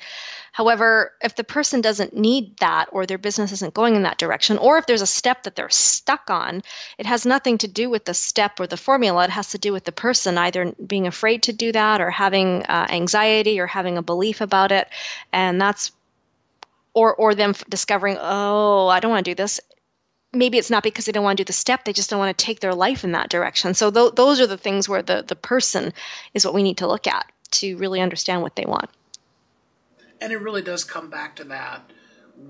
However, 0.53 1.11
if 1.21 1.35
the 1.35 1.43
person 1.43 1.81
doesn't 1.81 2.15
need 2.15 2.55
that, 2.59 2.87
or 2.93 3.05
their 3.05 3.17
business 3.17 3.51
isn't 3.51 3.73
going 3.73 3.95
in 3.95 4.03
that 4.03 4.17
direction, 4.17 4.57
or 4.57 4.77
if 4.77 4.85
there's 4.85 5.01
a 5.01 5.07
step 5.07 5.43
that 5.43 5.57
they're 5.57 5.69
stuck 5.69 6.29
on, 6.29 6.63
it 6.97 7.05
has 7.05 7.25
nothing 7.25 7.57
to 7.57 7.67
do 7.67 7.89
with 7.89 8.05
the 8.05 8.13
step 8.13 8.57
or 8.57 8.65
the 8.65 8.77
formula. 8.77 9.25
It 9.25 9.31
has 9.31 9.49
to 9.49 9.57
do 9.57 9.73
with 9.73 9.83
the 9.83 9.91
person 9.91 10.37
either 10.37 10.71
being 10.87 11.05
afraid 11.05 11.43
to 11.43 11.53
do 11.53 11.73
that, 11.73 11.99
or 11.99 12.11
having 12.11 12.63
uh, 12.63 12.87
anxiety, 12.89 13.59
or 13.59 13.67
having 13.67 13.97
a 13.97 14.01
belief 14.01 14.39
about 14.39 14.71
it, 14.71 14.87
and 15.33 15.59
that's 15.59 15.91
or 16.93 17.13
or 17.13 17.35
them 17.35 17.53
discovering, 17.67 18.17
oh, 18.21 18.87
I 18.87 19.01
don't 19.01 19.11
want 19.11 19.25
to 19.25 19.31
do 19.31 19.35
this 19.35 19.59
maybe 20.35 20.57
it's 20.57 20.69
not 20.69 20.83
because 20.83 21.05
they 21.05 21.11
don't 21.11 21.23
want 21.23 21.37
to 21.37 21.43
do 21.43 21.47
the 21.47 21.53
step 21.53 21.85
they 21.85 21.93
just 21.93 22.09
don't 22.09 22.19
want 22.19 22.35
to 22.35 22.45
take 22.45 22.59
their 22.59 22.73
life 22.73 23.03
in 23.03 23.11
that 23.11 23.29
direction 23.29 23.73
so 23.73 23.89
th- 23.89 24.13
those 24.15 24.39
are 24.39 24.47
the 24.47 24.57
things 24.57 24.87
where 24.87 25.01
the, 25.01 25.23
the 25.27 25.35
person 25.35 25.93
is 26.33 26.45
what 26.45 26.53
we 26.53 26.63
need 26.63 26.77
to 26.77 26.87
look 26.87 27.07
at 27.07 27.25
to 27.51 27.77
really 27.77 28.01
understand 28.01 28.41
what 28.41 28.55
they 28.55 28.65
want 28.65 28.89
and 30.21 30.31
it 30.31 30.37
really 30.37 30.61
does 30.61 30.83
come 30.83 31.09
back 31.09 31.35
to 31.35 31.43
that 31.43 31.81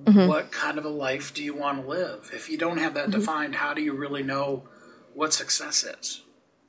mm-hmm. 0.03 0.27
what 0.27 0.51
kind 0.51 0.77
of 0.77 0.85
a 0.85 0.89
life 0.89 1.33
do 1.33 1.43
you 1.43 1.53
want 1.53 1.81
to 1.81 1.87
live 1.87 2.29
if 2.33 2.49
you 2.49 2.57
don't 2.57 2.77
have 2.77 2.93
that 2.93 3.09
mm-hmm. 3.09 3.19
defined 3.19 3.55
how 3.55 3.73
do 3.73 3.81
you 3.81 3.93
really 3.93 4.23
know 4.23 4.63
what 5.13 5.33
success 5.33 5.83
is 5.83 6.21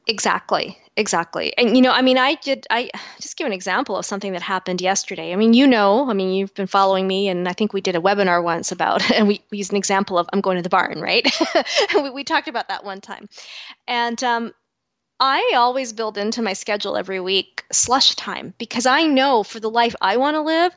Exactly, 0.09 0.79
exactly. 0.97 1.53
And 1.59 1.75
you 1.77 1.83
know, 1.83 1.91
I 1.91 2.01
mean, 2.01 2.17
I 2.17 2.35
did. 2.37 2.65
I 2.71 2.91
just 3.21 3.37
give 3.37 3.47
an 3.47 3.53
example 3.53 3.97
of 3.97 4.07
something 4.07 4.33
that 4.33 4.43
happened 4.43 4.81
yesterday. 4.81 5.33
I 5.33 5.37
mean, 5.37 5.53
you 5.53 5.67
know, 5.67 6.09
I 6.09 6.13
mean, 6.13 6.33
you've 6.33 6.55
been 6.55 6.69
following 6.69 7.09
me, 7.09 7.27
and 7.29 7.49
I 7.49 7.53
think 7.53 7.73
we 7.73 7.81
did 7.81 7.97
a 7.97 8.01
webinar 8.01 8.43
once 8.43 8.71
about, 8.71 9.09
and 9.15 9.27
we, 9.27 9.41
we 9.51 9.59
used 9.59 9.73
an 9.73 9.77
example 9.77 10.17
of 10.17 10.29
I'm 10.33 10.41
going 10.41 10.57
to 10.59 10.63
the 10.63 10.69
barn, 10.69 11.01
right? 11.01 11.27
we, 11.95 12.11
we 12.11 12.25
talked 12.25 12.47
about 12.47 12.69
that 12.69 12.85
one 12.85 13.01
time, 13.01 13.29
and 13.89 14.23
um, 14.23 14.53
I 15.21 15.55
always 15.57 15.93
build 15.93 16.19
into 16.19 16.43
my 16.43 16.53
schedule 16.55 16.97
every 16.97 17.21
week 17.21 17.65
slush 17.73 18.15
time 18.17 18.55
because 18.59 18.87
I 18.87 19.05
know 19.05 19.43
for 19.43 19.61
the 19.61 19.71
life 19.71 19.97
I 20.03 20.17
want 20.19 20.37
to 20.37 20.43
live, 20.43 20.77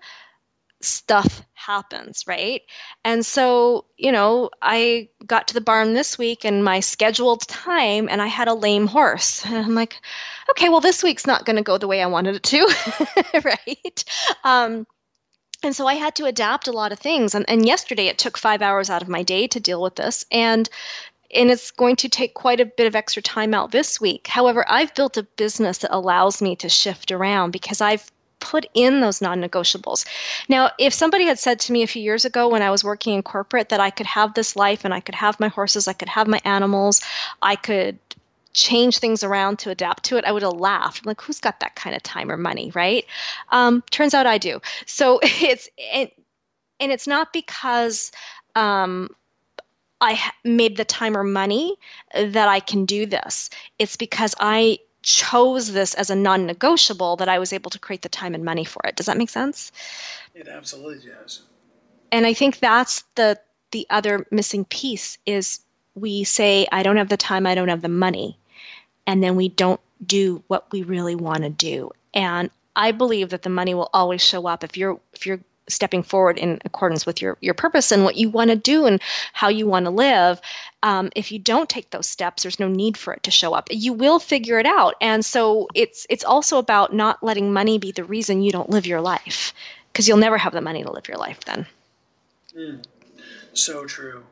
stuff 0.81 1.41
happens, 1.53 2.23
right? 2.25 2.61
And 3.03 3.25
so, 3.25 3.85
you 3.97 4.11
know, 4.11 4.49
I 4.61 5.09
got 5.25 5.47
to 5.49 5.53
the 5.53 5.61
barn 5.61 5.93
this 5.93 6.17
week 6.17 6.45
and 6.45 6.63
my 6.63 6.79
scheduled 6.79 7.47
time 7.47 8.07
and 8.09 8.21
I 8.21 8.27
had 8.27 8.47
a 8.47 8.53
lame 8.53 8.87
horse. 8.87 9.45
And 9.45 9.57
I'm 9.65 9.75
like, 9.75 10.01
okay, 10.51 10.69
well, 10.69 10.81
this 10.81 11.03
week's 11.03 11.27
not 11.27 11.45
going 11.45 11.57
to 11.57 11.61
go 11.61 11.77
the 11.77 11.87
way 11.87 12.01
I 12.01 12.07
wanted 12.07 12.35
it 12.35 12.43
to, 12.43 12.73
right? 13.43 14.03
Um, 14.43 14.87
and 15.61 15.75
so 15.75 15.87
I 15.87 15.95
had 15.95 16.15
to 16.15 16.25
adapt 16.25 16.69
a 16.69 16.71
lot 16.71 16.93
of 16.93 16.99
things. 16.99 17.35
And, 17.35 17.47
and 17.49 17.65
yesterday 17.65 18.07
it 18.07 18.17
took 18.17 18.37
five 18.37 18.61
hours 18.61 18.89
out 18.89 19.01
of 19.01 19.09
my 19.09 19.23
day 19.23 19.47
to 19.47 19.59
deal 19.59 19.81
with 19.81 19.95
this. 19.95 20.25
And 20.31 20.69
and 21.31 21.51
it's 21.51 21.69
going 21.69 21.95
to 21.97 22.09
take 22.09 22.33
quite 22.33 22.59
a 22.59 22.65
bit 22.65 22.87
of 22.87 22.95
extra 22.95 23.21
time 23.21 23.53
out 23.53 23.71
this 23.71 24.01
week. 24.01 24.25
However, 24.25 24.65
I've 24.67 24.95
built 24.95 25.15
a 25.15 25.21
business 25.23 25.77
that 25.79 25.95
allows 25.95 26.41
me 26.41 26.55
to 26.55 26.69
shift 26.69 27.11
around 27.11 27.51
because 27.51 27.81
I've 27.81 28.11
put 28.39 28.65
in 28.73 29.01
those 29.01 29.21
non 29.21 29.41
negotiables. 29.41 30.05
Now, 30.47 30.71
if 30.77 30.93
somebody 30.93 31.25
had 31.25 31.39
said 31.39 31.59
to 31.61 31.71
me 31.71 31.83
a 31.83 31.87
few 31.87 32.01
years 32.01 32.25
ago 32.25 32.47
when 32.47 32.61
I 32.61 32.71
was 32.71 32.83
working 32.83 33.13
in 33.13 33.23
corporate 33.23 33.69
that 33.69 33.79
I 33.79 33.89
could 33.89 34.05
have 34.05 34.33
this 34.33 34.55
life 34.55 34.85
and 34.85 34.93
I 34.93 34.99
could 34.99 35.15
have 35.15 35.39
my 35.39 35.47
horses, 35.47 35.87
I 35.87 35.93
could 35.93 36.09
have 36.09 36.27
my 36.27 36.41
animals, 36.45 37.01
I 37.41 37.55
could 37.55 37.99
change 38.53 38.97
things 38.97 39.23
around 39.23 39.59
to 39.59 39.69
adapt 39.69 40.03
to 40.05 40.17
it, 40.17 40.25
I 40.25 40.31
would 40.31 40.43
have 40.43 40.53
laughed. 40.53 41.01
I'm 41.03 41.09
like, 41.09 41.21
who's 41.21 41.39
got 41.39 41.59
that 41.59 41.75
kind 41.75 41.95
of 41.95 42.03
time 42.03 42.31
or 42.31 42.37
money, 42.37 42.71
right? 42.73 43.05
Um, 43.51 43.83
turns 43.91 44.13
out 44.13 44.25
I 44.25 44.37
do. 44.37 44.61
So 44.85 45.19
it's, 45.23 45.69
and, 45.93 46.09
and 46.79 46.91
it's 46.91 47.07
not 47.07 47.31
because 47.33 48.11
um, 48.55 49.09
I 50.01 50.19
made 50.43 50.77
the 50.77 50.85
time 50.85 51.15
or 51.15 51.23
money 51.23 51.75
that 52.13 52.47
I 52.47 52.59
can 52.59 52.85
do 52.85 53.05
this. 53.05 53.49
It's 53.77 53.97
because 53.97 54.33
I 54.39 54.79
chose 55.01 55.71
this 55.71 55.93
as 55.93 56.09
a 56.09 56.15
non 56.15 56.45
negotiable 56.45 57.15
that 57.17 57.29
I 57.29 57.39
was 57.39 57.53
able 57.53 57.71
to 57.71 57.79
create 57.79 58.01
the 58.01 58.09
time 58.09 58.35
and 58.35 58.43
money 58.43 58.65
for 58.65 58.81
it. 58.85 58.95
Does 58.95 59.05
that 59.05 59.17
make 59.17 59.29
sense? 59.29 59.71
It 60.35 60.47
absolutely 60.47 61.09
does. 61.09 61.43
And 62.11 62.25
I 62.25 62.33
think 62.33 62.59
that's 62.59 63.03
the 63.15 63.39
the 63.71 63.85
other 63.89 64.25
missing 64.31 64.65
piece 64.65 65.17
is 65.25 65.59
we 65.95 66.23
say 66.23 66.67
I 66.71 66.83
don't 66.83 66.97
have 66.97 67.09
the 67.09 67.17
time, 67.17 67.45
I 67.45 67.55
don't 67.55 67.69
have 67.69 67.81
the 67.81 67.89
money, 67.89 68.37
and 69.05 69.23
then 69.23 69.35
we 69.35 69.49
don't 69.49 69.79
do 70.05 70.43
what 70.47 70.71
we 70.71 70.83
really 70.83 71.15
want 71.15 71.43
to 71.43 71.49
do. 71.49 71.91
And 72.13 72.49
I 72.75 72.91
believe 72.91 73.29
that 73.29 73.43
the 73.43 73.49
money 73.49 73.73
will 73.73 73.89
always 73.93 74.21
show 74.23 74.47
up 74.47 74.63
if 74.63 74.77
you're 74.77 74.99
if 75.13 75.25
you're 75.25 75.41
stepping 75.69 76.03
forward 76.03 76.37
in 76.37 76.59
accordance 76.65 77.05
with 77.05 77.21
your, 77.21 77.37
your 77.41 77.53
purpose 77.53 77.91
and 77.91 78.03
what 78.03 78.17
you 78.17 78.29
want 78.29 78.49
to 78.49 78.55
do 78.55 78.85
and 78.85 79.01
how 79.33 79.47
you 79.47 79.67
want 79.67 79.85
to 79.85 79.91
live. 79.91 80.41
Um, 80.83 81.09
if 81.15 81.31
you 81.31 81.39
don't 81.39 81.69
take 81.69 81.89
those 81.89 82.07
steps, 82.07 82.43
there's 82.43 82.59
no 82.59 82.67
need 82.67 82.97
for 82.97 83.13
it 83.13 83.23
to 83.23 83.31
show 83.31 83.53
up. 83.53 83.67
You 83.71 83.93
will 83.93 84.19
figure 84.19 84.59
it 84.59 84.65
out. 84.65 84.95
And 85.01 85.23
so 85.23 85.67
it's 85.73 86.05
it's 86.09 86.23
also 86.23 86.57
about 86.57 86.93
not 86.93 87.23
letting 87.23 87.53
money 87.53 87.77
be 87.77 87.91
the 87.91 88.03
reason 88.03 88.41
you 88.41 88.51
don't 88.51 88.69
live 88.69 88.85
your 88.85 89.01
life, 89.01 89.53
because 89.91 90.07
you'll 90.07 90.17
never 90.17 90.37
have 90.37 90.53
the 90.53 90.61
money 90.61 90.83
to 90.83 90.91
live 90.91 91.07
your 91.07 91.17
life 91.17 91.39
then. 91.45 91.65
Mm, 92.57 92.83
so 93.53 93.85
true. 93.85 94.23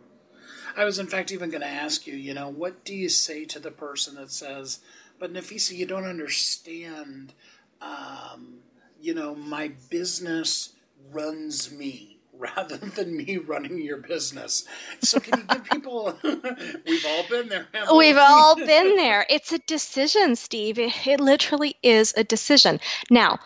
I 0.76 0.86
was 0.86 1.00
in 1.00 1.08
fact 1.08 1.32
even 1.32 1.50
going 1.50 1.62
to 1.62 1.68
ask 1.68 2.06
you, 2.06 2.16
you 2.16 2.34
know, 2.34 2.50
what 2.50 2.84
do 2.84 2.94
you 2.94 3.10
say 3.10 3.46
to 3.46 3.60
the 3.60 3.72
person 3.72 4.16
that 4.16 4.32
says, 4.32 4.80
"But 5.20 5.34
Nafissa, 5.34 5.76
you 5.76 5.86
don't 5.86 6.06
understand." 6.06 7.34
Um, 7.80 8.60
you 9.00 9.14
know, 9.14 9.36
my 9.36 9.72
business 9.92 10.70
runs 11.12 11.72
me 11.72 12.20
rather 12.38 12.78
than 12.78 13.18
me 13.18 13.38
running 13.38 13.82
your 13.82 13.97
business. 13.97 14.64
So 15.01 15.20
can 15.20 15.39
you 15.39 15.45
give 15.45 15.64
people 15.66 16.18
we've 16.24 17.05
all 17.05 17.28
been 17.28 17.49
there. 17.49 17.68
We've 17.95 18.18
all 18.18 18.55
been 18.66 18.95
there. 18.95 19.26
It's 19.30 19.51
a 19.51 19.60
decision, 19.60 20.36
Steve. 20.36 20.78
It, 20.78 21.08
it 21.08 21.20
literally 21.20 21.76
is 21.82 22.14
a 22.16 22.24
decision. 22.24 22.80
Now, 23.10 23.39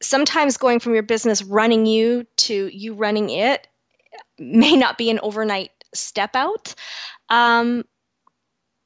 sometimes 0.00 0.56
going 0.56 0.80
from 0.80 0.94
your 0.94 1.02
business 1.02 1.42
running 1.42 1.84
you 1.84 2.26
to 2.38 2.70
you 2.72 2.94
running 2.94 3.28
it 3.28 3.68
may 4.38 4.76
not 4.76 4.96
be 4.96 5.10
an 5.10 5.20
overnight 5.22 5.70
step 5.94 6.34
out. 6.34 6.74
Um, 7.28 7.84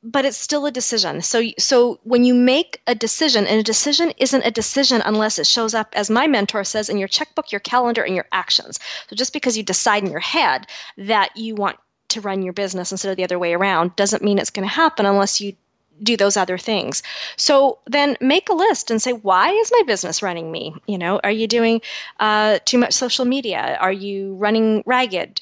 but 0.04 0.26
it's 0.26 0.36
still 0.36 0.66
a 0.66 0.70
decision. 0.70 1.22
So 1.22 1.42
so 1.58 1.98
when 2.04 2.24
you 2.24 2.34
make 2.34 2.82
a 2.86 2.94
decision, 2.94 3.46
and 3.46 3.58
a 3.58 3.62
decision 3.62 4.12
isn't 4.18 4.44
a 4.44 4.50
decision 4.50 5.02
unless 5.04 5.38
it 5.38 5.46
shows 5.46 5.74
up 5.74 5.94
as 5.96 6.10
my 6.10 6.26
mentor 6.26 6.62
says 6.62 6.90
in 6.90 6.98
your 6.98 7.08
checkbook, 7.08 7.50
your 7.50 7.60
calendar, 7.60 8.02
and 8.04 8.14
your 8.14 8.26
actions. 8.30 8.78
So 9.08 9.16
just 9.16 9.32
because 9.32 9.56
you 9.56 9.62
decide 9.62 10.04
in 10.04 10.10
your 10.10 10.20
head 10.20 10.66
that 10.98 11.36
you 11.36 11.54
want 11.54 11.78
to 12.08 12.20
run 12.20 12.42
your 12.42 12.52
business 12.52 12.92
instead 12.92 13.10
of 13.10 13.16
the 13.16 13.24
other 13.24 13.38
way 13.38 13.54
around 13.54 13.96
doesn't 13.96 14.22
mean 14.22 14.38
it's 14.38 14.50
going 14.50 14.68
to 14.68 14.74
happen 14.74 15.06
unless 15.06 15.40
you 15.40 15.54
do 16.02 16.16
those 16.16 16.36
other 16.36 16.58
things. 16.58 17.02
So 17.36 17.78
then 17.86 18.16
make 18.20 18.48
a 18.48 18.52
list 18.52 18.90
and 18.90 19.00
say, 19.00 19.12
why 19.12 19.50
is 19.50 19.70
my 19.72 19.82
business 19.86 20.22
running 20.22 20.50
me? 20.50 20.74
You 20.86 20.98
know, 20.98 21.20
are 21.22 21.30
you 21.30 21.46
doing 21.46 21.80
uh, 22.20 22.58
too 22.64 22.78
much 22.78 22.92
social 22.92 23.24
media? 23.24 23.78
Are 23.80 23.92
you 23.92 24.34
running 24.34 24.82
ragged? 24.86 25.40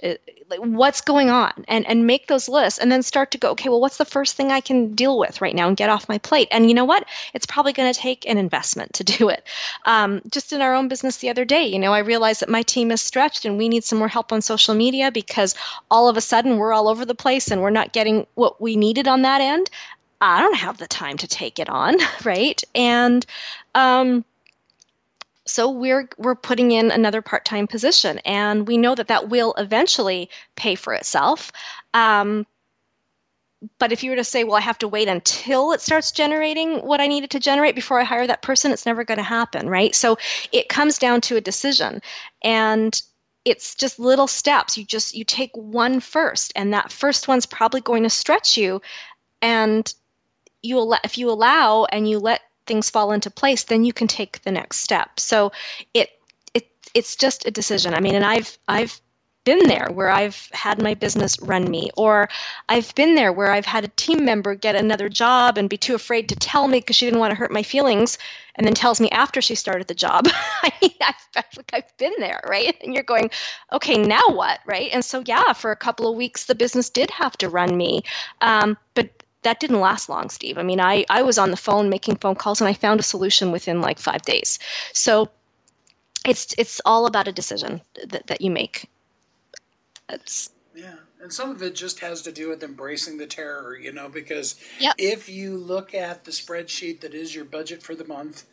What's 0.59 1.01
going 1.01 1.31
on? 1.31 1.53
And 1.69 1.87
and 1.87 2.07
make 2.07 2.27
those 2.27 2.49
lists 2.49 2.79
and 2.79 2.91
then 2.91 3.03
start 3.03 3.31
to 3.33 3.39
go, 3.39 3.51
okay, 3.51 3.69
well, 3.69 3.81
what's 3.81 3.97
the 3.97 4.05
first 4.05 4.37
thing 4.37 4.51
I 4.51 4.61
can 4.61 4.95
deal 4.95 5.19
with 5.19 5.41
right 5.41 5.55
now 5.55 5.69
and 5.69 5.77
get 5.77 5.91
off 5.91 6.09
my 6.09 6.19
plate? 6.19 6.49
And 6.51 6.69
you 6.69 6.75
know 6.75 6.85
what? 6.85 7.07
It's 7.35 7.47
probably 7.47 7.73
going 7.73 7.93
to 7.93 7.99
take 7.99 8.29
an 8.29 8.39
investment 8.39 8.93
to 8.95 9.05
do 9.19 9.29
it. 9.29 9.47
Um, 9.87 10.23
just 10.31 10.53
in 10.53 10.63
our 10.63 10.75
own 10.75 10.89
business 10.89 11.19
the 11.19 11.31
other 11.31 11.45
day, 11.45 11.65
you 11.65 11.79
know, 11.79 11.93
I 11.93 12.01
realized 12.01 12.41
that 12.41 12.49
my 12.49 12.63
team 12.63 12.91
is 12.91 13.01
stretched 13.01 13.45
and 13.45 13.59
we 13.59 13.69
need 13.69 13.85
some 13.85 13.99
more 13.99 14.09
help 14.09 14.33
on 14.33 14.43
social 14.43 14.75
media 14.75 15.11
because 15.11 15.55
all 15.91 16.09
of 16.09 16.17
a 16.17 16.21
sudden 16.21 16.57
we're 16.57 16.73
all 16.73 16.89
over 16.89 17.05
the 17.05 17.15
place 17.15 17.51
and 17.51 17.63
we're 17.63 17.71
not 17.71 17.93
getting 17.93 18.27
what 18.35 18.61
we 18.61 18.77
needed 18.77 19.09
on 19.09 19.23
that 19.23 19.41
end. 19.41 19.71
I 20.21 20.41
don't 20.41 20.55
have 20.55 20.79
the 20.79 20.87
time 20.87 21.17
to 21.19 21.27
take 21.27 21.59
it 21.59 21.69
on, 21.69 21.97
right? 22.25 22.63
And 22.75 23.27
um, 23.75 24.25
so 25.47 25.71
we're 25.71 26.09
we're 26.19 26.35
putting 26.35 26.73
in 26.73 26.91
another 26.91 27.23
part-time 27.23 27.67
position, 27.67 28.19
and 28.25 28.67
we 28.67 28.77
know 28.77 28.95
that 28.95 29.09
that 29.09 29.29
will 29.29 29.55
eventually 29.59 30.31
pay 30.57 30.75
for 30.75 30.95
itself. 30.95 31.53
Um, 31.95 32.47
but 33.79 33.93
if 33.93 34.03
you 34.03 34.11
were 34.11 34.17
to 34.17 34.25
say, 34.25 34.45
well, 34.45 34.57
I 34.57 34.61
have 34.61 34.79
to 34.79 34.89
wait 34.89 35.09
until 35.09 35.73
it 35.73 35.81
starts 35.81 36.11
generating 36.11 36.79
what 36.79 37.01
I 37.01 37.07
needed 37.07 37.31
to 37.31 37.41
generate 37.41 37.77
before 37.77 38.01
I 38.01 38.05
hire 38.05 38.27
that 38.27 38.43
person, 38.43 38.73
it's 38.73 38.87
never 38.87 39.05
going 39.05 39.19
to 39.19 39.25
happen, 39.25 39.69
right? 39.69 39.95
So 39.95 40.19
it 40.51 40.69
comes 40.69 40.99
down 40.99 41.21
to 41.23 41.37
a 41.37 41.41
decision, 41.41 42.03
and 42.43 43.01
it's 43.45 43.75
just 43.75 43.99
little 43.99 44.29
steps. 44.29 44.79
You 44.79 44.85
just 44.85 45.15
you 45.15 45.25
take 45.25 45.51
one 45.55 46.01
first, 46.01 46.53
and 46.57 46.73
that 46.73 46.93
first 46.93 47.29
one's 47.29 47.47
probably 47.47 47.81
going 47.81 48.05
to 48.05 48.11
stretch 48.11 48.57
you, 48.57 48.81
and 49.41 49.93
you 50.63 50.95
if 51.05 51.19
you 51.19 51.31
allow 51.31 51.85
and 51.85 52.09
you 52.09 52.19
let 52.19 52.41
things 52.67 52.91
fall 52.91 53.13
into 53.13 53.31
place, 53.31 53.65
then 53.65 53.85
you 53.85 53.93
can 53.93 54.09
take 54.09 54.43
the 54.43 54.53
next 54.53 54.79
step. 54.79 55.19
So 55.21 55.53
it 55.95 56.11
it 56.55 56.69
it's 56.95 57.17
just 57.17 57.47
a 57.47 57.51
decision. 57.51 57.95
I 57.95 58.01
mean, 58.01 58.15
and 58.15 58.25
I've 58.25 58.59
I've 58.69 59.01
been 59.45 59.67
there 59.67 59.89
where 59.93 60.09
I've 60.11 60.49
had 60.53 60.81
my 60.81 60.95
business 60.95 61.41
run 61.41 61.69
me, 61.71 61.91
or 61.97 62.29
I've 62.69 62.95
been 62.95 63.15
there 63.17 63.33
where 63.33 63.51
I've 63.51 63.67
had 63.67 63.85
a 63.85 63.89
team 63.89 64.25
member 64.25 64.55
get 64.55 64.77
another 64.77 65.09
job 65.09 65.59
and 65.59 65.69
be 65.69 65.77
too 65.77 65.95
afraid 65.95 66.29
to 66.29 66.37
tell 66.37 66.69
me 66.69 66.79
because 66.79 66.97
she 66.97 67.07
didn't 67.07 67.21
want 67.21 67.33
to 67.33 67.37
hurt 67.37 67.51
my 67.51 67.63
feelings, 67.63 68.19
and 68.55 68.67
then 68.67 68.75
tells 68.75 69.01
me 69.01 69.11
after 69.11 69.41
she 69.41 69.55
started 69.55 69.89
the 69.89 69.95
job. 69.95 70.29
I 70.63 70.73
mean, 70.81 70.93
I've, 71.01 71.59
I've 71.73 71.97
been 71.97 72.15
there, 72.19 72.41
right? 72.49 72.77
And 72.83 72.95
you're 72.95 73.03
going, 73.03 73.31
okay, 73.73 73.97
now 73.99 74.23
what, 74.29 74.61
right? 74.67 74.91
And 74.93 75.05
so, 75.05 75.23
yeah, 75.27 75.53
for 75.53 75.73
a 75.73 75.77
couple 75.77 76.09
of 76.09 76.17
weeks, 76.17 76.45
the 76.45 76.55
business 76.55 76.89
did 76.89 77.11
have 77.11 77.37
to 77.39 77.49
run 77.49 77.77
me, 77.77 78.03
um, 78.41 78.77
but 78.95 79.22
that 79.43 79.61
didn't 79.61 79.81
last 79.81 80.09
long, 80.09 80.31
Steve. 80.31 80.59
I 80.59 80.63
mean, 80.63 80.81
I, 80.81 81.05
I 81.11 81.23
was 81.23 81.39
on 81.39 81.51
the 81.51 81.57
phone 81.57 81.89
making 81.89 82.17
phone 82.17 82.35
calls 82.35 82.61
and 82.61 82.69
I 82.69 82.75
found 82.75 83.01
a 83.01 83.05
solution 83.05 83.51
within 83.51 83.81
like 83.81 83.99
five 83.99 84.23
days. 84.23 84.59
So 84.93 85.31
it's 86.27 86.55
it's 86.59 86.81
all 86.85 87.07
about 87.07 87.29
a 87.29 87.33
decision 87.33 87.81
that, 88.09 88.27
that 88.29 88.41
you 88.41 88.51
make. 88.51 88.89
It's 90.09 90.51
yeah, 90.75 90.95
and 91.21 91.33
some 91.33 91.51
of 91.51 91.63
it 91.63 91.75
just 91.75 92.01
has 92.01 92.23
to 92.23 92.33
do 92.33 92.49
with 92.49 92.63
embracing 92.63 93.19
the 93.19 93.27
terror, 93.27 93.79
you 93.79 93.93
know, 93.93 94.09
because 94.09 94.59
yep. 94.81 94.95
if 94.99 95.29
you 95.29 95.57
look 95.57 95.95
at 95.95 96.25
the 96.25 96.31
spreadsheet 96.31 97.01
that 97.01 97.15
is 97.15 97.35
your 97.35 97.45
budget 97.45 97.83
for 97.83 97.95
the 97.95 98.07
month, 98.07 98.45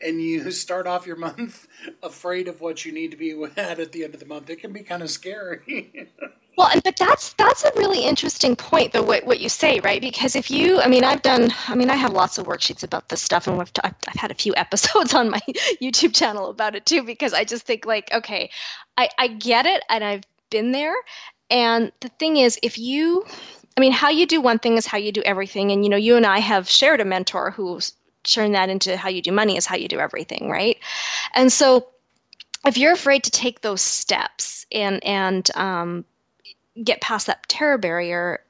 and 0.00 0.20
you 0.20 0.50
start 0.50 0.86
off 0.86 1.06
your 1.06 1.16
month 1.16 1.66
afraid 2.02 2.48
of 2.48 2.60
what 2.60 2.84
you 2.84 2.92
need 2.92 3.10
to 3.10 3.16
be 3.16 3.32
at 3.56 3.78
at 3.78 3.92
the 3.92 4.04
end 4.04 4.14
of 4.14 4.20
the 4.20 4.26
month, 4.26 4.50
it 4.50 4.60
can 4.60 4.72
be 4.72 4.82
kind 4.82 5.02
of 5.02 5.10
scary. 5.10 6.10
Well, 6.58 6.72
but 6.82 6.96
that's 6.96 7.34
that's 7.34 7.62
a 7.62 7.70
really 7.76 8.00
interesting 8.04 8.56
point, 8.56 8.92
though. 8.92 9.04
What, 9.04 9.24
what 9.24 9.38
you 9.38 9.48
say, 9.48 9.78
right? 9.78 10.00
Because 10.00 10.34
if 10.34 10.50
you, 10.50 10.80
I 10.80 10.88
mean, 10.88 11.04
I've 11.04 11.22
done, 11.22 11.52
I 11.68 11.76
mean, 11.76 11.88
I 11.88 11.94
have 11.94 12.12
lots 12.12 12.36
of 12.36 12.48
worksheets 12.48 12.82
about 12.82 13.10
this 13.10 13.22
stuff, 13.22 13.46
and 13.46 13.56
we've 13.56 13.70
I've, 13.84 13.94
I've 14.08 14.16
had 14.16 14.32
a 14.32 14.34
few 14.34 14.52
episodes 14.56 15.14
on 15.14 15.30
my 15.30 15.38
YouTube 15.80 16.16
channel 16.16 16.50
about 16.50 16.74
it 16.74 16.84
too. 16.84 17.04
Because 17.04 17.32
I 17.32 17.44
just 17.44 17.64
think, 17.64 17.86
like, 17.86 18.12
okay, 18.12 18.50
I 18.96 19.08
I 19.18 19.28
get 19.28 19.66
it, 19.66 19.84
and 19.88 20.02
I've 20.02 20.24
been 20.50 20.72
there. 20.72 20.96
And 21.48 21.92
the 22.00 22.08
thing 22.08 22.38
is, 22.38 22.58
if 22.60 22.76
you, 22.76 23.24
I 23.76 23.80
mean, 23.80 23.92
how 23.92 24.08
you 24.08 24.26
do 24.26 24.40
one 24.40 24.58
thing 24.58 24.76
is 24.76 24.84
how 24.84 24.98
you 24.98 25.12
do 25.12 25.22
everything. 25.22 25.70
And 25.70 25.84
you 25.84 25.90
know, 25.90 25.96
you 25.96 26.16
and 26.16 26.26
I 26.26 26.40
have 26.40 26.68
shared 26.68 27.00
a 27.00 27.04
mentor 27.04 27.52
who's 27.52 27.92
turned 28.24 28.56
that 28.56 28.68
into 28.68 28.96
how 28.96 29.10
you 29.10 29.22
do 29.22 29.30
money 29.30 29.56
is 29.56 29.64
how 29.64 29.76
you 29.76 29.86
do 29.86 30.00
everything, 30.00 30.50
right? 30.50 30.76
And 31.34 31.52
so, 31.52 31.86
if 32.66 32.76
you're 32.76 32.94
afraid 32.94 33.22
to 33.22 33.30
take 33.30 33.60
those 33.60 33.80
steps 33.80 34.66
and 34.72 35.04
and 35.04 35.48
um, 35.54 36.04
get 36.82 37.00
past 37.00 37.26
that 37.26 37.48
terror 37.48 37.78
barrier, 37.78 38.40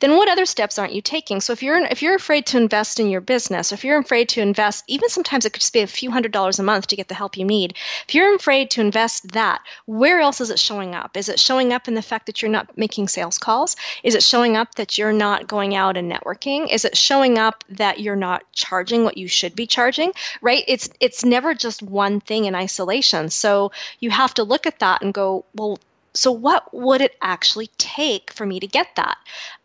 then 0.00 0.16
what 0.16 0.28
other 0.28 0.46
steps 0.46 0.78
aren't 0.78 0.94
you 0.94 1.02
taking? 1.02 1.40
So 1.40 1.52
if 1.52 1.62
you're 1.62 1.78
if 1.78 2.02
you're 2.02 2.14
afraid 2.14 2.46
to 2.46 2.56
invest 2.56 3.00
in 3.00 3.08
your 3.08 3.20
business, 3.20 3.72
or 3.72 3.74
if 3.74 3.84
you're 3.84 3.98
afraid 3.98 4.28
to 4.30 4.40
invest, 4.40 4.84
even 4.86 5.08
sometimes 5.08 5.44
it 5.44 5.52
could 5.52 5.60
just 5.60 5.72
be 5.72 5.80
a 5.80 5.86
few 5.86 6.10
hundred 6.10 6.32
dollars 6.32 6.58
a 6.58 6.62
month 6.62 6.86
to 6.88 6.96
get 6.96 7.08
the 7.08 7.14
help 7.14 7.36
you 7.36 7.44
need. 7.44 7.74
If 8.06 8.14
you're 8.14 8.34
afraid 8.34 8.70
to 8.72 8.80
invest 8.80 9.32
that, 9.32 9.60
where 9.86 10.20
else 10.20 10.40
is 10.40 10.50
it 10.50 10.58
showing 10.58 10.94
up? 10.94 11.16
Is 11.16 11.28
it 11.28 11.38
showing 11.40 11.72
up 11.72 11.88
in 11.88 11.94
the 11.94 12.02
fact 12.02 12.26
that 12.26 12.42
you're 12.42 12.50
not 12.50 12.76
making 12.76 13.08
sales 13.08 13.38
calls? 13.38 13.76
Is 14.02 14.14
it 14.14 14.22
showing 14.22 14.56
up 14.56 14.74
that 14.76 14.98
you're 14.98 15.12
not 15.12 15.46
going 15.46 15.74
out 15.74 15.96
and 15.96 16.10
networking? 16.10 16.72
Is 16.72 16.84
it 16.84 16.96
showing 16.96 17.38
up 17.38 17.64
that 17.70 18.00
you're 18.00 18.16
not 18.16 18.44
charging 18.52 19.04
what 19.04 19.18
you 19.18 19.28
should 19.28 19.54
be 19.54 19.66
charging? 19.66 20.12
Right? 20.42 20.64
It's 20.66 20.88
it's 21.00 21.24
never 21.24 21.54
just 21.54 21.82
one 21.82 22.20
thing 22.20 22.44
in 22.44 22.54
isolation. 22.54 23.30
So 23.30 23.72
you 24.00 24.10
have 24.10 24.34
to 24.34 24.42
look 24.42 24.66
at 24.66 24.78
that 24.80 25.02
and 25.02 25.12
go, 25.14 25.44
well, 25.54 25.78
so 26.18 26.32
what 26.32 26.74
would 26.74 27.00
it 27.00 27.16
actually 27.22 27.68
take 27.78 28.32
for 28.32 28.44
me 28.44 28.58
to 28.58 28.66
get 28.66 28.88
that? 28.96 29.18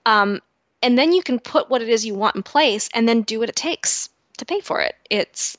Um, 0.06 0.40
and 0.84 1.00
then 1.00 1.12
you 1.12 1.24
can 1.24 1.40
put 1.40 1.68
what 1.68 1.82
it 1.82 1.90
is 1.90 2.06
you 2.06 2.14
want 2.14 2.36
in 2.36 2.44
place 2.44 2.92
and 2.94 3.10
then 3.10 3.24
do 3.24 3.40
what 3.40 3.50
it 3.50 3.56
takes 3.56 4.08
to 4.38 4.46
pay 4.46 4.60
for 4.60 4.80
it. 4.80 4.94
It's 5.10 5.58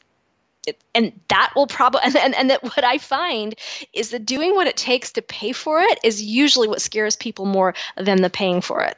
it, 0.69 0.81
and 0.95 1.13
that 1.31 1.51
will 1.57 1.67
probably 1.67 2.03
and, 2.05 2.17
and, 2.17 2.35
and 2.37 2.49
that 2.49 2.63
what 2.63 2.85
i 2.85 2.97
find 2.97 3.55
is 3.93 4.11
that 4.11 4.25
doing 4.25 4.55
what 4.55 4.67
it 4.67 4.79
takes 4.79 5.13
to 5.13 5.21
pay 5.21 5.53
for 5.53 5.83
it 5.83 5.99
is 6.03 6.23
usually 6.23 6.69
what 6.69 6.81
scares 6.81 7.17
people 7.17 7.45
more 7.45 7.75
than 7.99 8.23
the 8.23 8.31
paying 8.31 8.63
for 8.63 8.83
it 8.83 8.97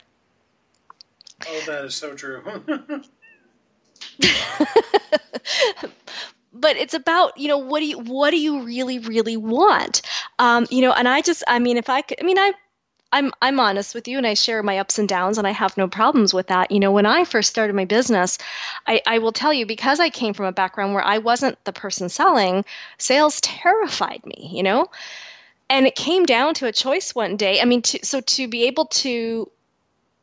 oh 1.49 1.63
that 1.67 1.85
is 1.85 1.97
so 1.97 2.15
true 2.15 2.41
but 6.61 6.77
it's 6.77 6.95
about 6.95 7.37
you 7.39 7.49
know 7.49 7.59
what 7.59 7.81
do 7.81 7.87
you 7.87 7.99
what 7.99 8.31
do 8.31 8.39
you 8.39 8.63
really 8.63 8.99
really 8.99 9.37
want 9.37 10.03
um, 10.39 10.67
you 10.71 10.81
know 10.81 10.93
and 10.93 11.09
i 11.09 11.21
just 11.21 11.43
i 11.49 11.59
mean 11.59 11.77
if 11.77 11.89
i 11.89 12.01
could 12.01 12.21
i 12.21 12.25
mean 12.25 12.39
i 12.39 12.53
I'm 13.13 13.33
I'm 13.41 13.61
honest 13.61 13.95
with 13.95 14.09
you 14.09 14.19
and 14.19 14.27
I 14.27 14.35
share 14.35 14.63
my 14.63 14.79
ups 14.79 14.99
and 14.99 15.09
downs 15.09 15.39
and 15.39 15.47
I 15.47 15.53
have 15.53 15.77
no 15.77 15.87
problems 15.89 16.35
with 16.35 16.49
that. 16.49 16.71
You 16.71 16.81
know, 16.81 16.91
when 16.91 17.07
I 17.07 17.25
first 17.25 17.49
started 17.49 17.75
my 17.75 17.85
business, 17.85 18.37
I, 18.87 19.01
I 19.07 19.19
will 19.19 19.33
tell 19.33 19.55
you 19.55 19.65
because 19.65 20.01
I 20.01 20.11
came 20.11 20.35
from 20.35 20.47
a 20.47 20.53
background 20.53 20.93
where 20.93 21.05
I 21.05 21.19
wasn't 21.19 21.63
the 21.65 21.73
person 21.73 22.09
selling, 22.09 22.65
sales 22.99 23.41
terrified 23.41 24.27
me, 24.27 24.51
you 24.53 24.63
know? 24.63 24.91
And 25.71 25.87
it 25.87 25.95
came 25.95 26.27
down 26.27 26.55
to 26.55 26.67
a 26.67 26.73
choice 26.73 27.15
one 27.15 27.37
day. 27.37 27.61
I 27.61 27.65
mean, 27.65 27.83
to, 27.83 28.05
so 28.05 28.21
to 28.21 28.49
be 28.49 28.65
able 28.65 28.87
to 28.87 29.51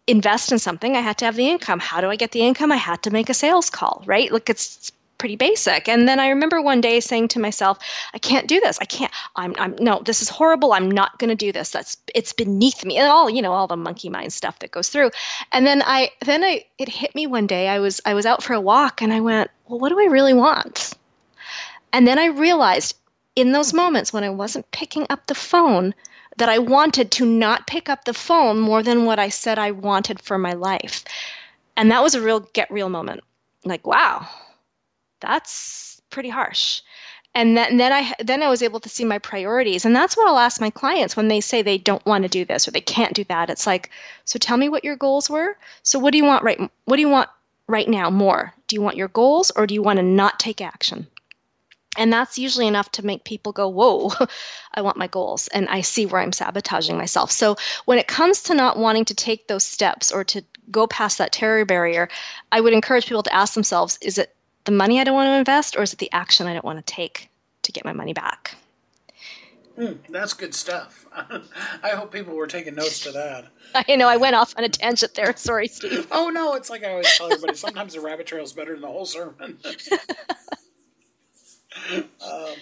invest 0.08 0.52
in 0.52 0.60
something, 0.60 0.96
I 0.96 1.02
had 1.02 1.18
to 1.20 1.26
have 1.26 1.36
the 1.36 1.50
income. 1.50 1.80
How 1.80 2.02
do 2.02 2.10
I 2.10 2.16
get 2.16 2.32
the 2.32 2.42
income? 2.42 2.72
I 2.72 2.78
had 2.78 3.04
to 3.04 3.12
make 3.12 3.30
a 3.30 3.34
sales 3.34 3.70
call, 3.70 4.04
right? 4.06 4.32
Look, 4.32 4.50
it's 4.50 4.92
pretty 5.24 5.36
basic. 5.38 5.88
And 5.88 6.06
then 6.06 6.20
I 6.20 6.28
remember 6.28 6.62
one 6.62 6.82
day 6.82 7.00
saying 7.00 7.30
to 7.30 7.40
myself, 7.40 7.80
I 8.14 8.18
can't 8.18 8.46
do 8.46 8.60
this. 8.60 8.78
I 8.82 8.84
can't, 8.84 9.10
I'm, 9.38 9.56
I'm, 9.58 9.74
no, 9.80 10.02
this 10.04 10.22
is 10.22 10.28
horrible. 10.28 10.74
I'm 10.74 10.92
not 10.92 11.18
going 11.18 11.30
to 11.30 11.46
do 11.46 11.54
this. 11.54 11.70
That's, 11.70 11.96
it's 12.14 12.34
beneath 12.34 12.84
me 12.84 12.98
and 12.98 13.08
all, 13.08 13.30
you 13.30 13.42
know, 13.42 13.54
all 13.54 13.66
the 13.66 13.78
monkey 13.78 14.10
mind 14.10 14.34
stuff 14.34 14.60
that 14.60 14.72
goes 14.72 14.90
through. 14.90 15.12
And 15.54 15.66
then 15.66 15.82
I, 15.86 16.12
then 16.26 16.44
I, 16.44 16.66
it 16.78 16.90
hit 16.90 17.16
me 17.16 17.26
one 17.26 17.48
day. 17.48 17.70
I 17.70 17.80
was, 17.80 18.02
I 18.06 18.14
was 18.14 18.26
out 18.26 18.44
for 18.44 18.52
a 18.52 18.60
walk 18.60 19.02
and 19.02 19.14
I 19.14 19.22
went, 19.22 19.50
well, 19.70 19.80
what 19.80 19.88
do 19.88 19.98
I 20.02 20.12
really 20.12 20.34
want? 20.34 20.92
And 21.94 22.06
then 22.06 22.20
I 22.20 22.26
realized 22.26 22.98
in 23.38 23.54
those 23.54 23.74
moments 23.74 24.12
when 24.12 24.26
I 24.26 24.30
wasn't 24.30 24.70
picking 24.72 25.06
up 25.10 25.28
the 25.28 25.36
phone, 25.36 25.96
that 26.36 26.50
I 26.50 26.60
wanted 26.60 27.12
to 27.12 27.26
not 27.26 27.66
pick 27.68 27.88
up 27.88 28.04
the 28.04 28.14
phone 28.14 28.60
more 28.60 28.84
than 28.84 29.06
what 29.06 29.20
I 29.20 29.30
said 29.30 29.58
I 29.58 29.72
wanted 29.72 30.22
for 30.22 30.38
my 30.38 30.52
life. 30.52 31.06
And 31.78 31.90
that 31.92 32.04
was 32.04 32.14
a 32.14 32.22
real 32.22 32.42
get 32.52 32.70
real 32.70 32.90
moment. 32.90 33.22
Like, 33.64 33.88
wow, 33.88 34.28
that's 35.24 36.02
pretty 36.10 36.30
harsh 36.30 36.82
and 37.36 37.58
then, 37.58 37.78
then 37.78 37.92
I 37.92 38.14
then 38.20 38.44
I 38.44 38.50
was 38.50 38.62
able 38.62 38.80
to 38.80 38.90
see 38.90 39.06
my 39.06 39.18
priorities, 39.18 39.86
and 39.86 39.96
that's 39.96 40.16
what 40.16 40.28
I'll 40.28 40.38
ask 40.38 40.62
my 40.62 40.70
clients 40.70 41.18
when 41.18 41.30
they 41.30 41.42
say 41.42 41.62
they 41.62 41.80
don't 41.80 42.06
want 42.06 42.24
to 42.24 42.30
do 42.30 42.46
this 42.46 42.68
or 42.68 42.72
they 42.72 42.82
can't 42.82 43.14
do 43.14 43.24
that. 43.26 43.50
It's 43.50 43.66
like, 43.66 43.90
so 44.26 44.38
tell 44.38 44.58
me 44.58 44.70
what 44.70 44.84
your 44.84 44.96
goals 44.96 45.30
were. 45.30 45.58
So 45.82 45.98
what 45.98 46.12
do 46.12 46.18
you 46.18 46.26
want 46.26 46.44
right? 46.44 46.60
What 46.86 46.98
do 46.98 47.02
you 47.02 47.10
want 47.10 47.30
right 47.68 47.90
now 47.90 48.12
more? 48.12 48.54
Do 48.68 48.76
you 48.76 48.82
want 48.82 48.98
your 48.98 49.08
goals 49.08 49.52
or 49.56 49.66
do 49.66 49.74
you 49.74 49.82
want 49.82 49.98
to 49.98 50.04
not 50.04 50.40
take 50.40 50.62
action? 50.62 51.08
And 51.98 52.12
that's 52.12 52.40
usually 52.40 52.68
enough 52.68 52.92
to 52.94 53.06
make 53.06 53.24
people 53.24 53.52
go, 53.52 53.68
whoa, 53.68 54.12
I 54.74 54.82
want 54.82 54.98
my 54.98 55.08
goals. 55.08 55.48
And 55.50 55.68
I 55.70 55.82
see 55.82 56.06
where 56.06 56.22
I'm 56.22 56.32
sabotaging 56.32 56.98
myself. 56.98 57.32
So 57.32 57.56
when 57.86 58.00
it 58.00 58.08
comes 58.08 58.44
to 58.44 58.56
not 58.56 58.78
wanting 58.78 59.06
to 59.06 59.14
take 59.16 59.48
those 59.48 59.64
steps 59.64 60.12
or 60.12 60.24
to 60.26 60.44
go 60.72 60.88
past 60.88 61.20
that 61.20 61.32
terror 61.32 61.66
barrier, 61.66 62.10
I 62.52 62.62
would 62.62 62.74
encourage 62.74 63.06
people 63.06 63.24
to 63.24 63.34
ask 63.34 63.54
themselves, 63.54 64.00
is 64.02 64.18
it 64.18 64.36
the 64.66 64.72
money 64.72 65.00
I 65.00 65.04
don't 65.04 65.16
want 65.16 65.28
to 65.28 65.34
invest, 65.34 65.76
or 65.78 65.82
is 65.82 65.94
it 65.94 66.00
the 66.00 66.12
action 66.12 66.48
I 66.48 66.54
don't 66.54 66.66
want 66.66 66.86
to 66.86 66.94
take 66.94 67.30
to 67.64 67.72
get 67.72 67.86
my 67.86 67.94
money 67.94 68.14
back? 68.14 68.56
Mm, 69.78 69.98
that's 70.10 70.34
good 70.34 70.54
stuff. 70.54 71.08
I 71.84 71.90
hope 71.90 72.12
people 72.14 72.36
were 72.36 72.48
taking 72.48 72.76
notes 72.76 73.00
to 73.02 73.12
that. 73.12 73.46
I 73.90 73.96
know 73.96 74.08
I 74.08 74.18
went 74.18 74.36
off 74.36 74.54
on 74.58 74.64
a 74.64 74.70
tangent 74.70 75.16
there. 75.16 75.36
Sorry, 75.36 75.68
Steve. 75.68 76.08
Oh 76.12 76.30
no, 76.30 76.54
it's 76.54 76.70
like 76.70 76.84
I 76.84 76.92
always 76.92 77.16
tell 77.18 77.28
everybody. 77.28 77.56
Sometimes 77.56 77.94
the 77.94 78.02
rabbit 78.02 78.28
trail 78.28 78.44
is 78.44 78.54
better 78.54 78.74
than 78.74 78.82
the 78.82 78.88
whole 78.88 79.06
sermon. 79.06 79.58
um, 82.22 82.56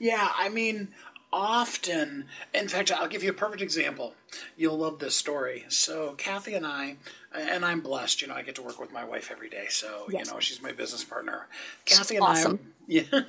yeah, 0.00 0.28
I 0.34 0.48
mean, 0.48 0.88
often, 1.36 2.24
in 2.54 2.66
fact, 2.66 2.90
I'll 2.90 3.06
give 3.06 3.22
you 3.22 3.28
a 3.28 3.34
perfect 3.34 3.60
example. 3.60 4.14
You'll 4.56 4.78
love 4.78 4.98
this 4.98 5.14
story. 5.14 5.66
So, 5.68 6.14
Kathy 6.16 6.54
and 6.54 6.66
I, 6.66 6.96
and 7.32 7.62
I'm 7.62 7.82
blessed, 7.82 8.22
you 8.22 8.28
know, 8.28 8.34
I 8.34 8.42
get 8.42 8.54
to 8.54 8.62
work 8.62 8.80
with 8.80 8.90
my 8.90 9.04
wife 9.04 9.30
every 9.30 9.50
day. 9.50 9.66
So, 9.68 10.06
yes. 10.08 10.26
you 10.26 10.32
know, 10.32 10.40
she's 10.40 10.62
my 10.62 10.72
business 10.72 11.04
partner. 11.04 11.46
Kathy 11.84 12.16
and 12.16 12.24
awesome. 12.24 12.58
I, 12.62 12.72
yeah, 12.88 13.20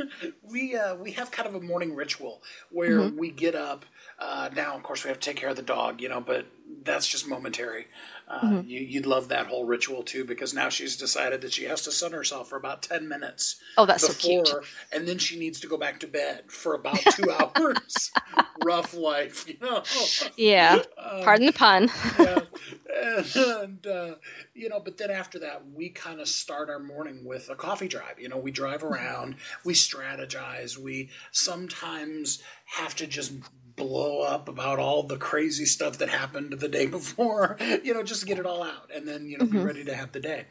we 0.49 0.75
uh, 0.75 0.95
we 0.95 1.11
have 1.13 1.31
kind 1.31 1.49
of 1.49 1.55
a 1.55 1.59
morning 1.59 1.95
ritual 1.95 2.41
where 2.71 2.99
mm-hmm. 2.99 3.17
we 3.17 3.31
get 3.31 3.55
up. 3.55 3.85
Uh, 4.19 4.49
now, 4.55 4.75
of 4.75 4.83
course, 4.83 5.03
we 5.03 5.09
have 5.09 5.19
to 5.19 5.29
take 5.29 5.37
care 5.37 5.49
of 5.49 5.55
the 5.55 5.61
dog, 5.61 6.01
you 6.01 6.09
know, 6.09 6.19
but 6.19 6.47
that's 6.83 7.07
just 7.07 7.27
momentary. 7.27 7.87
Uh, 8.27 8.41
mm-hmm. 8.41 8.67
you, 8.67 8.99
would 8.99 9.05
love 9.05 9.29
that 9.29 9.47
whole 9.47 9.65
ritual 9.65 10.01
too, 10.01 10.25
because 10.25 10.53
now 10.53 10.69
she's 10.69 10.97
decided 10.97 11.41
that 11.41 11.53
she 11.53 11.65
has 11.65 11.83
to 11.83 11.91
sun 11.91 12.11
herself 12.11 12.49
for 12.49 12.57
about 12.57 12.81
ten 12.81 13.07
minutes. 13.07 13.57
Oh, 13.77 13.85
that's 13.85 14.07
before, 14.07 14.45
so 14.45 14.53
cute. 14.53 14.65
And 14.91 15.07
then 15.07 15.17
she 15.17 15.37
needs 15.37 15.59
to 15.59 15.67
go 15.67 15.77
back 15.77 15.99
to 15.99 16.07
bed 16.07 16.51
for 16.51 16.73
about 16.73 16.97
two 17.11 17.31
hours. 17.31 18.11
Rough 18.63 18.93
life, 18.95 19.47
you 19.47 19.57
know. 19.61 19.83
Yeah. 20.35 20.81
Um, 20.97 21.23
Pardon 21.23 21.45
the 21.45 21.53
pun. 21.53 21.89
yeah. 22.19 22.39
And, 22.99 23.85
uh, 23.85 24.15
you 24.55 24.69
know, 24.69 24.79
but 24.79 24.97
then 24.97 25.11
after 25.11 25.37
that, 25.39 25.63
we 25.71 25.89
kind 25.89 26.19
of 26.19 26.27
start 26.27 26.69
our 26.69 26.79
morning 26.79 27.25
with 27.25 27.47
a 27.49 27.55
coffee 27.55 27.87
drive. 27.87 28.19
You 28.19 28.27
know, 28.27 28.37
we 28.37 28.49
drive 28.49 28.83
around, 28.83 29.35
we 29.63 29.75
strategize, 29.75 30.77
we 30.77 31.09
sometimes 31.31 32.41
have 32.65 32.95
to 32.95 33.05
just 33.05 33.33
blow 33.77 34.21
up 34.21 34.49
about 34.49 34.79
all 34.79 35.03
the 35.03 35.15
crazy 35.15 35.65
stuff 35.65 35.99
that 35.99 36.09
happened 36.09 36.51
the 36.51 36.67
day 36.67 36.85
before, 36.97 37.55
you 37.83 37.93
know, 37.93 38.03
just 38.03 38.21
to 38.21 38.27
get 38.27 38.39
it 38.39 38.45
all 38.45 38.63
out 38.63 38.89
and 38.93 39.07
then, 39.07 39.29
you 39.29 39.37
know, 39.37 39.45
mm-hmm. 39.45 39.59
be 39.59 39.63
ready 39.63 39.85
to 39.85 39.95
have 39.95 40.11
the 40.11 40.19
day. 40.19 40.45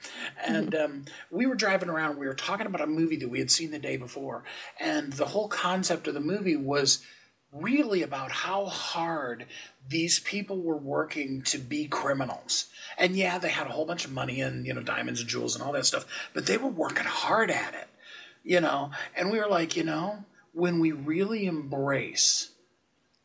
And 0.46 0.72
mm-hmm. 0.72 0.92
um, 0.92 1.04
we 1.30 1.44
were 1.44 1.54
driving 1.54 1.90
around, 1.90 2.16
we 2.16 2.26
were 2.26 2.34
talking 2.34 2.66
about 2.66 2.80
a 2.80 2.86
movie 2.86 3.16
that 3.16 3.28
we 3.28 3.40
had 3.40 3.50
seen 3.50 3.72
the 3.72 3.78
day 3.78 3.98
before. 3.98 4.44
And 4.80 5.12
the 5.12 5.26
whole 5.26 5.48
concept 5.48 6.08
of 6.08 6.14
the 6.14 6.20
movie 6.20 6.56
was 6.56 7.04
really 7.52 8.02
about 8.02 8.30
how 8.30 8.66
hard 8.66 9.46
these 9.88 10.18
people 10.20 10.60
were 10.60 10.76
working 10.76 11.42
to 11.42 11.58
be 11.58 11.86
criminals. 11.86 12.66
And 12.96 13.16
yeah, 13.16 13.38
they 13.38 13.48
had 13.48 13.66
a 13.66 13.70
whole 13.70 13.86
bunch 13.86 14.04
of 14.04 14.12
money 14.12 14.40
and, 14.40 14.66
you 14.66 14.74
know, 14.74 14.82
diamonds 14.82 15.20
and 15.20 15.28
jewels 15.28 15.54
and 15.54 15.64
all 15.64 15.72
that 15.72 15.86
stuff, 15.86 16.06
but 16.32 16.46
they 16.46 16.56
were 16.56 16.68
working 16.68 17.06
hard 17.06 17.50
at 17.50 17.74
it, 17.74 17.88
you 18.42 18.60
know. 18.60 18.90
And 19.16 19.30
we 19.30 19.38
were 19.38 19.48
like, 19.48 19.76
you 19.76 19.84
know, 19.84 20.24
when 20.52 20.80
we 20.80 20.92
really 20.92 21.46
embrace 21.46 22.50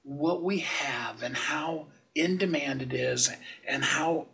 what 0.04 0.44
we 0.44 0.60
have 0.60 1.22
and 1.22 1.36
how 1.36 1.88
in 2.16 2.38
demand 2.38 2.82
it 2.82 2.94
is 2.94 3.30
and 3.68 3.84
how 3.84 4.28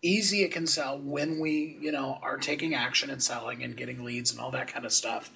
easy 0.00 0.42
it 0.42 0.52
can 0.52 0.66
sell 0.66 0.98
when 0.98 1.40
we 1.40 1.76
you 1.80 1.90
know 1.90 2.18
are 2.22 2.36
taking 2.36 2.74
action 2.74 3.10
and 3.10 3.22
selling 3.22 3.62
and 3.62 3.76
getting 3.76 4.04
leads 4.04 4.30
and 4.30 4.40
all 4.40 4.50
that 4.50 4.68
kind 4.68 4.84
of 4.84 4.92
stuff. 4.92 5.30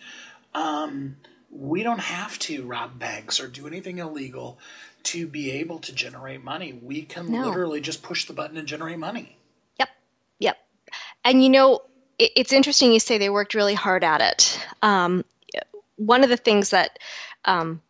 Um, 0.55 1.17
we 1.51 1.83
don't 1.83 2.01
have 2.01 2.39
to 2.41 2.65
rob 2.65 2.99
banks 2.99 3.41
or 3.41 3.49
do 3.49 3.67
anything 3.67 3.99
illegal 3.99 4.59
to 5.03 5.27
be 5.27 5.51
able 5.51 5.79
to 5.81 5.93
generate 5.93 6.43
money. 6.43 6.79
We 6.81 7.03
can 7.03 7.31
no. 7.31 7.47
literally 7.47 7.81
just 7.81 8.03
push 8.03 8.27
the 8.27 8.33
button 8.33 8.57
and 8.57 8.69
generate 8.69 8.99
money. 8.99 9.37
Yep. 9.79 9.89
Yep. 10.39 10.57
And 11.25 11.43
you 11.43 11.51
know 11.51 11.83
it, 12.19 12.33
it's 12.37 12.53
interesting 12.53 12.93
you 12.93 13.01
say 13.01 13.19
they 13.19 13.31
worked 13.31 13.55
really 13.55 13.75
hard 13.75 14.05
at 14.05 14.21
it. 14.21 14.67
Um, 14.83 15.25
one 15.97 16.25
of 16.25 16.31
the 16.31 16.37
things 16.37 16.71
that 16.71 16.99
um, 17.45 17.81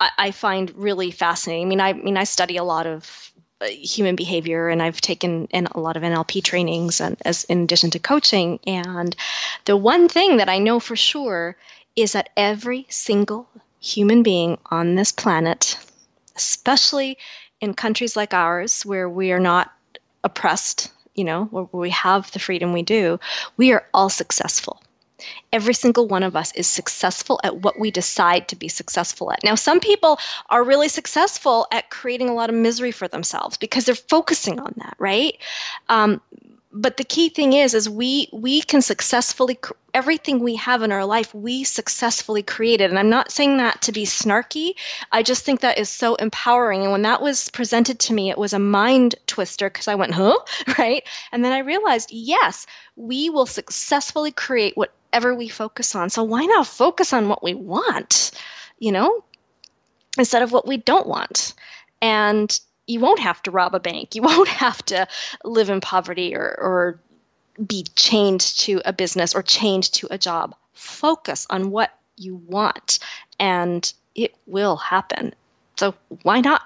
I, 0.00 0.30
find 0.30 0.72
really 0.76 1.10
fascinating. 1.10 1.66
I 1.66 1.68
mean, 1.68 1.80
I, 1.80 1.88
I 1.90 1.92
mean, 1.92 2.16
I 2.16 2.24
study 2.24 2.56
a 2.56 2.64
lot 2.64 2.86
of 2.86 3.32
uh, 3.60 3.66
human 3.66 4.16
behavior 4.16 4.68
and 4.68 4.82
I've 4.82 5.00
taken 5.00 5.46
in 5.50 5.66
a 5.66 5.80
lot 5.80 5.96
of 5.96 6.02
NLP 6.02 6.42
trainings 6.42 7.00
and 7.00 7.16
as 7.26 7.44
in 7.44 7.64
addition 7.64 7.90
to 7.90 7.98
coaching 7.98 8.58
and 8.66 9.14
the 9.66 9.76
one 9.76 10.08
thing 10.08 10.38
that 10.38 10.48
I 10.48 10.58
know 10.58 10.80
for 10.80 10.96
sure 10.96 11.56
is 11.94 12.12
that 12.12 12.30
every 12.38 12.86
single 12.88 13.46
human 13.78 14.22
being 14.22 14.56
on 14.70 14.94
this 14.94 15.12
planet 15.12 15.76
especially 16.36 17.18
in 17.60 17.74
countries 17.74 18.16
like 18.16 18.32
ours 18.32 18.86
where 18.86 19.10
we 19.10 19.30
are 19.30 19.40
not 19.40 19.70
oppressed 20.24 20.90
you 21.14 21.24
know 21.24 21.44
where 21.46 21.68
we 21.72 21.90
have 21.90 22.30
the 22.32 22.38
freedom 22.38 22.72
we 22.72 22.82
do 22.82 23.20
we 23.58 23.72
are 23.72 23.84
all 23.92 24.08
successful 24.08 24.82
Every 25.52 25.74
single 25.74 26.06
one 26.06 26.22
of 26.22 26.36
us 26.36 26.52
is 26.54 26.66
successful 26.66 27.40
at 27.44 27.58
what 27.58 27.78
we 27.78 27.90
decide 27.90 28.48
to 28.48 28.56
be 28.56 28.68
successful 28.68 29.32
at. 29.32 29.42
Now, 29.44 29.54
some 29.54 29.80
people 29.80 30.18
are 30.50 30.64
really 30.64 30.88
successful 30.88 31.66
at 31.72 31.90
creating 31.90 32.28
a 32.28 32.34
lot 32.34 32.50
of 32.50 32.56
misery 32.56 32.92
for 32.92 33.08
themselves 33.08 33.56
because 33.56 33.84
they're 33.84 33.94
focusing 33.94 34.60
on 34.60 34.72
that, 34.76 34.96
right? 34.98 35.36
Um, 35.88 36.20
but 36.72 36.96
the 36.96 37.04
key 37.04 37.28
thing 37.28 37.52
is 37.52 37.74
is 37.74 37.88
we 37.88 38.28
we 38.32 38.62
can 38.62 38.80
successfully 38.80 39.58
everything 39.92 40.38
we 40.38 40.54
have 40.54 40.82
in 40.82 40.92
our 40.92 41.04
life 41.04 41.34
we 41.34 41.64
successfully 41.64 42.42
created 42.42 42.90
and 42.90 42.98
i'm 42.98 43.10
not 43.10 43.32
saying 43.32 43.56
that 43.56 43.82
to 43.82 43.90
be 43.90 44.04
snarky. 44.04 44.74
I 45.10 45.22
just 45.22 45.44
think 45.44 45.60
that 45.60 45.78
is 45.78 45.88
so 45.88 46.14
empowering. 46.16 46.82
And 46.82 46.92
when 46.92 47.02
that 47.02 47.22
was 47.22 47.48
presented 47.50 47.98
to 48.00 48.12
me 48.12 48.30
it 48.30 48.38
was 48.38 48.52
a 48.52 48.58
mind 48.58 49.16
twister 49.26 49.68
because 49.68 49.88
i 49.88 49.94
went 49.94 50.14
huh? 50.14 50.38
Right? 50.78 51.02
And 51.32 51.44
then 51.44 51.52
i 51.52 51.58
realized 51.58 52.10
yes 52.12 52.66
we 52.94 53.30
will 53.30 53.46
successfully 53.46 54.30
create 54.30 54.76
whatever 55.12 55.34
we 55.34 55.48
focus 55.48 55.94
on 55.94 56.08
so 56.08 56.22
why 56.22 56.44
not 56.46 56.66
focus 56.66 57.12
on 57.12 57.28
what 57.28 57.42
we 57.42 57.54
want 57.54 58.30
you 58.78 58.92
know 58.92 59.24
instead 60.18 60.42
of 60.42 60.52
what 60.52 60.66
we 60.66 60.76
don't 60.76 61.06
want 61.06 61.54
and 62.02 62.60
you 62.90 63.00
won't 63.00 63.20
have 63.20 63.42
to 63.44 63.50
rob 63.50 63.74
a 63.74 63.80
bank. 63.80 64.14
You 64.14 64.22
won't 64.30 64.48
have 64.48 64.84
to 64.86 65.06
live 65.44 65.70
in 65.70 65.80
poverty 65.80 66.34
or, 66.34 66.56
or 66.58 67.00
be 67.66 67.84
chained 67.96 68.40
to 68.40 68.80
a 68.84 68.92
business 68.92 69.34
or 69.34 69.42
chained 69.42 69.84
to 69.92 70.08
a 70.10 70.18
job. 70.18 70.54
Focus 70.72 71.46
on 71.50 71.70
what 71.70 71.90
you 72.16 72.36
want, 72.36 72.98
and 73.38 73.92
it 74.14 74.34
will 74.46 74.76
happen. 74.76 75.34
So 75.76 75.94
why 76.22 76.40
not? 76.40 76.62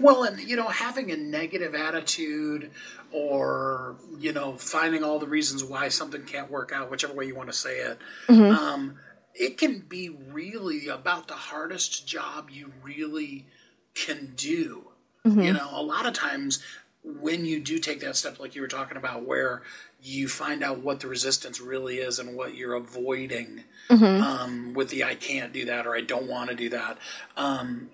Well, 0.00 0.24
and 0.24 0.38
you 0.40 0.56
know, 0.56 0.68
having 0.68 1.10
a 1.10 1.16
negative 1.16 1.74
attitude 1.74 2.70
or 3.10 3.96
you 4.18 4.32
know, 4.32 4.54
finding 4.54 5.04
all 5.04 5.18
the 5.18 5.26
reasons 5.26 5.64
why 5.64 5.88
something 5.88 6.24
can't 6.24 6.50
work 6.50 6.72
out, 6.72 6.90
whichever 6.90 7.14
way 7.14 7.26
you 7.26 7.34
want 7.34 7.50
to 7.50 7.56
say 7.56 7.78
it, 7.78 7.98
mm-hmm. 8.28 8.54
um, 8.54 8.94
it 9.34 9.58
can 9.58 9.80
be 9.80 10.08
really 10.08 10.88
about 10.88 11.28
the 11.28 11.34
hardest 11.34 12.06
job 12.06 12.50
you 12.50 12.72
really 12.82 13.46
can 13.94 14.32
do. 14.36 14.88
Mm-hmm. 15.24 15.40
You 15.40 15.52
know, 15.52 15.68
a 15.72 15.82
lot 15.82 16.06
of 16.06 16.14
times 16.14 16.62
when 17.04 17.44
you 17.44 17.60
do 17.60 17.78
take 17.78 18.00
that 18.00 18.16
step, 18.16 18.38
like 18.38 18.54
you 18.54 18.62
were 18.62 18.68
talking 18.68 18.96
about, 18.96 19.26
where 19.26 19.62
you 20.02 20.28
find 20.28 20.62
out 20.62 20.78
what 20.78 21.00
the 21.00 21.08
resistance 21.08 21.60
really 21.60 21.96
is 21.96 22.18
and 22.18 22.36
what 22.36 22.54
you're 22.54 22.74
avoiding 22.74 23.64
mm-hmm. 23.88 24.22
um, 24.22 24.74
with 24.74 24.90
the 24.90 25.04
I 25.04 25.14
can't 25.14 25.52
do 25.52 25.64
that 25.66 25.86
or 25.86 25.94
I 25.94 26.00
don't 26.00 26.28
want 26.28 26.50
to 26.50 26.56
do 26.56 26.68
that. 26.70 26.98
Um, 27.36 27.90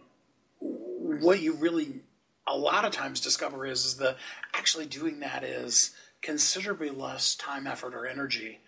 what 1.20 1.40
you 1.40 1.54
really 1.54 2.00
a 2.46 2.56
lot 2.56 2.84
of 2.84 2.92
times 2.92 3.20
discover 3.20 3.66
is, 3.66 3.84
is 3.84 3.96
that 3.96 4.16
actually 4.54 4.86
doing 4.86 5.20
that 5.20 5.44
is 5.44 5.94
considerably 6.22 6.90
less 6.90 7.34
time, 7.34 7.66
effort, 7.66 7.94
or 7.94 8.06
energy 8.06 8.60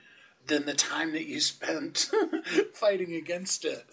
than 0.47 0.67
the 0.67 0.75
time 0.75 1.13
that 1.13 1.27
you 1.27 1.41
spent 1.41 2.11
fighting 2.73 3.15
against 3.15 3.65
it. 3.65 3.87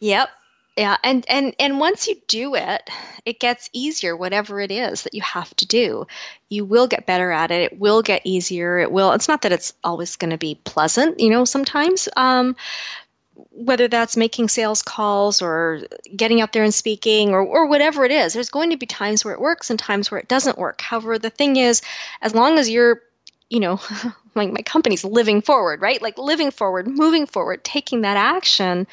Yep. 0.00 0.28
Yeah, 0.76 0.96
and 1.02 1.26
and 1.28 1.54
and 1.58 1.80
once 1.80 2.06
you 2.06 2.16
do 2.26 2.54
it, 2.54 2.88
it 3.26 3.40
gets 3.40 3.68
easier 3.72 4.16
whatever 4.16 4.60
it 4.60 4.70
is 4.70 5.02
that 5.02 5.14
you 5.14 5.20
have 5.20 5.54
to 5.56 5.66
do. 5.66 6.06
You 6.48 6.64
will 6.64 6.86
get 6.86 7.06
better 7.06 7.32
at 7.32 7.50
it. 7.50 7.72
It 7.72 7.78
will 7.78 8.02
get 8.02 8.22
easier. 8.24 8.78
It 8.78 8.90
will 8.90 9.12
it's 9.12 9.28
not 9.28 9.42
that 9.42 9.52
it's 9.52 9.74
always 9.84 10.16
going 10.16 10.30
to 10.30 10.38
be 10.38 10.54
pleasant, 10.64 11.18
you 11.18 11.28
know, 11.28 11.44
sometimes 11.44 12.08
um 12.16 12.56
whether 13.50 13.88
that's 13.88 14.16
making 14.16 14.48
sales 14.48 14.82
calls 14.82 15.42
or 15.42 15.82
getting 16.14 16.40
out 16.40 16.52
there 16.52 16.64
and 16.64 16.74
speaking 16.74 17.30
or, 17.30 17.40
or 17.40 17.66
whatever 17.66 18.04
it 18.04 18.12
is, 18.12 18.32
there's 18.32 18.50
going 18.50 18.70
to 18.70 18.76
be 18.76 18.86
times 18.86 19.24
where 19.24 19.34
it 19.34 19.40
works 19.40 19.70
and 19.70 19.78
times 19.78 20.10
where 20.10 20.20
it 20.20 20.28
doesn't 20.28 20.58
work. 20.58 20.80
However, 20.80 21.18
the 21.18 21.30
thing 21.30 21.56
is, 21.56 21.82
as 22.22 22.34
long 22.34 22.58
as 22.58 22.68
you're, 22.68 23.02
you 23.48 23.60
know, 23.60 23.80
like 24.34 24.52
my 24.52 24.62
company's 24.62 25.04
living 25.04 25.42
forward, 25.42 25.80
right? 25.80 26.00
Like 26.00 26.18
living 26.18 26.50
forward, 26.50 26.86
moving 26.86 27.26
forward, 27.26 27.64
taking 27.64 28.02
that 28.02 28.16
action, 28.16 28.86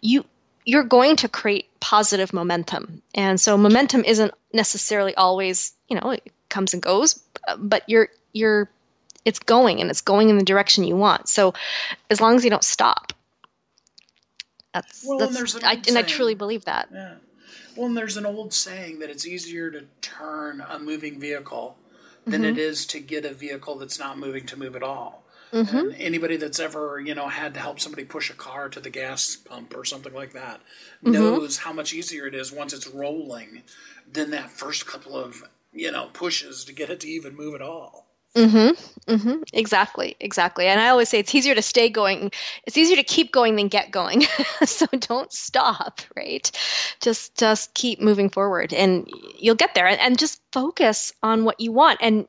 you 0.00 0.24
you're 0.64 0.84
going 0.84 1.16
to 1.16 1.28
create 1.28 1.68
positive 1.80 2.32
momentum. 2.32 3.02
And 3.14 3.40
so 3.40 3.56
momentum 3.56 4.04
isn't 4.04 4.32
necessarily 4.52 5.14
always, 5.14 5.72
you 5.88 5.98
know, 5.98 6.10
it 6.10 6.32
comes 6.48 6.74
and 6.74 6.82
goes, 6.82 7.22
but 7.58 7.82
you're 7.88 8.08
you're 8.32 8.68
it's 9.24 9.38
going 9.38 9.80
and 9.80 9.90
it's 9.90 10.00
going 10.00 10.28
in 10.28 10.38
the 10.38 10.44
direction 10.44 10.84
you 10.84 10.96
want. 10.96 11.28
So 11.28 11.54
as 12.08 12.20
long 12.20 12.36
as 12.36 12.44
you 12.44 12.50
don't 12.50 12.64
stop. 12.64 13.12
That's 14.72 15.04
well, 15.06 15.18
that's 15.18 15.54
and, 15.54 15.64
I, 15.64 15.80
and 15.88 15.98
I 15.98 16.02
truly 16.02 16.34
believe 16.34 16.64
that. 16.64 16.88
Yeah. 16.92 17.14
Well, 17.76 17.86
and 17.86 17.96
there's 17.96 18.16
an 18.16 18.26
old 18.26 18.52
saying 18.52 18.98
that 19.00 19.10
it's 19.10 19.26
easier 19.26 19.70
to 19.70 19.84
turn 20.00 20.60
a 20.60 20.78
moving 20.78 21.18
vehicle 21.18 21.76
than 22.26 22.42
mm-hmm. 22.42 22.50
it 22.50 22.58
is 22.58 22.86
to 22.86 23.00
get 23.00 23.24
a 23.24 23.32
vehicle 23.32 23.76
that's 23.78 23.98
not 23.98 24.18
moving 24.18 24.46
to 24.46 24.58
move 24.58 24.76
at 24.76 24.82
all. 24.82 25.24
Mm-hmm. 25.52 25.76
And 25.76 25.94
anybody 25.94 26.36
that's 26.36 26.60
ever, 26.60 27.00
you 27.00 27.14
know, 27.14 27.28
had 27.28 27.54
to 27.54 27.60
help 27.60 27.80
somebody 27.80 28.04
push 28.04 28.30
a 28.30 28.34
car 28.34 28.68
to 28.68 28.78
the 28.78 28.90
gas 28.90 29.34
pump 29.36 29.74
or 29.76 29.84
something 29.84 30.14
like 30.14 30.32
that 30.32 30.60
mm-hmm. 31.02 31.12
knows 31.12 31.58
how 31.58 31.72
much 31.72 31.92
easier 31.92 32.26
it 32.26 32.34
is 32.34 32.52
once 32.52 32.72
it's 32.72 32.86
rolling 32.86 33.62
than 34.10 34.30
that 34.30 34.50
first 34.50 34.86
couple 34.86 35.16
of, 35.16 35.42
you 35.72 35.90
know, 35.90 36.10
pushes 36.12 36.64
to 36.64 36.72
get 36.72 36.90
it 36.90 37.00
to 37.00 37.08
even 37.08 37.36
move 37.36 37.54
at 37.54 37.62
all. 37.62 38.06
Mm-hmm. 38.36 39.12
Mm-hmm. 39.12 39.42
Exactly. 39.52 40.16
Exactly. 40.20 40.66
And 40.66 40.80
I 40.80 40.88
always 40.88 41.08
say 41.08 41.18
it's 41.18 41.34
easier 41.34 41.54
to 41.54 41.62
stay 41.62 41.88
going. 41.88 42.30
It's 42.64 42.78
easier 42.78 42.96
to 42.96 43.02
keep 43.02 43.32
going 43.32 43.56
than 43.56 43.68
get 43.68 43.90
going. 43.90 44.22
so 44.64 44.86
don't 44.92 45.32
stop. 45.32 46.00
Right. 46.16 46.50
Just 47.00 47.36
just 47.36 47.74
keep 47.74 48.00
moving 48.00 48.30
forward, 48.30 48.72
and 48.72 49.10
you'll 49.36 49.56
get 49.56 49.74
there. 49.74 49.86
And, 49.86 50.00
and 50.00 50.18
just 50.18 50.40
focus 50.52 51.12
on 51.22 51.44
what 51.44 51.58
you 51.60 51.72
want, 51.72 51.98
and 52.00 52.28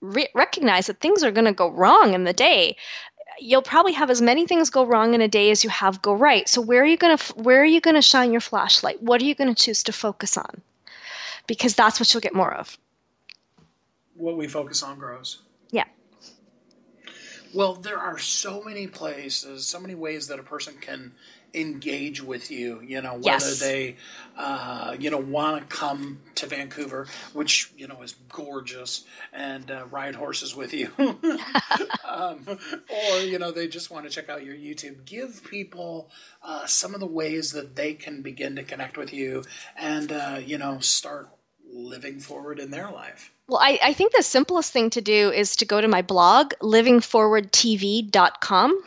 re- 0.00 0.28
recognize 0.34 0.88
that 0.88 1.00
things 1.00 1.22
are 1.22 1.30
going 1.30 1.44
to 1.44 1.52
go 1.52 1.70
wrong 1.70 2.14
in 2.14 2.24
the 2.24 2.32
day 2.32 2.76
you'll 3.40 3.62
probably 3.62 3.92
have 3.92 4.10
as 4.10 4.20
many 4.20 4.46
things 4.46 4.68
go 4.70 4.84
wrong 4.84 5.14
in 5.14 5.20
a 5.20 5.28
day 5.28 5.50
as 5.52 5.62
you 5.62 5.70
have 5.70 6.02
go 6.02 6.12
right 6.12 6.48
so 6.48 6.60
where 6.60 6.82
are 6.82 6.86
you 6.86 6.96
going 6.96 7.16
to 7.16 7.32
where 7.34 7.60
are 7.60 7.64
you 7.64 7.80
going 7.80 7.94
to 7.94 8.02
shine 8.02 8.32
your 8.32 8.40
flashlight 8.40 9.00
what 9.02 9.22
are 9.22 9.24
you 9.24 9.34
going 9.34 9.52
to 9.52 9.64
choose 9.64 9.84
to 9.84 9.92
focus 9.92 10.36
on 10.36 10.60
because 11.46 11.74
that's 11.74 12.00
what 12.00 12.12
you'll 12.12 12.20
get 12.20 12.34
more 12.34 12.52
of 12.52 12.76
what 14.18 14.36
we 14.36 14.46
focus 14.46 14.82
on 14.82 14.98
grows 14.98 15.38
yeah 15.70 15.84
well 17.54 17.74
there 17.74 17.98
are 17.98 18.18
so 18.18 18.62
many 18.62 18.86
places 18.86 19.66
so 19.66 19.80
many 19.80 19.94
ways 19.94 20.28
that 20.28 20.38
a 20.38 20.42
person 20.42 20.74
can 20.80 21.12
engage 21.54 22.22
with 22.22 22.50
you. 22.50 22.80
You 22.80 23.00
know, 23.00 23.14
whether 23.14 23.24
yes. 23.24 23.60
they, 23.60 23.96
uh, 24.36 24.96
you 24.98 25.10
know, 25.10 25.18
want 25.18 25.68
to 25.68 25.76
come 25.76 26.20
to 26.36 26.46
Vancouver, 26.46 27.06
which 27.32 27.72
you 27.76 27.86
know 27.86 28.02
is 28.02 28.14
gorgeous, 28.28 29.04
and 29.32 29.70
uh, 29.70 29.86
ride 29.90 30.14
horses 30.14 30.54
with 30.54 30.72
you, 30.72 30.90
um, 32.04 32.46
or 32.46 33.20
you 33.20 33.38
know 33.38 33.50
they 33.50 33.68
just 33.68 33.90
want 33.90 34.04
to 34.04 34.10
check 34.10 34.28
out 34.28 34.44
your 34.44 34.54
YouTube. 34.54 35.04
Give 35.04 35.42
people 35.44 36.10
uh, 36.42 36.66
some 36.66 36.94
of 36.94 37.00
the 37.00 37.06
ways 37.06 37.52
that 37.52 37.76
they 37.76 37.94
can 37.94 38.22
begin 38.22 38.56
to 38.56 38.62
connect 38.62 38.96
with 38.96 39.12
you, 39.12 39.44
and 39.76 40.12
uh, 40.12 40.40
you 40.44 40.58
know 40.58 40.78
start 40.80 41.30
living 41.72 42.20
forward 42.20 42.58
in 42.58 42.70
their 42.70 42.90
life. 42.90 43.32
Well, 43.46 43.60
I, 43.62 43.78
I 43.82 43.92
think 43.92 44.12
the 44.12 44.22
simplest 44.22 44.72
thing 44.72 44.90
to 44.90 45.00
do 45.00 45.30
is 45.30 45.56
to 45.56 45.64
go 45.64 45.80
to 45.80 45.88
my 45.88 46.02
blog, 46.02 46.52
livingforwardtv.com. 46.60 48.82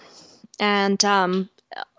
And 0.60 1.04
um, 1.04 1.50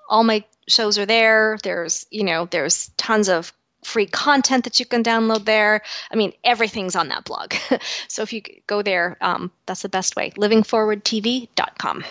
all 0.08 0.24
my 0.24 0.44
shows 0.68 0.98
are 0.98 1.06
there. 1.06 1.58
There's, 1.62 2.06
you 2.10 2.24
know, 2.24 2.46
there's 2.46 2.88
tons 2.96 3.28
of 3.28 3.52
free 3.82 4.06
content 4.06 4.64
that 4.64 4.78
you 4.78 4.86
can 4.86 5.02
download 5.02 5.44
there. 5.44 5.82
I 6.10 6.16
mean, 6.16 6.32
everything's 6.44 6.94
on 6.94 7.08
that 7.08 7.24
blog. 7.24 7.54
so 8.08 8.22
if 8.22 8.32
you 8.32 8.42
go 8.66 8.82
there, 8.82 9.16
um, 9.20 9.50
that's 9.66 9.82
the 9.82 9.88
best 9.88 10.14
way. 10.14 10.30
Livingforwardtv.com. 10.30 12.04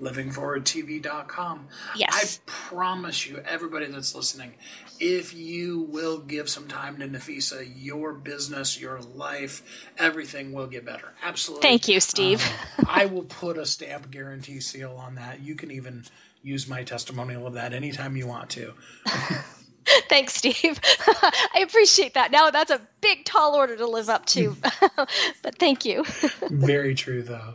Livingforwardtv.com. 0.00 1.68
Yes. 1.96 2.40
I 2.46 2.50
promise 2.50 3.26
you, 3.26 3.42
everybody 3.46 3.86
that's 3.86 4.14
listening, 4.14 4.54
if 5.00 5.34
you 5.34 5.82
will 5.90 6.18
give 6.18 6.48
some 6.48 6.68
time 6.68 6.98
to 6.98 7.08
Nafissa, 7.08 7.70
your 7.76 8.12
business, 8.12 8.80
your 8.80 9.00
life, 9.00 9.62
everything 9.98 10.52
will 10.52 10.66
get 10.66 10.84
better. 10.84 11.12
Absolutely. 11.22 11.62
Thank 11.62 11.88
you, 11.88 12.00
Steve. 12.00 12.44
Um, 12.78 12.86
I 12.88 13.06
will 13.06 13.24
put 13.24 13.58
a 13.58 13.66
stamp 13.66 14.10
guarantee 14.10 14.60
seal 14.60 14.92
on 14.92 15.16
that. 15.16 15.40
You 15.40 15.54
can 15.54 15.70
even 15.70 16.04
use 16.42 16.68
my 16.68 16.84
testimonial 16.84 17.46
of 17.46 17.54
that 17.54 17.72
anytime 17.72 18.16
you 18.16 18.26
want 18.26 18.50
to. 18.50 18.74
Thanks, 20.08 20.34
Steve. 20.34 20.80
I 21.54 21.64
appreciate 21.66 22.14
that. 22.14 22.30
Now 22.30 22.50
that's 22.50 22.70
a 22.70 22.80
big, 23.00 23.24
tall 23.24 23.54
order 23.54 23.76
to 23.76 23.86
live 23.86 24.08
up 24.08 24.26
to, 24.26 24.56
but 25.42 25.58
thank 25.58 25.84
you. 25.84 26.04
Very 26.50 26.94
true, 26.94 27.22
though. 27.22 27.54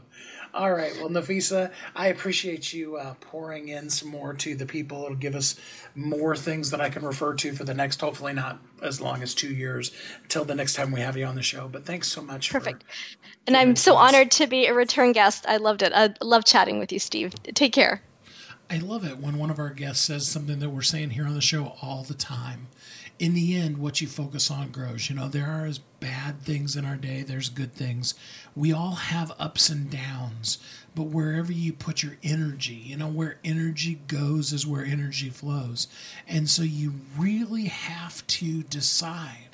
All 0.54 0.72
right. 0.72 0.94
Well, 0.98 1.10
Nafissa, 1.10 1.72
I 1.96 2.08
appreciate 2.08 2.74
you 2.74 2.98
uh, 2.98 3.16
pouring 3.20 3.70
in 3.70 3.90
some 3.90 4.10
more 4.10 4.36
to 4.36 4.54
the 4.54 4.68
people. 4.68 5.04
It'll 5.04 5.16
give 5.16 5.34
us 5.34 5.56
more 5.96 6.36
things 6.36 6.70
that 6.70 6.80
I 6.80 6.90
can 6.90 7.04
refer 7.04 7.34
to 7.34 7.54
for 7.54 7.64
the 7.64 7.74
next, 7.74 8.00
hopefully 8.02 8.34
not 8.34 8.60
as 8.84 9.02
long 9.02 9.24
as 9.24 9.34
two 9.34 9.52
years, 9.52 9.92
until 10.22 10.46
the 10.46 10.54
next 10.54 10.76
time 10.76 10.92
we 10.92 11.00
have 11.02 11.18
you 11.18 11.26
on 11.26 11.34
the 11.34 11.42
show. 11.42 11.68
But 11.68 11.86
thanks 11.86 12.08
so 12.08 12.22
much. 12.22 12.52
Perfect. 12.52 12.84
and 13.48 13.58
I'm 13.58 13.76
so 13.76 13.96
honored 13.96 14.30
to 14.32 14.46
be 14.46 14.68
a 14.68 14.76
return 14.76 15.12
guest. 15.12 15.46
I 15.48 15.58
loved 15.58 15.82
it. 15.82 15.92
I 15.96 16.14
love 16.22 16.46
chatting 16.46 16.78
with 16.78 16.92
you, 16.92 17.00
Steve. 17.00 17.34
Take 17.56 17.74
care. 17.74 18.04
I 18.70 18.78
love 18.78 19.06
it 19.06 19.18
when 19.18 19.38
one 19.38 19.50
of 19.50 19.60
our 19.60 19.72
guests 19.72 20.06
says 20.06 20.28
something 20.28 20.60
that 20.60 20.70
we're 20.70 20.82
saying 20.84 21.12
here 21.12 21.26
on 21.26 21.34
the 21.34 21.42
show 21.42 21.76
all 21.82 22.04
the 22.04 22.14
time. 22.14 22.68
In 23.20 23.36
the 23.36 23.56
end, 23.56 23.78
what 23.78 24.02
you 24.02 24.08
focus 24.08 24.50
on 24.50 24.70
grows. 24.72 25.10
You 25.10 25.16
know, 25.16 25.28
there 25.28 25.48
are 25.48 25.66
as 25.66 25.78
bad 25.78 26.42
things 26.42 26.76
in 26.76 26.84
our 26.84 26.98
day, 26.98 27.22
there's 27.22 27.50
good 27.50 27.74
things. 27.74 28.16
We 28.56 28.74
all 28.74 28.96
have 28.96 29.32
ups 29.40 29.70
and 29.70 29.90
downs, 29.90 30.58
but 30.96 31.04
wherever 31.04 31.52
you 31.52 31.74
put 31.74 32.04
your 32.04 32.18
energy, 32.24 32.74
you 32.74 32.98
know, 32.98 33.08
where 33.08 33.40
energy 33.44 34.02
goes 34.08 34.52
is 34.52 34.68
where 34.68 34.84
energy 34.84 35.30
flows. 35.30 35.88
And 36.28 36.50
so 36.50 36.64
you 36.64 36.94
really 37.18 37.66
have 37.66 38.26
to 38.28 38.64
decide 38.64 39.53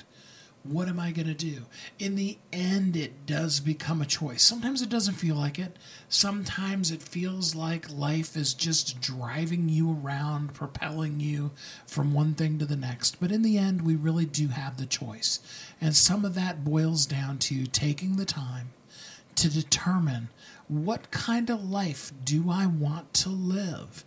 What 0.62 0.88
am 0.88 1.00
I 1.00 1.10
going 1.10 1.26
to 1.26 1.34
do? 1.34 1.62
In 1.98 2.16
the 2.16 2.36
end, 2.52 2.94
it 2.94 3.24
does 3.24 3.60
become 3.60 4.02
a 4.02 4.06
choice. 4.06 4.42
Sometimes 4.42 4.82
it 4.82 4.90
doesn't 4.90 5.14
feel 5.14 5.36
like 5.36 5.58
it. 5.58 5.78
Sometimes 6.10 6.90
it 6.90 7.02
feels 7.02 7.54
like 7.54 7.90
life 7.90 8.36
is 8.36 8.52
just 8.52 9.00
driving 9.00 9.70
you 9.70 9.90
around, 9.90 10.52
propelling 10.52 11.18
you 11.18 11.52
from 11.86 12.12
one 12.12 12.34
thing 12.34 12.58
to 12.58 12.66
the 12.66 12.76
next. 12.76 13.20
But 13.20 13.32
in 13.32 13.40
the 13.40 13.56
end, 13.56 13.82
we 13.82 13.96
really 13.96 14.26
do 14.26 14.48
have 14.48 14.76
the 14.76 14.84
choice. 14.84 15.40
And 15.80 15.96
some 15.96 16.26
of 16.26 16.34
that 16.34 16.62
boils 16.62 17.06
down 17.06 17.38
to 17.38 17.66
taking 17.66 18.16
the 18.16 18.26
time 18.26 18.72
to 19.36 19.48
determine 19.48 20.28
what 20.68 21.10
kind 21.10 21.50
of 21.50 21.68
life 21.68 22.12
do 22.22 22.50
I 22.50 22.66
want 22.66 23.14
to 23.14 23.30
live? 23.30 24.04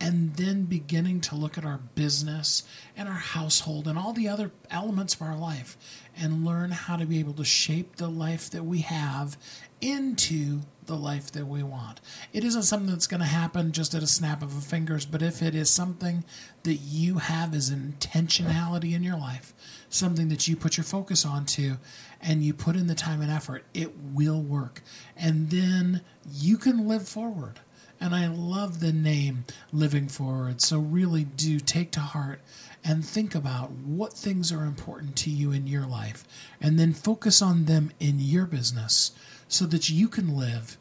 And 0.00 0.34
then 0.36 0.64
beginning 0.64 1.20
to 1.20 1.34
look 1.34 1.56
at 1.56 1.64
our 1.64 1.78
business 1.94 2.62
and 2.96 3.08
our 3.08 3.14
household 3.14 3.86
and 3.86 3.98
all 3.98 4.12
the 4.12 4.28
other 4.28 4.50
elements 4.70 5.14
of 5.14 5.22
our 5.22 5.36
life 5.36 5.76
and 6.16 6.44
learn 6.44 6.70
how 6.70 6.96
to 6.96 7.06
be 7.06 7.18
able 7.20 7.32
to 7.34 7.44
shape 7.44 7.96
the 7.96 8.08
life 8.08 8.50
that 8.50 8.64
we 8.64 8.80
have 8.80 9.36
into 9.80 10.60
the 10.86 10.96
life 10.96 11.30
that 11.32 11.46
we 11.46 11.62
want. 11.62 12.00
It 12.32 12.44
isn't 12.44 12.64
something 12.64 12.90
that's 12.90 13.06
going 13.06 13.20
to 13.20 13.26
happen 13.26 13.72
just 13.72 13.94
at 13.94 14.02
a 14.02 14.06
snap 14.06 14.42
of 14.42 14.54
the 14.54 14.60
fingers, 14.60 15.06
but 15.06 15.22
if 15.22 15.42
it 15.42 15.54
is 15.54 15.70
something 15.70 16.24
that 16.62 16.74
you 16.74 17.18
have 17.18 17.54
as 17.54 17.70
intentionality 17.70 18.94
in 18.94 19.02
your 19.02 19.16
life, 19.16 19.54
something 19.88 20.28
that 20.28 20.46
you 20.46 20.56
put 20.56 20.76
your 20.76 20.84
focus 20.84 21.24
onto 21.24 21.76
and 22.20 22.42
you 22.42 22.52
put 22.52 22.76
in 22.76 22.86
the 22.86 22.94
time 22.94 23.20
and 23.20 23.30
effort, 23.30 23.64
it 23.72 23.92
will 23.98 24.40
work. 24.40 24.82
And 25.16 25.50
then 25.50 26.02
you 26.30 26.58
can 26.58 26.86
live 26.86 27.08
forward. 27.08 27.60
And 28.00 28.14
I 28.14 28.26
love 28.26 28.80
the 28.80 28.92
name 28.92 29.44
Living 29.72 30.08
Forward. 30.08 30.60
So 30.60 30.78
really 30.78 31.24
do 31.24 31.58
take 31.60 31.90
to 31.92 32.00
heart 32.00 32.40
and 32.84 33.04
think 33.04 33.34
about 33.34 33.70
what 33.70 34.12
things 34.12 34.52
are 34.52 34.64
important 34.64 35.16
to 35.16 35.30
you 35.30 35.52
in 35.52 35.66
your 35.66 35.86
life 35.86 36.24
and 36.60 36.78
then 36.78 36.92
focus 36.92 37.40
on 37.40 37.64
them 37.64 37.92
in 37.98 38.18
your 38.18 38.46
business 38.46 39.12
so 39.48 39.64
that 39.66 39.88
you 39.88 40.08
can 40.08 40.36
live 40.36 40.76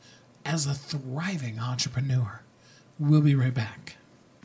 as 0.46 0.66
a 0.66 0.74
thriving 0.74 1.60
entrepreneur. 1.60 2.42
We'll 3.00 3.22
be 3.22 3.36
right 3.36 3.54
back. 3.54 3.96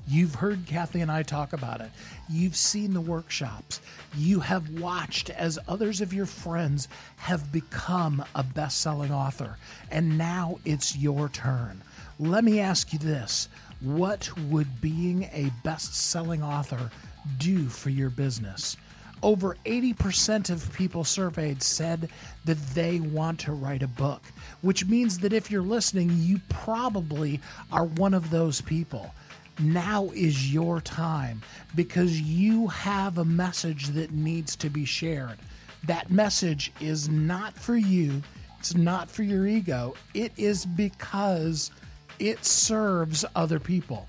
You've 0.06 0.36
heard 0.36 0.64
Kathy 0.64 1.02
and 1.02 1.10
I 1.12 1.22
talk 1.22 1.52
about 1.52 1.82
it. 1.82 1.90
You've 2.30 2.56
seen 2.56 2.94
the 2.94 3.00
workshops. 3.00 3.82
You 4.16 4.40
have 4.40 4.80
watched 4.80 5.28
as 5.28 5.58
others 5.68 6.00
of 6.00 6.14
your 6.14 6.24
friends 6.24 6.88
have 7.16 7.52
become 7.52 8.24
a 8.34 8.42
best 8.42 8.80
selling 8.80 9.12
author. 9.12 9.58
And 9.90 10.16
now 10.16 10.60
it's 10.64 10.96
your 10.96 11.28
turn. 11.28 11.82
Let 12.20 12.42
me 12.42 12.58
ask 12.58 12.92
you 12.92 12.98
this 12.98 13.48
What 13.80 14.36
would 14.48 14.80
being 14.80 15.24
a 15.32 15.52
best 15.62 15.94
selling 15.94 16.42
author 16.42 16.90
do 17.38 17.68
for 17.68 17.90
your 17.90 18.10
business? 18.10 18.76
Over 19.22 19.56
80% 19.64 20.50
of 20.50 20.72
people 20.72 21.04
surveyed 21.04 21.62
said 21.62 22.08
that 22.44 22.58
they 22.74 22.98
want 22.98 23.38
to 23.40 23.52
write 23.52 23.84
a 23.84 23.88
book, 23.88 24.22
which 24.62 24.86
means 24.86 25.18
that 25.20 25.32
if 25.32 25.48
you're 25.48 25.62
listening, 25.62 26.10
you 26.12 26.40
probably 26.48 27.40
are 27.70 27.84
one 27.84 28.14
of 28.14 28.30
those 28.30 28.60
people. 28.62 29.14
Now 29.60 30.10
is 30.12 30.52
your 30.52 30.80
time 30.80 31.40
because 31.76 32.20
you 32.20 32.66
have 32.66 33.18
a 33.18 33.24
message 33.24 33.88
that 33.88 34.10
needs 34.10 34.56
to 34.56 34.68
be 34.70 34.84
shared. 34.84 35.38
That 35.84 36.10
message 36.10 36.72
is 36.80 37.08
not 37.08 37.56
for 37.56 37.76
you, 37.76 38.22
it's 38.58 38.74
not 38.74 39.08
for 39.08 39.22
your 39.22 39.46
ego, 39.46 39.94
it 40.14 40.32
is 40.36 40.66
because 40.66 41.70
it 42.18 42.44
serves 42.44 43.24
other 43.34 43.58
people. 43.58 44.06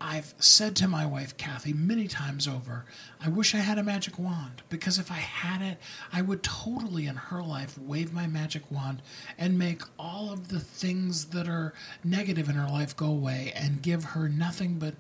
I've 0.01 0.33
said 0.39 0.75
to 0.77 0.87
my 0.87 1.05
wife, 1.05 1.35
Kathy, 1.35 1.73
many 1.73 2.07
times 2.07 2.47
over, 2.47 2.85
I 3.19 3.27
wish 3.27 3.53
I 3.53 3.57
had 3.57 3.77
a 3.77 3.83
magic 3.83 4.17
wand 4.17 4.61
because 4.69 4.97
if 4.97 5.11
I 5.11 5.15
had 5.15 5.61
it, 5.61 5.77
I 6.13 6.21
would 6.21 6.41
totally 6.41 7.05
in 7.05 7.15
her 7.15 7.41
life 7.41 7.77
wave 7.77 8.13
my 8.13 8.25
magic 8.25 8.63
wand 8.71 9.01
and 9.37 9.59
make 9.59 9.81
all 9.97 10.31
of 10.31 10.47
the 10.47 10.59
things 10.59 11.25
that 11.25 11.49
are 11.49 11.73
negative 12.03 12.47
in 12.47 12.55
her 12.55 12.69
life 12.69 12.95
go 12.95 13.07
away 13.07 13.51
and 13.55 13.81
give 13.81 14.03
her 14.05 14.29
nothing 14.29 14.75
but 14.79 14.95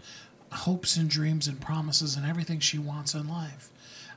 hopes 0.51 0.97
and 0.97 1.09
dreams 1.09 1.47
and 1.47 1.61
promises 1.61 2.15
and 2.15 2.25
everything 2.25 2.59
she 2.59 2.77
wants 2.77 3.13
in 3.13 3.27
life. 3.29 3.71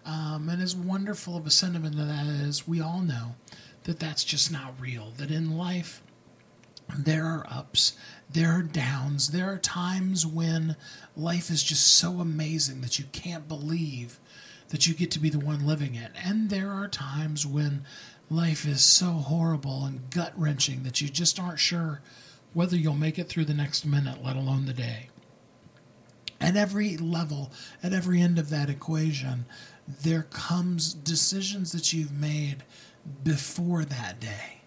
Um, 0.04 0.48
and 0.48 0.60
as 0.60 0.74
wonderful 0.74 1.36
of 1.36 1.46
a 1.46 1.50
sentiment 1.50 1.96
that 1.96 2.26
is, 2.26 2.66
we 2.66 2.80
all 2.80 3.00
know 3.00 3.36
that 3.84 4.00
that's 4.00 4.24
just 4.24 4.50
not 4.50 4.74
real, 4.80 5.12
that 5.18 5.30
in 5.30 5.56
life, 5.56 6.02
there 6.96 7.24
are 7.24 7.46
ups, 7.50 7.94
there 8.30 8.50
are 8.50 8.62
downs, 8.62 9.28
there 9.30 9.52
are 9.52 9.58
times 9.58 10.26
when 10.26 10.76
life 11.16 11.50
is 11.50 11.62
just 11.62 11.86
so 11.86 12.20
amazing 12.20 12.80
that 12.80 12.98
you 12.98 13.04
can't 13.12 13.48
believe 13.48 14.18
that 14.68 14.86
you 14.86 14.94
get 14.94 15.10
to 15.12 15.18
be 15.18 15.28
the 15.28 15.38
one 15.38 15.66
living 15.66 15.94
it. 15.94 16.12
And 16.24 16.48
there 16.48 16.70
are 16.70 16.88
times 16.88 17.46
when 17.46 17.84
life 18.30 18.66
is 18.66 18.82
so 18.82 19.10
horrible 19.10 19.84
and 19.84 20.10
gut 20.10 20.32
wrenching 20.36 20.82
that 20.82 21.00
you 21.00 21.08
just 21.08 21.38
aren't 21.38 21.58
sure 21.58 22.00
whether 22.54 22.76
you'll 22.76 22.94
make 22.94 23.18
it 23.18 23.28
through 23.28 23.44
the 23.46 23.54
next 23.54 23.84
minute, 23.84 24.24
let 24.24 24.36
alone 24.36 24.66
the 24.66 24.72
day. 24.72 25.08
At 26.40 26.56
every 26.56 26.96
level, 26.96 27.52
at 27.82 27.92
every 27.92 28.20
end 28.20 28.38
of 28.38 28.50
that 28.50 28.68
equation, 28.68 29.46
there 29.86 30.24
comes 30.24 30.92
decisions 30.92 31.72
that 31.72 31.92
you've 31.92 32.12
made 32.12 32.64
before 33.22 33.84
that 33.84 34.20
day 34.20 34.61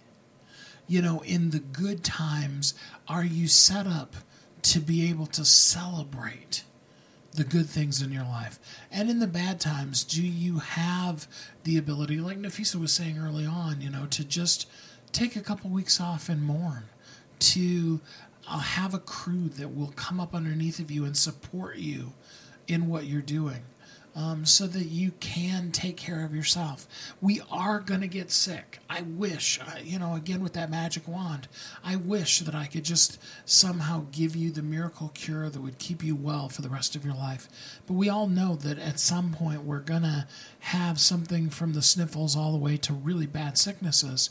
you 0.87 1.01
know, 1.01 1.21
in 1.21 1.49
the 1.49 1.59
good 1.59 2.03
times, 2.03 2.73
are 3.07 3.25
you 3.25 3.47
set 3.47 3.87
up 3.87 4.15
to 4.63 4.79
be 4.79 5.09
able 5.09 5.25
to 5.27 5.45
celebrate 5.45 6.63
the 7.33 7.43
good 7.43 7.67
things 7.67 8.01
in 8.01 8.11
your 8.11 8.23
life? 8.23 8.59
And 8.91 9.09
in 9.09 9.19
the 9.19 9.27
bad 9.27 9.59
times, 9.59 10.03
do 10.03 10.21
you 10.21 10.59
have 10.59 11.27
the 11.63 11.77
ability, 11.77 12.17
like 12.17 12.37
Nafissa 12.37 12.75
was 12.75 12.93
saying 12.93 13.17
early 13.17 13.45
on, 13.45 13.81
you 13.81 13.89
know, 13.89 14.05
to 14.07 14.23
just 14.23 14.67
take 15.11 15.35
a 15.35 15.41
couple 15.41 15.69
weeks 15.69 15.99
off 15.99 16.29
and 16.29 16.41
mourn, 16.41 16.83
to 17.39 17.99
uh, 18.47 18.59
have 18.59 18.93
a 18.93 18.99
crew 18.99 19.49
that 19.49 19.75
will 19.75 19.93
come 19.95 20.19
up 20.19 20.33
underneath 20.35 20.79
of 20.79 20.91
you 20.91 21.05
and 21.05 21.17
support 21.17 21.77
you 21.77 22.13
in 22.67 22.87
what 22.87 23.05
you're 23.05 23.21
doing? 23.21 23.61
Um, 24.15 24.45
so 24.45 24.65
that 24.65 24.85
you 24.85 25.11
can 25.19 25.71
take 25.71 25.97
care 25.97 26.23
of 26.23 26.33
yourself. 26.33 26.87
We 27.19 27.41
are 27.51 27.81
going 27.81 27.99
to 28.01 28.07
get 28.07 28.31
sick. 28.31 28.79
I 28.89 29.01
wish, 29.01 29.59
uh, 29.59 29.79
you 29.83 29.99
know, 29.99 30.15
again 30.15 30.41
with 30.41 30.53
that 30.53 30.71
magic 30.71 31.07
wand, 31.07 31.49
I 31.83 31.97
wish 31.97 32.39
that 32.39 32.55
I 32.55 32.67
could 32.67 32.85
just 32.85 33.19
somehow 33.43 34.05
give 34.11 34.35
you 34.35 34.51
the 34.51 34.61
miracle 34.61 35.11
cure 35.13 35.49
that 35.49 35.61
would 35.61 35.79
keep 35.79 36.01
you 36.01 36.15
well 36.15 36.47
for 36.47 36.61
the 36.61 36.69
rest 36.69 36.95
of 36.95 37.03
your 37.03 37.13
life. 37.13 37.49
But 37.85 37.95
we 37.95 38.07
all 38.07 38.27
know 38.27 38.55
that 38.55 38.79
at 38.79 38.99
some 38.99 39.33
point 39.33 39.63
we're 39.63 39.79
going 39.79 40.03
to 40.03 40.27
have 40.59 40.99
something 40.99 41.49
from 41.49 41.73
the 41.73 41.81
sniffles 41.81 42.37
all 42.37 42.53
the 42.53 42.57
way 42.57 42.77
to 42.77 42.93
really 42.93 43.27
bad 43.27 43.57
sicknesses. 43.57 44.29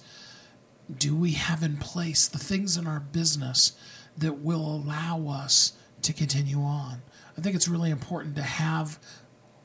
Do 0.99 1.15
we 1.15 1.33
have 1.33 1.63
in 1.63 1.77
place 1.77 2.27
the 2.27 2.39
things 2.39 2.77
in 2.79 2.87
our 2.87 3.01
business 3.01 3.73
that 4.17 4.39
will 4.39 4.67
allow 4.67 5.29
us 5.29 5.75
to 6.03 6.13
continue 6.15 6.61
on? 6.61 7.03
I 7.37 7.41
think 7.41 7.57
it's 7.57 7.69
really 7.69 7.91
important 7.91 8.37
to 8.37 8.43
have 8.43 8.99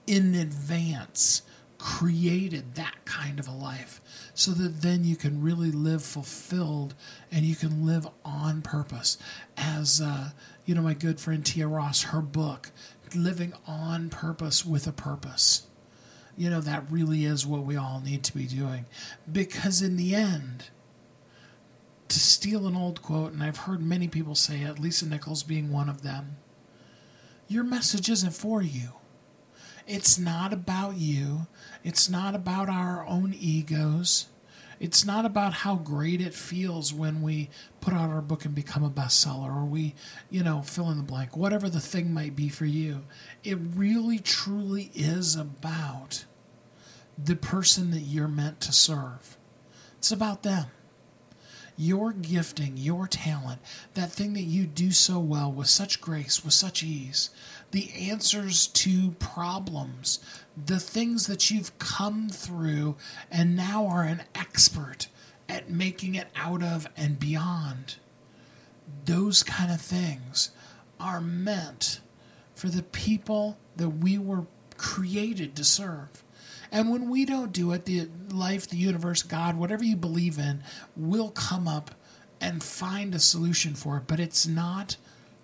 in 0.09 0.33
advance 0.33 1.43
created 1.77 2.75
that 2.75 2.95
kind 3.05 3.39
of 3.39 3.47
a 3.47 3.51
life 3.51 4.01
so 4.33 4.51
that 4.51 4.81
then 4.81 5.03
you 5.03 5.15
can 5.15 5.41
really 5.41 5.71
live 5.71 6.03
fulfilled 6.03 6.93
and 7.31 7.45
you 7.45 7.55
can 7.55 7.85
live 7.85 8.07
on 8.25 8.61
purpose. 8.61 9.17
As 9.55 10.01
uh, 10.01 10.31
you 10.65 10.73
know 10.75 10.81
my 10.81 10.95
good 10.95 11.19
friend 11.19 11.45
tia 11.45 11.67
ross 11.67 12.03
her 12.03 12.21
book 12.21 12.71
living 13.15 13.53
on 13.65 14.09
purpose 14.09 14.65
with 14.65 14.87
a 14.87 14.91
purpose. 14.91 15.67
You 16.35 16.49
know 16.49 16.61
that 16.61 16.91
really 16.91 17.23
is 17.25 17.45
what 17.45 17.63
we 17.63 17.77
all 17.77 18.01
need 18.03 18.23
to 18.23 18.35
be 18.35 18.45
doing. 18.45 18.87
Because 19.31 19.81
in 19.81 19.95
the 19.95 20.15
end 20.15 20.65
to 22.07 22.19
steal 22.19 22.65
an 22.65 22.75
old 22.75 23.03
quote 23.03 23.31
and 23.33 23.43
i've 23.43 23.57
heard 23.57 23.83
many 23.83 24.07
people 24.07 24.33
say 24.33 24.61
it 24.61 24.79
lisa 24.79 25.07
nichols 25.07 25.43
being 25.43 25.71
one 25.71 25.87
of 25.87 26.01
them 26.01 26.37
your 27.47 27.63
message 27.63 28.09
isn't 28.09 28.33
for 28.33 28.63
you 28.63 28.93
It's 29.89 30.19
not 30.19 30.53
about 30.53 30.97
you. 30.97 31.47
It's 31.83 32.11
not 32.11 32.35
about 32.35 32.69
our 32.69 33.03
own 33.07 33.33
egos. 33.33 34.27
It's 34.79 35.03
not 35.03 35.25
about 35.25 35.51
how 35.51 35.77
great 35.77 36.21
it 36.21 36.35
feels 36.35 36.93
when 36.93 37.23
we 37.23 37.49
put 37.81 37.95
out 37.95 38.11
our 38.11 38.21
book 38.21 38.45
and 38.45 38.53
become 38.53 38.83
a 38.83 38.91
bestseller 38.91 39.53
or 39.53 39.65
we, 39.65 39.95
you 40.29 40.43
know, 40.43 40.61
fill 40.61 40.91
in 40.91 40.97
the 40.97 41.03
blank, 41.03 41.35
whatever 41.35 41.69
the 41.69 41.79
thing 41.79 42.13
might 42.13 42.35
be 42.35 42.49
for 42.49 42.65
you. 42.65 43.03
It 43.43 43.57
really 43.75 44.19
truly 44.19 44.91
is 44.93 45.35
about 45.35 46.25
the 47.17 47.35
person 47.35 47.89
that 47.89 48.01
you're 48.01 48.27
meant 48.27 48.61
to 48.61 48.71
serve. 48.71 49.37
It's 49.97 50.11
about 50.11 50.43
them. 50.43 50.67
Your 51.81 52.11
gifting, 52.11 52.75
your 52.75 53.07
talent, 53.07 53.61
that 53.93 54.11
thing 54.11 54.33
that 54.33 54.41
you 54.41 54.65
do 54.65 54.91
so 54.91 55.17
well 55.17 55.49
with 55.49 55.67
such 55.67 56.01
grace, 56.01 56.43
with 56.43 56.53
such 56.53 56.83
ease, 56.83 57.29
the 57.71 57.89
answers 57.93 58.67
to 58.67 59.11
problems, 59.11 60.19
the 60.57 60.81
things 60.81 61.27
that 61.27 61.49
you've 61.49 61.79
come 61.79 62.27
through 62.27 62.97
and 63.31 63.55
now 63.55 63.87
are 63.87 64.03
an 64.03 64.23
expert 64.35 65.07
at 65.47 65.69
making 65.69 66.15
it 66.15 66.27
out 66.35 66.61
of 66.61 66.85
and 66.97 67.17
beyond. 67.17 67.95
Those 69.05 69.41
kind 69.41 69.71
of 69.71 69.79
things 69.79 70.51
are 70.99 71.21
meant 71.21 72.01
for 72.55 72.67
the 72.67 72.83
people 72.83 73.57
that 73.77 73.87
we 73.87 74.17
were 74.17 74.47
created 74.75 75.55
to 75.55 75.63
serve. 75.63 76.25
And 76.71 76.91
when 76.91 77.09
we 77.09 77.25
don't 77.25 77.51
do 77.51 77.71
it, 77.71 77.85
the 77.85 78.09
life, 78.29 78.69
the 78.69 78.77
universe, 78.77 79.23
God, 79.23 79.57
whatever 79.57 79.83
you 79.83 79.95
believe 79.95 80.37
in, 80.37 80.63
will 80.95 81.31
come 81.31 81.67
up 81.67 81.91
and 82.39 82.63
find 82.63 83.13
a 83.15 83.19
solution 83.19 83.73
for 83.73 83.97
it. 83.97 84.03
But 84.07 84.19
it's 84.19 84.45
not 84.45 84.97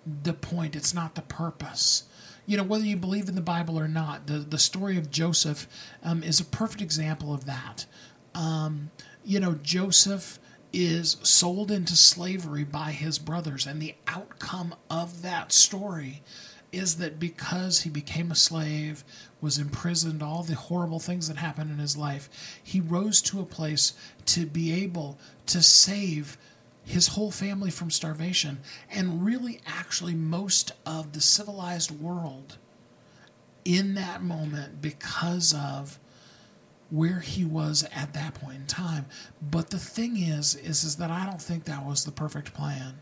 the 0.06 0.32
point, 0.32 0.76
it's 0.76 0.94
not 0.94 1.14
the 1.14 1.22
purpose 1.22 2.04
you 2.46 2.56
know, 2.56 2.62
whether 2.62 2.84
you 2.84 2.96
believe 2.96 3.28
in 3.28 3.34
the 3.34 3.40
Bible 3.40 3.78
or 3.78 3.88
not, 3.88 4.26
the, 4.28 4.38
the 4.38 4.58
story 4.58 4.96
of 4.96 5.10
Joseph 5.10 5.66
um, 6.02 6.22
is 6.22 6.40
a 6.40 6.44
perfect 6.44 6.80
example 6.80 7.34
of 7.34 7.44
that. 7.44 7.86
Um, 8.34 8.90
you 9.24 9.40
know, 9.40 9.54
Joseph 9.62 10.38
is 10.72 11.16
sold 11.22 11.70
into 11.70 11.96
slavery 11.96 12.64
by 12.64 12.92
his 12.92 13.18
brothers, 13.18 13.66
and 13.66 13.82
the 13.82 13.94
outcome 14.06 14.74
of 14.88 15.22
that 15.22 15.52
story 15.52 16.22
is 16.76 16.96
that 16.96 17.18
because 17.18 17.82
he 17.82 17.90
became 17.90 18.30
a 18.30 18.36
slave, 18.36 19.04
was 19.40 19.58
imprisoned, 19.58 20.22
all 20.22 20.42
the 20.42 20.54
horrible 20.54 20.98
things 20.98 21.28
that 21.28 21.36
happened 21.36 21.70
in 21.70 21.78
his 21.78 21.96
life, 21.96 22.58
he 22.62 22.80
rose 22.80 23.20
to 23.22 23.40
a 23.40 23.46
place 23.46 23.92
to 24.26 24.46
be 24.46 24.72
able 24.72 25.18
to 25.46 25.62
save 25.62 26.36
his 26.84 27.08
whole 27.08 27.32
family 27.32 27.70
from 27.70 27.90
starvation, 27.90 28.60
and 28.90 29.24
really, 29.26 29.60
actually, 29.66 30.14
most 30.14 30.70
of 30.86 31.12
the 31.12 31.20
civilized 31.20 31.90
world 31.90 32.58
in 33.64 33.94
that 33.94 34.22
moment 34.22 34.80
because 34.80 35.52
of 35.52 35.98
where 36.90 37.18
he 37.18 37.44
was 37.44 37.84
at 37.92 38.14
that 38.14 38.34
point 38.34 38.56
in 38.56 38.66
time. 38.66 39.06
But 39.42 39.70
the 39.70 39.78
thing 39.78 40.16
is, 40.16 40.54
is, 40.54 40.84
is 40.84 40.96
that 40.96 41.10
I 41.10 41.26
don't 41.26 41.42
think 41.42 41.64
that 41.64 41.84
was 41.84 42.04
the 42.04 42.12
perfect 42.12 42.54
plan. 42.54 43.00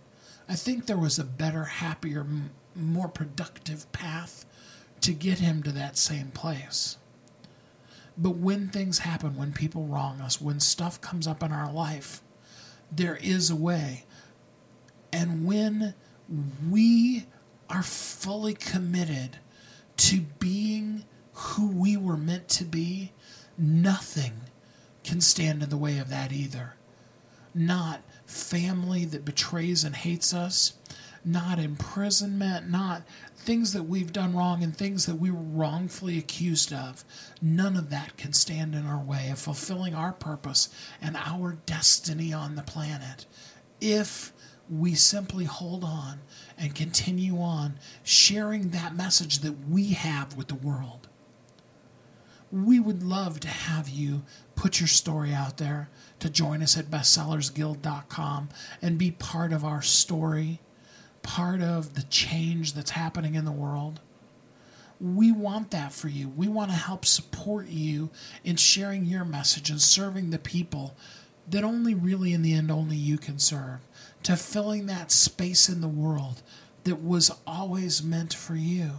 I 0.49 0.55
think 0.55 0.87
there 0.87 0.97
was 0.97 1.19
a 1.19 1.25
better, 1.25 1.65
happier, 1.65 2.27
more 2.75 3.09
productive 3.09 3.91
path 3.93 4.45
to 5.01 5.13
get 5.13 5.39
him 5.39 5.63
to 5.63 5.73
that 5.73 5.97
same 5.97 6.29
place. 6.29 6.97
But 8.17 8.37
when 8.37 8.69
things 8.69 9.01
happen, 9.01 9.37
when 9.37 9.53
people 9.53 9.85
wrong 9.87 10.21
us, 10.21 10.41
when 10.41 10.61
stuff 10.61 11.01
comes 11.01 11.27
up 11.27 11.43
in 11.43 11.53
our 11.53 11.73
life, 11.73 12.23
there 12.91 13.17
is 13.17 13.51
a 13.51 13.57
way. 13.57 14.05
And 15.13 15.45
when 15.45 15.95
we 16.71 17.27
are 17.69 17.83
fully 17.83 18.55
committed 18.55 19.39
to 19.97 20.21
being 20.39 21.05
who 21.33 21.69
we 21.69 21.97
were 21.97 22.17
meant 22.17 22.49
to 22.49 22.65
be, 22.65 23.13
nothing 23.59 24.33
can 25.03 25.21
stand 25.21 25.63
in 25.63 25.71
the 25.71 25.77
way 25.77 25.99
of 25.99 26.09
that 26.11 26.33
either. 26.33 26.75
Not 27.55 28.03
family 28.27 29.05
that 29.07 29.25
betrays 29.25 29.85
and 29.85 29.95
hates 29.95 30.33
us, 30.33 30.75
not 31.25 31.59
imprisonment, 31.59 32.71
not 32.71 33.03
things 33.37 33.73
that 33.73 33.85
we've 33.85 34.13
done 34.13 34.35
wrong 34.35 34.63
and 34.63 34.77
things 34.77 35.07
that 35.07 35.17
we 35.17 35.31
were 35.31 35.39
wrongfully 35.39 36.19
accused 36.19 36.73
of. 36.73 37.05
None 37.43 37.77
of 37.77 37.91
that 37.91 38.17
can 38.17 38.33
stand 38.33 38.75
in 38.75 38.87
our 38.87 39.03
way 39.03 39.29
of 39.31 39.39
fulfilling 39.39 39.95
our 39.95 40.13
purpose 40.13 40.69
and 41.01 41.17
our 41.17 41.59
destiny 41.67 42.33
on 42.33 42.57
the 42.57 42.63
planet 42.63 43.27
if 43.81 44.33
we 44.71 44.95
simply 44.95 45.45
hold 45.45 45.85
on 45.85 46.21
and 46.57 46.75
continue 46.75 47.39
on 47.39 47.79
sharing 48.03 48.71
that 48.71 48.97
message 48.97 49.41
that 49.41 49.69
we 49.69 49.89
have 49.89 50.37
with 50.37 50.49
the 50.49 50.55
world. 50.55 51.09
We 52.51 52.81
would 52.81 53.03
love 53.03 53.41
to 53.41 53.49
have 53.49 53.89
you 53.89 54.23
put 54.55 54.81
your 54.81 54.87
story 54.87 55.33
out 55.33 55.59
there, 55.59 55.91
to 56.21 56.31
join 56.31 56.63
us 56.63 56.79
at 56.79 56.87
bestsellersguild.com 56.87 58.49
and 58.81 58.97
be 58.97 59.11
part 59.11 59.53
of 59.53 59.65
our 59.65 59.83
story 59.83 60.61
part 61.25 61.61
of 61.61 61.95
the 61.95 62.05
change 62.05 62.75
that's 62.75 62.91
happening 62.91 63.35
in 63.35 63.45
the 63.45 63.51
world. 63.51 63.99
We 65.01 65.33
want 65.33 65.73
that 65.73 65.93
for 65.93 66.07
you. 66.07 66.29
We 66.29 66.47
want 66.47 66.71
to 66.71 66.77
help 66.77 67.05
support 67.05 67.67
you 67.67 68.11
in 68.45 68.55
sharing 68.55 69.07
your 69.07 69.25
message 69.25 69.69
and 69.71 69.81
serving 69.81 70.31
the 70.31 70.39
people 70.39 70.95
that 71.49 71.65
only 71.65 71.95
really, 71.95 72.33
in 72.33 72.43
the 72.43 72.55
end, 72.55 72.71
only 72.71 72.97
you 72.97 73.19
can 73.19 73.39
serve, 73.39 73.81
to 74.23 74.37
filling 74.37 74.87
that 74.87 75.11
space 75.11 75.69
in 75.69 75.81
the 75.81 75.89
world 75.89 76.43
that 76.85 77.03
was 77.03 77.33
always 77.47 78.03
meant 78.03 78.33
for 78.33 78.55
you, 78.55 78.91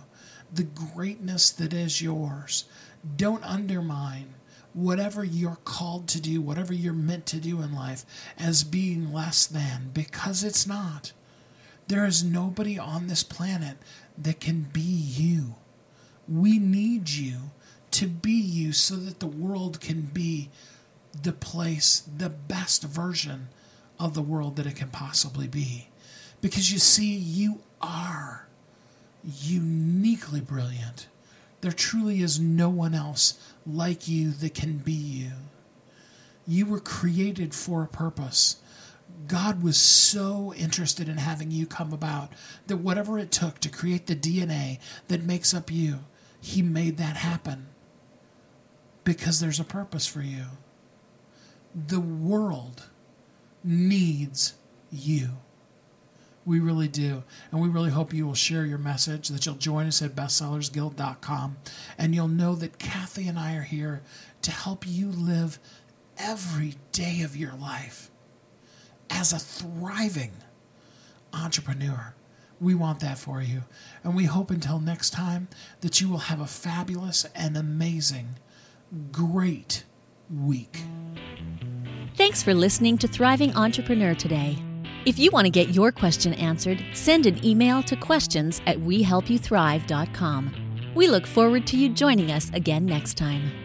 the 0.53 0.63
greatness 0.63 1.49
that 1.51 1.73
is 1.73 2.01
yours. 2.01 2.65
Don't 3.15 3.43
undermine 3.43 4.33
whatever 4.73 5.23
you're 5.23 5.59
called 5.63 6.07
to 6.09 6.19
do, 6.19 6.41
whatever 6.41 6.73
you're 6.73 6.93
meant 6.93 7.25
to 7.27 7.37
do 7.37 7.61
in 7.61 7.73
life, 7.73 8.03
as 8.37 8.63
being 8.63 9.13
less 9.13 9.45
than, 9.45 9.91
because 9.93 10.43
it's 10.43 10.67
not. 10.67 11.13
There 11.87 12.05
is 12.05 12.23
nobody 12.23 12.79
on 12.79 13.07
this 13.07 13.23
planet 13.23 13.77
that 14.17 14.39
can 14.39 14.67
be 14.73 14.81
you. 14.81 15.55
We 16.27 16.57
need 16.57 17.09
you 17.09 17.51
to 17.91 18.07
be 18.07 18.31
you 18.31 18.73
so 18.73 18.95
that 18.95 19.19
the 19.19 19.27
world 19.27 19.79
can 19.79 20.01
be 20.01 20.49
the 21.21 21.31
place, 21.31 22.03
the 22.17 22.29
best 22.29 22.83
version 22.83 23.49
of 23.99 24.13
the 24.13 24.21
world 24.21 24.55
that 24.55 24.65
it 24.65 24.75
can 24.75 24.89
possibly 24.89 25.47
be. 25.47 25.87
Because 26.41 26.71
you 26.71 26.79
see, 26.79 27.15
you 27.15 27.59
are 27.81 28.47
uniquely 29.23 30.41
brilliant. 30.41 31.07
There 31.61 31.71
truly 31.71 32.21
is 32.21 32.39
no 32.39 32.69
one 32.69 32.93
else 32.93 33.39
like 33.65 34.07
you 34.07 34.31
that 34.31 34.53
can 34.53 34.77
be 34.77 34.91
you. 34.91 35.31
You 36.47 36.65
were 36.65 36.79
created 36.79 37.55
for 37.55 37.83
a 37.83 37.87
purpose. 37.87 38.57
God 39.27 39.63
was 39.63 39.77
so 39.77 40.53
interested 40.55 41.09
in 41.09 41.17
having 41.17 41.51
you 41.51 41.65
come 41.65 41.93
about 41.93 42.31
that 42.67 42.77
whatever 42.77 43.17
it 43.17 43.31
took 43.31 43.59
to 43.59 43.69
create 43.69 44.07
the 44.07 44.15
DNA 44.15 44.79
that 45.07 45.23
makes 45.23 45.53
up 45.53 45.71
you, 45.71 45.99
He 46.41 46.61
made 46.61 46.97
that 46.97 47.17
happen 47.17 47.67
because 49.03 49.39
there's 49.39 49.59
a 49.59 49.65
purpose 49.65 50.07
for 50.07 50.21
you. 50.21 50.45
The 51.87 51.99
world 51.99 52.89
needs 53.63 54.55
you. 54.91 55.29
We 56.45 56.59
really 56.59 56.87
do. 56.87 57.23
And 57.51 57.61
we 57.61 57.69
really 57.69 57.89
hope 57.89 58.13
you 58.13 58.27
will 58.27 58.35
share 58.35 58.65
your 58.65 58.77
message, 58.77 59.29
that 59.29 59.45
you'll 59.45 59.55
join 59.55 59.87
us 59.87 60.01
at 60.01 60.15
bestsellersguild.com, 60.15 61.57
and 61.97 62.13
you'll 62.13 62.27
know 62.27 62.55
that 62.55 62.77
Kathy 62.77 63.27
and 63.27 63.39
I 63.39 63.55
are 63.55 63.63
here 63.63 64.03
to 64.43 64.51
help 64.51 64.87
you 64.87 65.09
live 65.09 65.59
every 66.17 66.75
day 66.91 67.21
of 67.21 67.35
your 67.35 67.53
life 67.53 68.11
as 69.15 69.33
a 69.33 69.39
thriving 69.39 70.33
entrepreneur. 71.33 72.13
We 72.59 72.75
want 72.75 72.99
that 72.99 73.17
for 73.17 73.41
you. 73.41 73.63
And 74.03 74.15
we 74.15 74.25
hope 74.25 74.51
until 74.51 74.79
next 74.79 75.11
time 75.11 75.47
that 75.81 75.99
you 75.99 76.09
will 76.09 76.19
have 76.19 76.39
a 76.39 76.47
fabulous 76.47 77.25
and 77.35 77.57
amazing, 77.57 78.35
great 79.11 79.83
week. 80.29 80.83
Thanks 82.15 82.43
for 82.43 82.53
listening 82.53 82.97
to 82.99 83.07
Thriving 83.07 83.55
Entrepreneur 83.55 84.15
today. 84.15 84.57
If 85.05 85.19
you 85.19 85.29
want 85.31 85.45
to 85.45 85.51
get 85.51 85.69
your 85.69 85.91
question 85.91 86.33
answered, 86.33 86.83
send 86.93 87.25
an 87.25 87.43
email 87.45 87.83
to 87.83 87.95
questions 87.95 88.61
at 88.65 88.77
wehelpyouthrive.com. 88.77 90.91
We 90.95 91.07
look 91.07 91.27
forward 91.27 91.67
to 91.67 91.77
you 91.77 91.89
joining 91.89 92.31
us 92.31 92.49
again 92.53 92.85
next 92.85 93.17
time. 93.17 93.64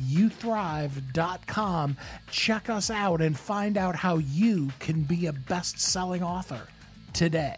WeHelpYouThrive.com, 0.00 1.96
check 2.30 2.68
us 2.70 2.90
out, 2.90 3.20
and 3.20 3.38
find 3.38 3.76
out 3.76 3.96
how 3.96 4.18
you 4.18 4.70
can 4.78 5.02
be 5.02 5.26
a 5.26 5.32
best 5.32 5.80
selling 5.80 6.22
author 6.22 6.62
today. 7.12 7.56